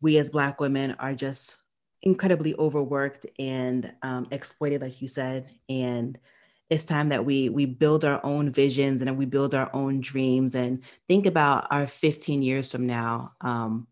we 0.01 0.17
as 0.17 0.29
black 0.29 0.59
women 0.59 0.91
are 0.99 1.15
just 1.15 1.57
incredibly 2.03 2.53
overworked 2.55 3.25
and 3.39 3.91
um, 4.03 4.27
exploited 4.29 4.81
like 4.81 5.01
you 5.01 5.07
said 5.07 5.51
and 5.69 6.19
it's 6.69 6.85
time 6.85 7.09
that 7.09 7.23
we 7.23 7.49
we 7.49 7.65
build 7.65 8.05
our 8.05 8.23
own 8.25 8.51
visions 8.51 9.01
and 9.01 9.17
we 9.17 9.25
build 9.25 9.53
our 9.53 9.69
own 9.73 10.01
dreams. 10.01 10.55
And 10.55 10.83
think 11.07 11.25
about 11.25 11.67
our 11.71 11.87
15 11.87 12.41
years 12.41 12.71
from 12.71 12.87
now 12.87 13.33
um, 13.41 13.87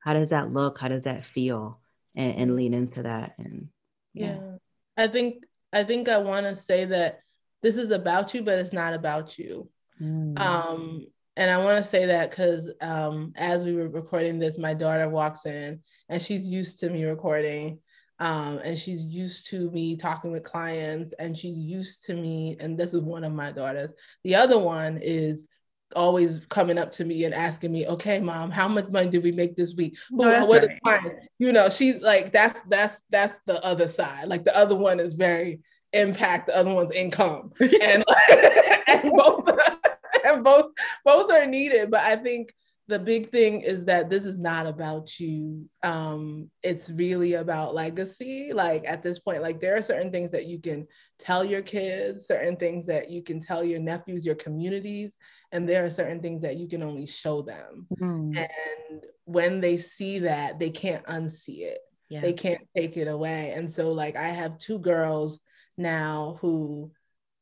how 0.00 0.14
does 0.14 0.30
that 0.30 0.52
look? 0.52 0.78
How 0.78 0.88
does 0.88 1.02
that 1.02 1.24
feel? 1.24 1.78
And, 2.14 2.34
and 2.34 2.56
lean 2.56 2.74
into 2.74 3.04
that. 3.04 3.34
And 3.38 3.68
yeah, 4.14 4.34
yeah. 4.34 4.56
i 4.96 5.06
think 5.06 5.44
i 5.72 5.82
think 5.82 6.08
i 6.08 6.18
want 6.18 6.46
to 6.46 6.54
say 6.54 6.84
that 6.84 7.20
this 7.62 7.76
is 7.76 7.90
about 7.90 8.34
you 8.34 8.42
but 8.42 8.58
it's 8.58 8.72
not 8.72 8.94
about 8.94 9.38
you 9.38 9.68
mm. 10.00 10.38
um 10.38 11.06
and 11.36 11.50
i 11.50 11.58
want 11.58 11.76
to 11.76 11.88
say 11.88 12.06
that 12.06 12.30
because 12.30 12.70
um 12.80 13.32
as 13.36 13.64
we 13.64 13.72
were 13.72 13.88
recording 13.88 14.38
this 14.38 14.58
my 14.58 14.74
daughter 14.74 15.08
walks 15.08 15.46
in 15.46 15.80
and 16.08 16.20
she's 16.20 16.48
used 16.48 16.80
to 16.80 16.90
me 16.90 17.04
recording 17.04 17.78
um, 18.18 18.60
and 18.62 18.78
she's 18.78 19.06
used 19.06 19.48
to 19.48 19.68
me 19.72 19.96
talking 19.96 20.30
with 20.30 20.44
clients 20.44 21.12
and 21.18 21.36
she's 21.36 21.58
used 21.58 22.04
to 22.04 22.14
me 22.14 22.56
and 22.60 22.78
this 22.78 22.94
is 22.94 23.00
one 23.00 23.24
of 23.24 23.32
my 23.32 23.50
daughters 23.50 23.92
the 24.22 24.36
other 24.36 24.58
one 24.58 24.96
is 25.02 25.48
always 25.92 26.40
coming 26.48 26.78
up 26.78 26.92
to 26.92 27.04
me 27.04 27.24
and 27.24 27.34
asking 27.34 27.72
me 27.72 27.86
okay 27.86 28.20
mom 28.20 28.50
how 28.50 28.68
much 28.68 28.88
money 28.88 29.08
did 29.08 29.22
we 29.22 29.32
make 29.32 29.56
this 29.56 29.74
week? 29.74 29.96
No, 30.10 30.46
what 30.46 30.68
right. 30.84 31.12
you 31.38 31.52
know 31.52 31.68
she's 31.68 31.96
like 31.96 32.32
that's 32.32 32.60
that's 32.68 33.02
that's 33.10 33.36
the 33.46 33.62
other 33.64 33.86
side. 33.86 34.28
Like 34.28 34.44
the 34.44 34.56
other 34.56 34.74
one 34.74 35.00
is 35.00 35.14
very 35.14 35.60
impact 35.92 36.46
the 36.46 36.56
other 36.56 36.72
one's 36.72 36.92
income. 36.92 37.52
And, 37.60 38.04
and 38.88 39.12
both 39.12 39.48
and 40.24 40.44
both 40.44 40.66
both 41.04 41.30
are 41.30 41.46
needed 41.46 41.90
but 41.90 42.00
i 42.00 42.16
think 42.16 42.54
the 42.88 42.98
big 42.98 43.30
thing 43.30 43.60
is 43.60 43.84
that 43.86 44.10
this 44.10 44.24
is 44.24 44.38
not 44.38 44.66
about 44.66 45.18
you. 45.20 45.68
Um 45.82 46.50
it's 46.62 46.90
really 46.90 47.34
about 47.34 47.74
legacy. 47.74 48.52
Like 48.52 48.84
at 48.86 49.02
this 49.02 49.18
point 49.18 49.42
like 49.42 49.60
there 49.60 49.76
are 49.76 49.82
certain 49.82 50.10
things 50.10 50.30
that 50.32 50.46
you 50.46 50.58
can 50.58 50.86
tell 51.18 51.44
your 51.44 51.62
kids 51.62 52.26
certain 52.26 52.56
things 52.56 52.86
that 52.86 53.08
you 53.08 53.22
can 53.22 53.40
tell 53.40 53.62
your 53.62 53.78
nephews 53.78 54.26
your 54.26 54.34
communities 54.34 55.14
and 55.52 55.68
there 55.68 55.84
are 55.84 55.90
certain 55.90 56.20
things 56.20 56.42
that 56.42 56.56
you 56.56 56.66
can 56.66 56.82
only 56.82 57.06
show 57.06 57.42
them. 57.42 57.86
Mm. 58.00 58.36
and 58.36 59.02
when 59.24 59.60
they 59.60 59.78
see 59.78 60.20
that 60.20 60.58
they 60.58 60.70
can't 60.70 61.04
unsee 61.06 61.60
it. 61.60 61.78
Yeah. 62.08 62.20
they 62.20 62.34
can't 62.34 62.66
take 62.76 62.96
it 62.98 63.08
away. 63.08 63.52
And 63.54 63.72
so 63.72 63.92
like 63.92 64.16
i 64.16 64.28
have 64.28 64.58
two 64.58 64.78
girls 64.78 65.40
now 65.78 66.38
who 66.40 66.92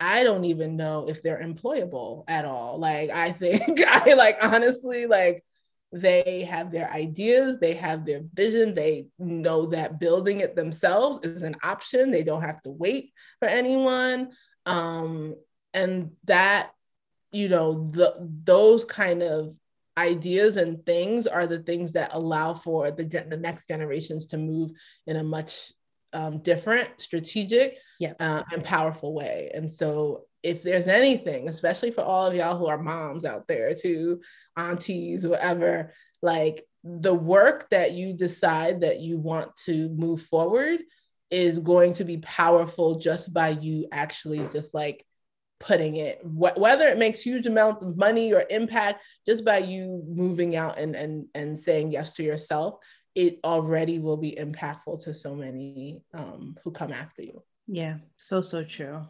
I 0.01 0.24
don't 0.24 0.46
even 0.46 0.76
know 0.76 1.07
if 1.09 1.22
they're 1.22 1.42
employable 1.42 2.24
at 2.26 2.46
all. 2.46 2.78
Like, 2.78 3.11
I 3.11 3.32
think 3.32 3.80
I 3.86 4.14
like 4.14 4.38
honestly, 4.42 5.07
like, 5.07 5.44
they 5.92 6.46
have 6.48 6.70
their 6.70 6.90
ideas, 6.90 7.59
they 7.61 7.74
have 7.74 8.07
their 8.07 8.22
vision, 8.32 8.74
they 8.74 9.09
know 9.18 9.66
that 9.66 9.98
building 9.98 10.40
it 10.40 10.55
themselves 10.55 11.18
is 11.22 11.42
an 11.42 11.57
option. 11.62 12.11
They 12.11 12.22
don't 12.22 12.42
have 12.42 12.62
to 12.62 12.70
wait 12.70 13.12
for 13.40 13.48
anyone. 13.48 14.30
Um, 14.66 15.34
and 15.74 16.12
that, 16.24 16.70
you 17.32 17.48
know, 17.48 17.90
the 17.90 18.14
those 18.20 18.84
kind 18.84 19.22
of 19.22 19.55
ideas 19.98 20.57
and 20.57 20.84
things 20.86 21.26
are 21.26 21.46
the 21.46 21.59
things 21.59 21.92
that 21.92 22.11
allow 22.12 22.55
for 22.55 22.90
the, 22.90 23.05
the 23.05 23.36
next 23.36 23.68
generations 23.68 24.26
to 24.26 24.38
move 24.38 24.70
in 25.07 25.16
a 25.16 25.24
much 25.24 25.72
um, 26.12 26.38
different, 26.38 26.88
strategic, 26.98 27.78
yeah. 27.98 28.14
uh, 28.20 28.42
and 28.52 28.64
powerful 28.64 29.14
way. 29.14 29.50
And 29.54 29.70
so, 29.70 30.24
if 30.42 30.62
there's 30.62 30.86
anything, 30.86 31.48
especially 31.48 31.90
for 31.90 32.02
all 32.02 32.26
of 32.26 32.34
y'all 32.34 32.56
who 32.56 32.66
are 32.66 32.78
moms 32.78 33.24
out 33.24 33.46
there, 33.46 33.74
too, 33.74 34.20
aunties, 34.56 35.26
whatever, 35.26 35.92
like 36.22 36.66
the 36.82 37.14
work 37.14 37.68
that 37.70 37.92
you 37.92 38.14
decide 38.14 38.80
that 38.80 39.00
you 39.00 39.18
want 39.18 39.54
to 39.64 39.90
move 39.90 40.22
forward 40.22 40.80
is 41.30 41.58
going 41.58 41.92
to 41.94 42.04
be 42.04 42.18
powerful 42.18 42.98
just 42.98 43.32
by 43.32 43.50
you 43.50 43.86
actually 43.92 44.46
just 44.52 44.74
like 44.74 45.04
putting 45.61 45.96
it 45.96 46.18
wh- 46.22 46.56
whether 46.56 46.88
it 46.88 46.98
makes 46.98 47.20
huge 47.20 47.46
amounts 47.46 47.84
of 47.84 47.96
money 47.96 48.32
or 48.32 48.44
impact 48.50 49.02
just 49.26 49.44
by 49.44 49.58
you 49.58 50.02
moving 50.08 50.56
out 50.56 50.78
and 50.78 50.96
and 50.96 51.26
and 51.34 51.58
saying 51.58 51.92
yes 51.92 52.12
to 52.12 52.22
yourself 52.22 52.78
it 53.14 53.40
already 53.44 53.98
will 53.98 54.16
be 54.16 54.32
impactful 54.32 55.02
to 55.04 55.14
so 55.14 55.34
many 55.34 56.02
um, 56.14 56.56
who 56.62 56.70
come 56.70 56.92
after 56.92 57.22
you. 57.22 57.42
Yeah, 57.66 57.96
so, 58.16 58.42
so 58.42 58.64
true. 58.64 59.06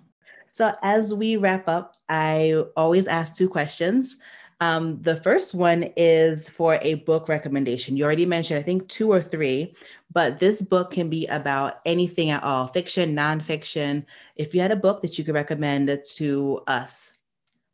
So, 0.52 0.72
as 0.82 1.14
we 1.14 1.36
wrap 1.36 1.68
up, 1.68 1.96
I 2.08 2.64
always 2.76 3.06
ask 3.06 3.34
two 3.34 3.48
questions. 3.48 4.16
Um, 4.60 5.00
the 5.00 5.16
first 5.16 5.54
one 5.54 5.84
is 5.96 6.48
for 6.48 6.78
a 6.82 6.94
book 6.94 7.28
recommendation. 7.28 7.96
You 7.96 8.04
already 8.04 8.26
mentioned, 8.26 8.58
I 8.58 8.62
think, 8.62 8.88
two 8.88 9.10
or 9.10 9.20
three, 9.20 9.74
but 10.12 10.38
this 10.38 10.60
book 10.60 10.90
can 10.90 11.08
be 11.08 11.26
about 11.28 11.80
anything 11.86 12.30
at 12.30 12.42
all 12.42 12.66
fiction, 12.66 13.16
nonfiction. 13.16 14.04
If 14.36 14.54
you 14.54 14.60
had 14.60 14.70
a 14.70 14.76
book 14.76 15.00
that 15.02 15.18
you 15.18 15.24
could 15.24 15.34
recommend 15.34 15.98
to 16.16 16.60
us, 16.66 17.12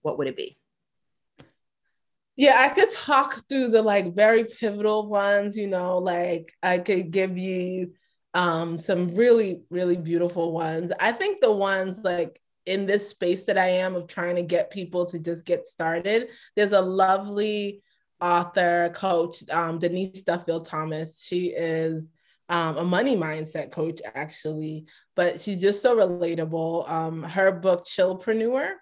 what 0.03 0.19
would 0.19 0.29
it 0.29 0.37
be? 0.37 0.57
Yeah 2.37 2.57
i 2.61 2.69
could 2.69 2.91
talk 2.91 3.43
through 3.49 3.69
the 3.69 3.83
like 3.83 4.15
very 4.15 4.45
pivotal 4.45 5.09
ones 5.09 5.57
you 5.57 5.67
know 5.67 5.99
like 5.99 6.53
i 6.63 6.79
could 6.79 7.11
give 7.11 7.37
you 7.37 7.93
um 8.35 8.79
some 8.79 9.15
really 9.15 9.63
really 9.71 9.97
beautiful 9.97 10.53
ones. 10.53 10.93
I 11.01 11.13
think 11.13 11.41
the 11.41 11.53
ones 11.53 11.99
like 12.03 12.41
in 12.67 12.85
this 12.85 13.09
space 13.09 13.45
that 13.45 13.57
i 13.57 13.69
am 13.69 13.95
of 13.97 14.09
trying 14.09 14.37
to 14.37 14.43
get 14.43 14.71
people 14.71 15.07
to 15.07 15.19
just 15.19 15.45
get 15.47 15.67
started 15.67 16.29
there's 16.55 16.73
a 16.73 16.81
lovely 16.81 17.83
author 18.21 18.91
coach 18.95 19.43
um, 19.51 19.79
denise 19.79 20.23
duffield 20.23 20.67
thomas. 20.67 21.23
She 21.23 21.49
is 21.49 22.05
um, 22.49 22.77
a 22.77 22.85
money 22.85 23.17
mindset 23.17 23.73
coach 23.73 24.01
actually 24.15 24.87
but 25.17 25.41
she's 25.41 25.61
just 25.61 25.83
so 25.83 25.97
relatable. 25.97 26.89
Um, 26.89 27.23
her 27.23 27.51
book 27.51 27.87
chillpreneur 27.87 28.73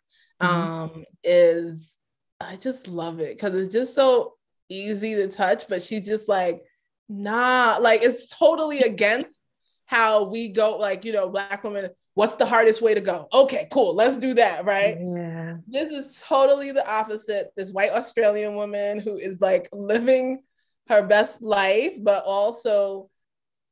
mm-hmm. 0.42 0.44
um, 0.44 1.04
is 1.22 1.92
I 2.40 2.56
just 2.56 2.88
love 2.88 3.20
it 3.20 3.36
because 3.36 3.58
it's 3.58 3.72
just 3.72 3.94
so 3.94 4.34
easy 4.68 5.14
to 5.14 5.28
touch, 5.28 5.68
but 5.68 5.82
she's 5.82 6.04
just 6.04 6.28
like, 6.28 6.62
nah, 7.08 7.78
like 7.80 8.02
it's 8.02 8.28
totally 8.28 8.80
against 8.80 9.40
how 9.86 10.24
we 10.24 10.48
go, 10.48 10.76
like, 10.76 11.04
you 11.04 11.12
know, 11.12 11.28
black 11.28 11.62
women, 11.62 11.90
what's 12.14 12.36
the 12.36 12.46
hardest 12.46 12.80
way 12.82 12.94
to 12.94 13.00
go? 13.00 13.28
Okay, 13.32 13.68
cool, 13.70 13.94
let's 13.94 14.16
do 14.16 14.34
that, 14.34 14.64
right? 14.64 14.96
Yeah. 14.98 15.56
This 15.66 15.90
is 15.90 16.22
totally 16.26 16.72
the 16.72 16.86
opposite. 16.88 17.50
This 17.56 17.72
white 17.72 17.92
Australian 17.92 18.56
woman 18.56 19.00
who 19.00 19.16
is 19.16 19.40
like 19.40 19.68
living 19.72 20.42
her 20.88 21.02
best 21.02 21.42
life, 21.42 21.96
but 22.00 22.24
also 22.24 23.10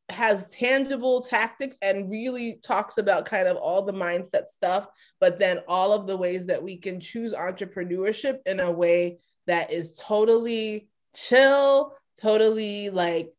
has 0.09 0.47
tangible 0.49 1.23
tactics 1.23 1.77
and 1.81 2.11
really 2.11 2.59
talks 2.63 2.99
about 2.99 3.25
kind 3.25 3.49
of 3.49 3.57
all 3.57 3.83
the 3.83 3.93
mindset 3.93 4.47
stuff, 4.47 4.87
but 5.21 5.39
then 5.39 5.61
all 5.69 5.93
of 5.93 6.07
the 6.07 6.17
ways 6.17 6.47
that 6.47 6.63
we 6.63 6.77
can 6.77 7.01
choose 7.01 7.33
entrepreneurship 7.33 8.39
in 8.45 8.61
a 8.61 8.71
way 8.71 9.19
that 9.47 9.73
is 9.73 9.97
totally 9.97 10.89
chill, 11.15 11.95
totally 12.21 12.91
like 12.91 13.31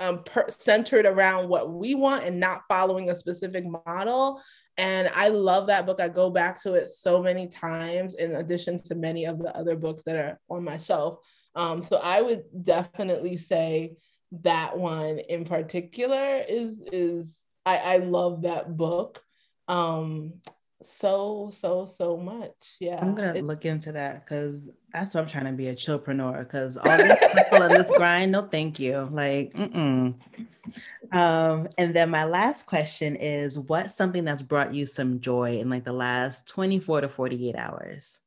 um, 0.00 0.22
per- 0.24 0.48
centered 0.48 1.06
around 1.06 1.48
what 1.48 1.72
we 1.72 1.94
want 1.94 2.24
and 2.24 2.40
not 2.40 2.62
following 2.68 3.10
a 3.10 3.14
specific 3.14 3.64
model. 3.86 4.42
And 4.78 5.10
I 5.14 5.28
love 5.28 5.68
that 5.68 5.86
book. 5.86 6.00
I 6.00 6.08
go 6.08 6.30
back 6.30 6.62
to 6.62 6.74
it 6.74 6.90
so 6.90 7.22
many 7.22 7.46
times, 7.46 8.14
in 8.14 8.36
addition 8.36 8.78
to 8.84 8.94
many 8.94 9.24
of 9.24 9.38
the 9.38 9.56
other 9.56 9.76
books 9.76 10.02
that 10.04 10.16
are 10.16 10.40
on 10.50 10.64
my 10.64 10.76
shelf. 10.76 11.18
Um, 11.54 11.80
so 11.80 11.96
I 11.96 12.20
would 12.20 12.42
definitely 12.62 13.38
say 13.38 13.96
that 14.32 14.76
one 14.76 15.18
in 15.18 15.44
particular 15.44 16.42
is 16.48 16.78
is 16.92 17.38
I, 17.64 17.78
I 17.78 17.96
love 17.98 18.42
that 18.42 18.76
book. 18.76 19.22
Um 19.68 20.34
so 20.82 21.50
so 21.52 21.86
so 21.86 22.16
much. 22.16 22.54
Yeah 22.80 22.98
i'm 23.00 23.14
gonna 23.14 23.32
it's, 23.34 23.42
look 23.42 23.64
into 23.64 23.92
that 23.92 24.24
because 24.24 24.60
that's 24.92 25.14
what 25.14 25.24
i'm 25.24 25.30
trying 25.30 25.46
to 25.46 25.52
be 25.52 25.68
a 25.68 25.74
chillpreneur 25.74 26.40
because 26.40 26.76
all 26.76 26.96
this 26.96 27.18
hustle 27.32 27.62
and 27.62 27.74
this 27.74 27.96
grind 27.96 28.32
no 28.32 28.46
thank 28.46 28.78
you. 28.78 29.08
Like 29.10 29.52
mm-mm. 29.54 30.14
um 31.12 31.68
and 31.78 31.94
then 31.94 32.10
my 32.10 32.24
last 32.24 32.66
question 32.66 33.16
is 33.16 33.58
what's 33.58 33.96
something 33.96 34.24
that's 34.24 34.42
brought 34.42 34.74
you 34.74 34.86
some 34.86 35.20
joy 35.20 35.58
in 35.58 35.70
like 35.70 35.84
the 35.84 35.92
last 35.92 36.46
24 36.48 37.02
to 37.02 37.08
48 37.08 37.56
hours 37.56 38.20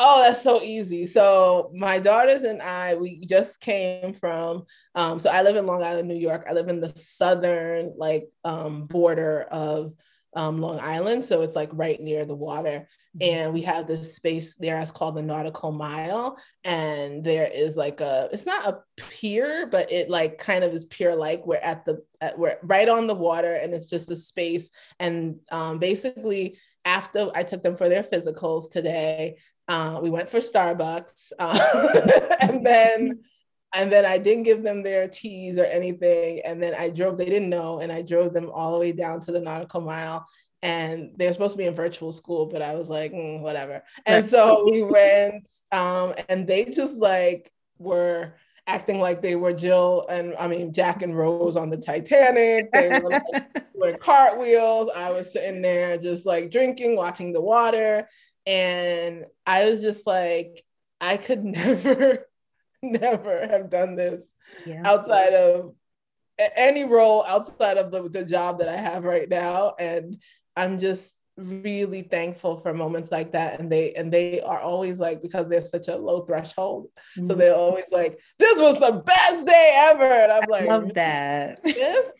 Oh, 0.00 0.22
that's 0.22 0.42
so 0.42 0.62
easy. 0.62 1.06
So 1.06 1.72
my 1.74 1.98
daughters 1.98 2.44
and 2.44 2.62
I, 2.62 2.94
we 2.94 3.26
just 3.26 3.60
came 3.60 4.12
from. 4.12 4.64
Um, 4.94 5.18
so 5.18 5.28
I 5.28 5.42
live 5.42 5.56
in 5.56 5.66
Long 5.66 5.82
Island, 5.82 6.06
New 6.06 6.14
York. 6.14 6.46
I 6.48 6.52
live 6.52 6.68
in 6.68 6.80
the 6.80 6.90
southern 6.90 7.94
like 7.96 8.28
um, 8.44 8.86
border 8.86 9.42
of 9.50 9.94
um, 10.34 10.60
Long 10.60 10.78
Island. 10.78 11.24
So 11.24 11.42
it's 11.42 11.56
like 11.56 11.70
right 11.72 12.00
near 12.00 12.24
the 12.24 12.36
water. 12.36 12.88
Mm-hmm. 13.18 13.34
And 13.34 13.52
we 13.52 13.62
have 13.62 13.88
this 13.88 14.14
space 14.14 14.54
there 14.54 14.78
it's 14.78 14.92
called 14.92 15.16
the 15.16 15.22
Nautical 15.22 15.72
Mile. 15.72 16.38
And 16.62 17.24
there 17.24 17.50
is 17.52 17.76
like 17.76 18.00
a, 18.00 18.28
it's 18.32 18.46
not 18.46 18.68
a 18.68 18.78
pier, 19.10 19.66
but 19.66 19.90
it 19.90 20.08
like 20.08 20.38
kind 20.38 20.62
of 20.62 20.72
is 20.72 20.86
pier 20.86 21.16
like. 21.16 21.44
We're 21.44 21.56
at 21.56 21.84
the, 21.84 22.04
at, 22.20 22.38
we're 22.38 22.58
right 22.62 22.88
on 22.88 23.08
the 23.08 23.16
water 23.16 23.52
and 23.52 23.74
it's 23.74 23.86
just 23.86 24.12
a 24.12 24.16
space. 24.16 24.68
And 25.00 25.40
um, 25.50 25.80
basically, 25.80 26.58
after 26.84 27.30
I 27.34 27.42
took 27.42 27.62
them 27.62 27.76
for 27.76 27.88
their 27.88 28.04
physicals 28.04 28.70
today, 28.70 29.38
uh, 29.68 30.00
we 30.02 30.10
went 30.10 30.28
for 30.28 30.38
Starbucks. 30.38 31.32
Uh, 31.38 32.30
and 32.40 32.64
then 32.64 33.20
and 33.74 33.92
then 33.92 34.06
I 34.06 34.18
didn't 34.18 34.44
give 34.44 34.62
them 34.62 34.82
their 34.82 35.08
teas 35.08 35.58
or 35.58 35.64
anything. 35.64 36.40
And 36.44 36.62
then 36.62 36.74
I 36.74 36.88
drove, 36.88 37.18
they 37.18 37.26
didn't 37.26 37.50
know, 37.50 37.80
and 37.80 37.92
I 37.92 38.02
drove 38.02 38.32
them 38.32 38.50
all 38.50 38.72
the 38.72 38.78
way 38.78 38.92
down 38.92 39.20
to 39.20 39.32
the 39.32 39.40
nautical 39.40 39.82
mile. 39.82 40.26
And 40.62 41.10
they 41.16 41.26
were 41.26 41.32
supposed 41.32 41.52
to 41.52 41.58
be 41.58 41.66
in 41.66 41.74
virtual 41.74 42.10
school, 42.10 42.46
but 42.46 42.62
I 42.62 42.74
was 42.74 42.88
like, 42.88 43.12
mm, 43.12 43.40
whatever. 43.40 43.82
And 44.06 44.26
so 44.26 44.64
we 44.64 44.82
went, 44.82 45.46
um, 45.70 46.14
and 46.28 46.46
they 46.46 46.64
just 46.64 46.94
like 46.94 47.52
were 47.78 48.34
acting 48.66 49.00
like 49.00 49.22
they 49.22 49.36
were 49.36 49.52
Jill 49.52 50.06
and 50.10 50.34
I 50.38 50.46
mean 50.46 50.72
Jack 50.72 51.02
and 51.02 51.16
Rose 51.16 51.56
on 51.56 51.70
the 51.70 51.76
Titanic. 51.76 52.72
They 52.72 52.88
were 52.88 53.10
like, 53.10 53.72
doing 53.74 53.96
cartwheels. 54.00 54.90
I 54.96 55.10
was 55.10 55.32
sitting 55.32 55.62
there 55.62 55.96
just 55.98 56.26
like 56.26 56.50
drinking, 56.50 56.96
watching 56.96 57.32
the 57.32 57.40
water. 57.40 58.08
And 58.48 59.26
I 59.46 59.68
was 59.68 59.82
just 59.82 60.06
like, 60.06 60.64
I 61.00 61.18
could 61.18 61.44
never 61.44 62.26
never 62.82 63.46
have 63.46 63.70
done 63.70 63.94
this 63.96 64.24
yeah. 64.64 64.82
outside 64.84 65.34
of 65.34 65.74
any 66.56 66.84
role 66.84 67.24
outside 67.26 67.76
of 67.76 67.90
the, 67.90 68.08
the 68.08 68.24
job 68.24 68.58
that 68.60 68.68
I 68.68 68.76
have 68.76 69.04
right 69.04 69.28
now. 69.28 69.74
And 69.78 70.22
I'm 70.56 70.78
just 70.78 71.14
really 71.36 72.02
thankful 72.02 72.56
for 72.56 72.74
moments 72.74 73.12
like 73.12 73.30
that 73.30 73.60
and 73.60 73.70
they 73.70 73.94
and 73.94 74.12
they 74.12 74.40
are 74.40 74.58
always 74.58 74.98
like 74.98 75.22
because 75.22 75.48
they're 75.48 75.60
such 75.60 75.86
a 75.86 75.96
low 75.96 76.22
threshold 76.22 76.88
mm-hmm. 77.16 77.28
so 77.28 77.34
they're 77.36 77.54
always 77.54 77.84
like 77.92 78.18
this 78.40 78.58
was 78.60 78.74
the 78.80 79.00
best 79.06 79.46
day 79.46 79.72
ever 79.76 80.02
and 80.02 80.32
i'm 80.32 80.42
I 80.42 80.46
like 80.48 80.66
love 80.66 80.92
that 80.94 81.60
yes 81.64 82.10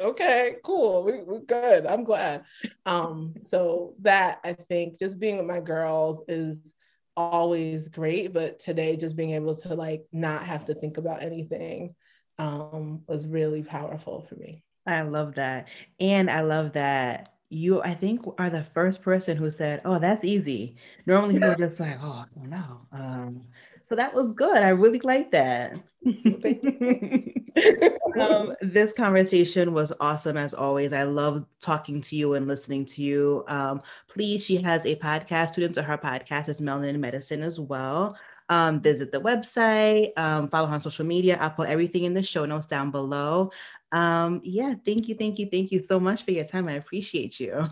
okay 0.00 0.56
cool 0.62 1.02
we, 1.04 1.22
we're 1.22 1.40
good 1.40 1.86
i'm 1.86 2.04
glad 2.04 2.44
um 2.84 3.32
so 3.44 3.94
that 4.00 4.38
i 4.44 4.52
think 4.52 4.98
just 4.98 5.18
being 5.18 5.38
with 5.38 5.46
my 5.46 5.60
girls 5.60 6.22
is 6.28 6.74
always 7.16 7.88
great, 7.88 8.32
but 8.32 8.58
today 8.58 8.96
just 8.96 9.16
being 9.16 9.30
able 9.32 9.54
to 9.56 9.74
like 9.74 10.04
not 10.12 10.44
have 10.46 10.64
to 10.66 10.74
think 10.74 10.98
about 10.98 11.22
anything 11.22 11.94
um, 12.38 13.02
was 13.06 13.26
really 13.26 13.62
powerful 13.62 14.26
for 14.28 14.34
me. 14.36 14.62
I 14.86 15.02
love 15.02 15.34
that. 15.36 15.68
And 16.00 16.30
I 16.30 16.42
love 16.42 16.72
that 16.72 17.34
you, 17.48 17.80
I 17.82 17.94
think, 17.94 18.22
are 18.38 18.50
the 18.50 18.64
first 18.74 19.02
person 19.02 19.36
who 19.36 19.50
said, 19.50 19.80
Oh, 19.84 19.98
that's 19.98 20.24
easy. 20.24 20.76
Normally 21.06 21.34
people 21.34 21.50
are 21.50 21.54
just 21.56 21.78
like, 21.80 21.98
Oh, 22.02 22.24
I 22.24 22.24
don't 22.34 22.50
Um, 22.92 23.42
so 23.86 23.94
that 23.94 24.14
was 24.14 24.32
good. 24.32 24.56
I 24.56 24.70
really 24.70 25.00
like 25.00 25.30
that. 25.32 25.78
um, 28.20 28.54
this 28.60 28.92
conversation 28.92 29.72
was 29.72 29.92
awesome 30.00 30.36
as 30.36 30.54
always. 30.54 30.92
I 30.92 31.04
love 31.04 31.46
talking 31.60 32.00
to 32.02 32.16
you 32.16 32.34
and 32.34 32.46
listening 32.46 32.84
to 32.86 33.02
you. 33.02 33.44
Um, 33.48 33.82
please, 34.08 34.44
she 34.44 34.56
has 34.62 34.84
a 34.86 34.96
podcast. 34.96 35.50
Students 35.50 35.78
of 35.78 35.84
her 35.84 35.98
podcast 35.98 36.48
is 36.48 36.60
Melanin 36.60 36.98
Medicine 36.98 37.42
as 37.42 37.60
well. 37.60 38.16
Um, 38.50 38.80
visit 38.80 39.10
the 39.10 39.20
website, 39.20 40.12
um, 40.18 40.48
follow 40.48 40.66
her 40.66 40.74
on 40.74 40.80
social 40.80 41.06
media. 41.06 41.38
I'll 41.40 41.50
put 41.50 41.68
everything 41.68 42.04
in 42.04 42.12
the 42.12 42.22
show 42.22 42.44
notes 42.44 42.66
down 42.66 42.90
below. 42.90 43.50
Um, 43.92 44.40
yeah, 44.44 44.74
thank 44.84 45.08
you, 45.08 45.14
thank 45.14 45.38
you, 45.38 45.46
thank 45.46 45.72
you 45.72 45.82
so 45.82 45.98
much 45.98 46.24
for 46.24 46.32
your 46.32 46.44
time. 46.44 46.68
I 46.68 46.72
appreciate 46.72 47.40
you. 47.40 47.64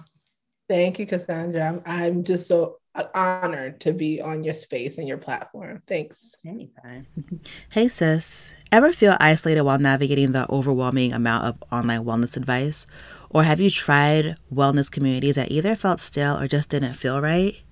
Thank 0.68 0.98
you, 0.98 1.06
Cassandra. 1.06 1.68
I'm, 1.68 1.82
I'm 1.84 2.24
just 2.24 2.46
so 2.46 2.78
honored 3.14 3.80
to 3.80 3.92
be 3.92 4.20
on 4.20 4.44
your 4.44 4.54
space 4.54 4.98
and 4.98 5.08
your 5.08 5.18
platform. 5.18 5.82
Thanks. 5.86 6.34
Anytime. 6.46 7.06
hey, 7.70 7.88
sis. 7.88 8.52
Ever 8.70 8.92
feel 8.92 9.16
isolated 9.20 9.62
while 9.62 9.78
navigating 9.78 10.32
the 10.32 10.50
overwhelming 10.50 11.12
amount 11.12 11.46
of 11.46 11.62
online 11.72 12.04
wellness 12.04 12.36
advice? 12.36 12.86
Or 13.30 13.44
have 13.44 13.60
you 13.60 13.70
tried 13.70 14.36
wellness 14.52 14.90
communities 14.90 15.36
that 15.36 15.50
either 15.50 15.74
felt 15.74 16.00
stale 16.00 16.38
or 16.38 16.48
just 16.48 16.70
didn't 16.70 16.94
feel 16.94 17.20
right? 17.20 17.62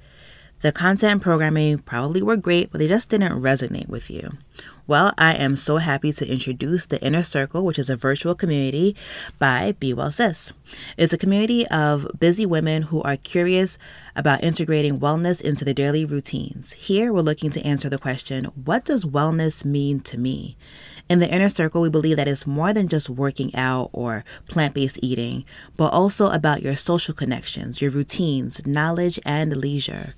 The 0.62 0.72
content 0.72 1.12
and 1.12 1.22
programming 1.22 1.78
probably 1.78 2.22
were 2.22 2.36
great, 2.36 2.70
but 2.70 2.80
they 2.80 2.88
just 2.88 3.08
didn't 3.08 3.40
resonate 3.40 3.88
with 3.88 4.10
you. 4.10 4.32
Well, 4.90 5.14
I 5.16 5.34
am 5.34 5.54
so 5.54 5.76
happy 5.76 6.10
to 6.10 6.26
introduce 6.26 6.84
the 6.86 7.00
Inner 7.00 7.22
Circle, 7.22 7.64
which 7.64 7.78
is 7.78 7.88
a 7.88 7.96
virtual 7.96 8.34
community 8.34 8.96
by 9.38 9.76
Be 9.78 9.94
Well 9.94 10.10
Sis. 10.10 10.52
It's 10.96 11.12
a 11.12 11.16
community 11.16 11.64
of 11.68 12.08
busy 12.18 12.44
women 12.44 12.82
who 12.82 13.00
are 13.02 13.16
curious 13.16 13.78
about 14.16 14.42
integrating 14.42 14.98
wellness 14.98 15.40
into 15.40 15.64
their 15.64 15.74
daily 15.74 16.04
routines. 16.04 16.72
Here, 16.72 17.12
we're 17.12 17.20
looking 17.20 17.50
to 17.50 17.64
answer 17.64 17.88
the 17.88 17.98
question 17.98 18.46
what 18.64 18.84
does 18.84 19.04
wellness 19.04 19.64
mean 19.64 20.00
to 20.00 20.18
me? 20.18 20.56
In 21.08 21.20
the 21.20 21.32
inner 21.32 21.50
circle, 21.50 21.82
we 21.82 21.88
believe 21.88 22.16
that 22.16 22.26
it's 22.26 22.44
more 22.44 22.72
than 22.72 22.88
just 22.88 23.08
working 23.08 23.54
out 23.54 23.90
or 23.92 24.24
plant 24.48 24.74
based 24.74 24.98
eating, 25.00 25.44
but 25.76 25.92
also 25.92 26.30
about 26.30 26.62
your 26.62 26.74
social 26.74 27.14
connections, 27.14 27.80
your 27.80 27.92
routines, 27.92 28.66
knowledge, 28.66 29.20
and 29.24 29.56
leisure. 29.56 30.16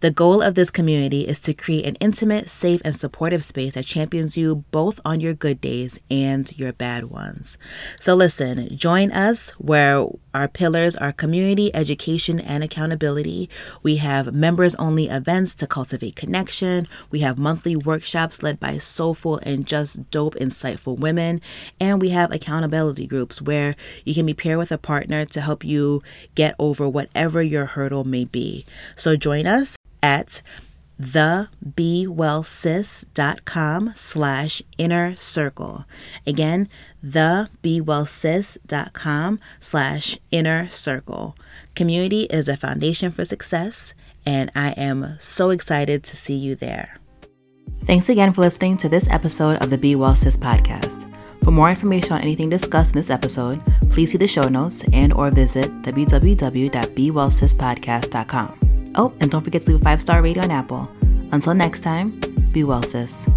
The 0.00 0.10
goal 0.10 0.42
of 0.42 0.54
this 0.54 0.70
community 0.70 1.22
is 1.22 1.40
to 1.40 1.54
create 1.54 1.86
an 1.86 1.96
intimate, 1.96 2.48
safe, 2.48 2.80
and 2.84 2.94
supportive 2.94 3.44
space 3.44 3.74
that 3.74 3.84
champions 3.84 4.36
you 4.36 4.64
both 4.70 5.00
on 5.04 5.20
your 5.20 5.34
good 5.34 5.60
days 5.60 5.98
and 6.10 6.56
your 6.58 6.72
bad 6.72 7.04
ones. 7.04 7.58
So, 8.00 8.14
listen, 8.14 8.76
join 8.76 9.10
us 9.12 9.50
where 9.52 10.06
our 10.34 10.48
pillars 10.48 10.96
are 10.96 11.12
community, 11.12 11.74
education, 11.74 12.40
and 12.40 12.62
accountability. 12.62 13.48
We 13.82 13.96
have 13.96 14.34
members 14.34 14.74
only 14.74 15.08
events 15.08 15.54
to 15.56 15.66
cultivate 15.66 16.14
connection. 16.14 16.88
We 17.10 17.20
have 17.20 17.38
monthly 17.38 17.74
workshops 17.74 18.42
led 18.42 18.60
by 18.60 18.78
soulful 18.78 19.38
and 19.44 19.66
just 19.66 20.10
dope, 20.10 20.34
insightful 20.34 20.98
women. 20.98 21.40
And 21.80 22.02
we 22.02 22.10
have 22.10 22.32
accountability 22.32 23.06
groups 23.06 23.40
where 23.40 23.76
you 24.04 24.14
can 24.14 24.26
be 24.26 24.34
paired 24.34 24.58
with 24.58 24.72
a 24.72 24.78
partner 24.78 25.24
to 25.24 25.40
help 25.40 25.64
you 25.64 26.02
get 26.34 26.54
over 26.58 26.86
whatever 26.88 27.42
your 27.42 27.64
hurdle 27.64 28.04
may 28.04 28.24
be. 28.24 28.66
So, 28.96 29.16
join 29.16 29.46
us 29.46 29.75
at 30.06 30.40
thebewellsis.com 31.00 33.92
slash 33.96 34.62
inner 34.78 35.16
circle. 35.16 35.84
Again, 36.26 36.68
thebewellsis.com 37.04 39.40
slash 39.60 40.18
inner 40.30 40.68
circle. 40.68 41.36
Community 41.74 42.22
is 42.24 42.48
a 42.48 42.56
foundation 42.56 43.12
for 43.12 43.26
success, 43.26 43.92
and 44.24 44.50
I 44.54 44.70
am 44.70 45.16
so 45.18 45.50
excited 45.50 46.02
to 46.04 46.16
see 46.16 46.36
you 46.36 46.54
there. 46.54 46.96
Thanks 47.84 48.08
again 48.08 48.32
for 48.32 48.40
listening 48.40 48.78
to 48.78 48.88
this 48.88 49.06
episode 49.10 49.62
of 49.62 49.68
the 49.70 49.78
Be 49.78 49.94
Well 49.96 50.16
Sis 50.16 50.38
podcast. 50.38 51.12
For 51.44 51.50
more 51.50 51.68
information 51.70 52.12
on 52.14 52.22
anything 52.22 52.48
discussed 52.48 52.92
in 52.92 52.96
this 52.96 53.10
episode, 53.10 53.60
please 53.90 54.12
see 54.12 54.18
the 54.18 54.26
show 54.26 54.48
notes 54.48 54.82
and 54.92 55.12
or 55.12 55.30
visit 55.30 55.70
www.bewellsispodcast.com. 55.82 58.65
Oh, 58.96 59.12
and 59.20 59.30
don't 59.30 59.42
forget 59.42 59.62
to 59.62 59.68
leave 59.68 59.80
a 59.80 59.84
five 59.84 60.00
star 60.00 60.22
rating 60.22 60.44
on 60.44 60.50
Apple. 60.50 60.90
Until 61.32 61.54
next 61.54 61.80
time, 61.80 62.18
be 62.52 62.64
well, 62.64 62.82
sis. 62.82 63.28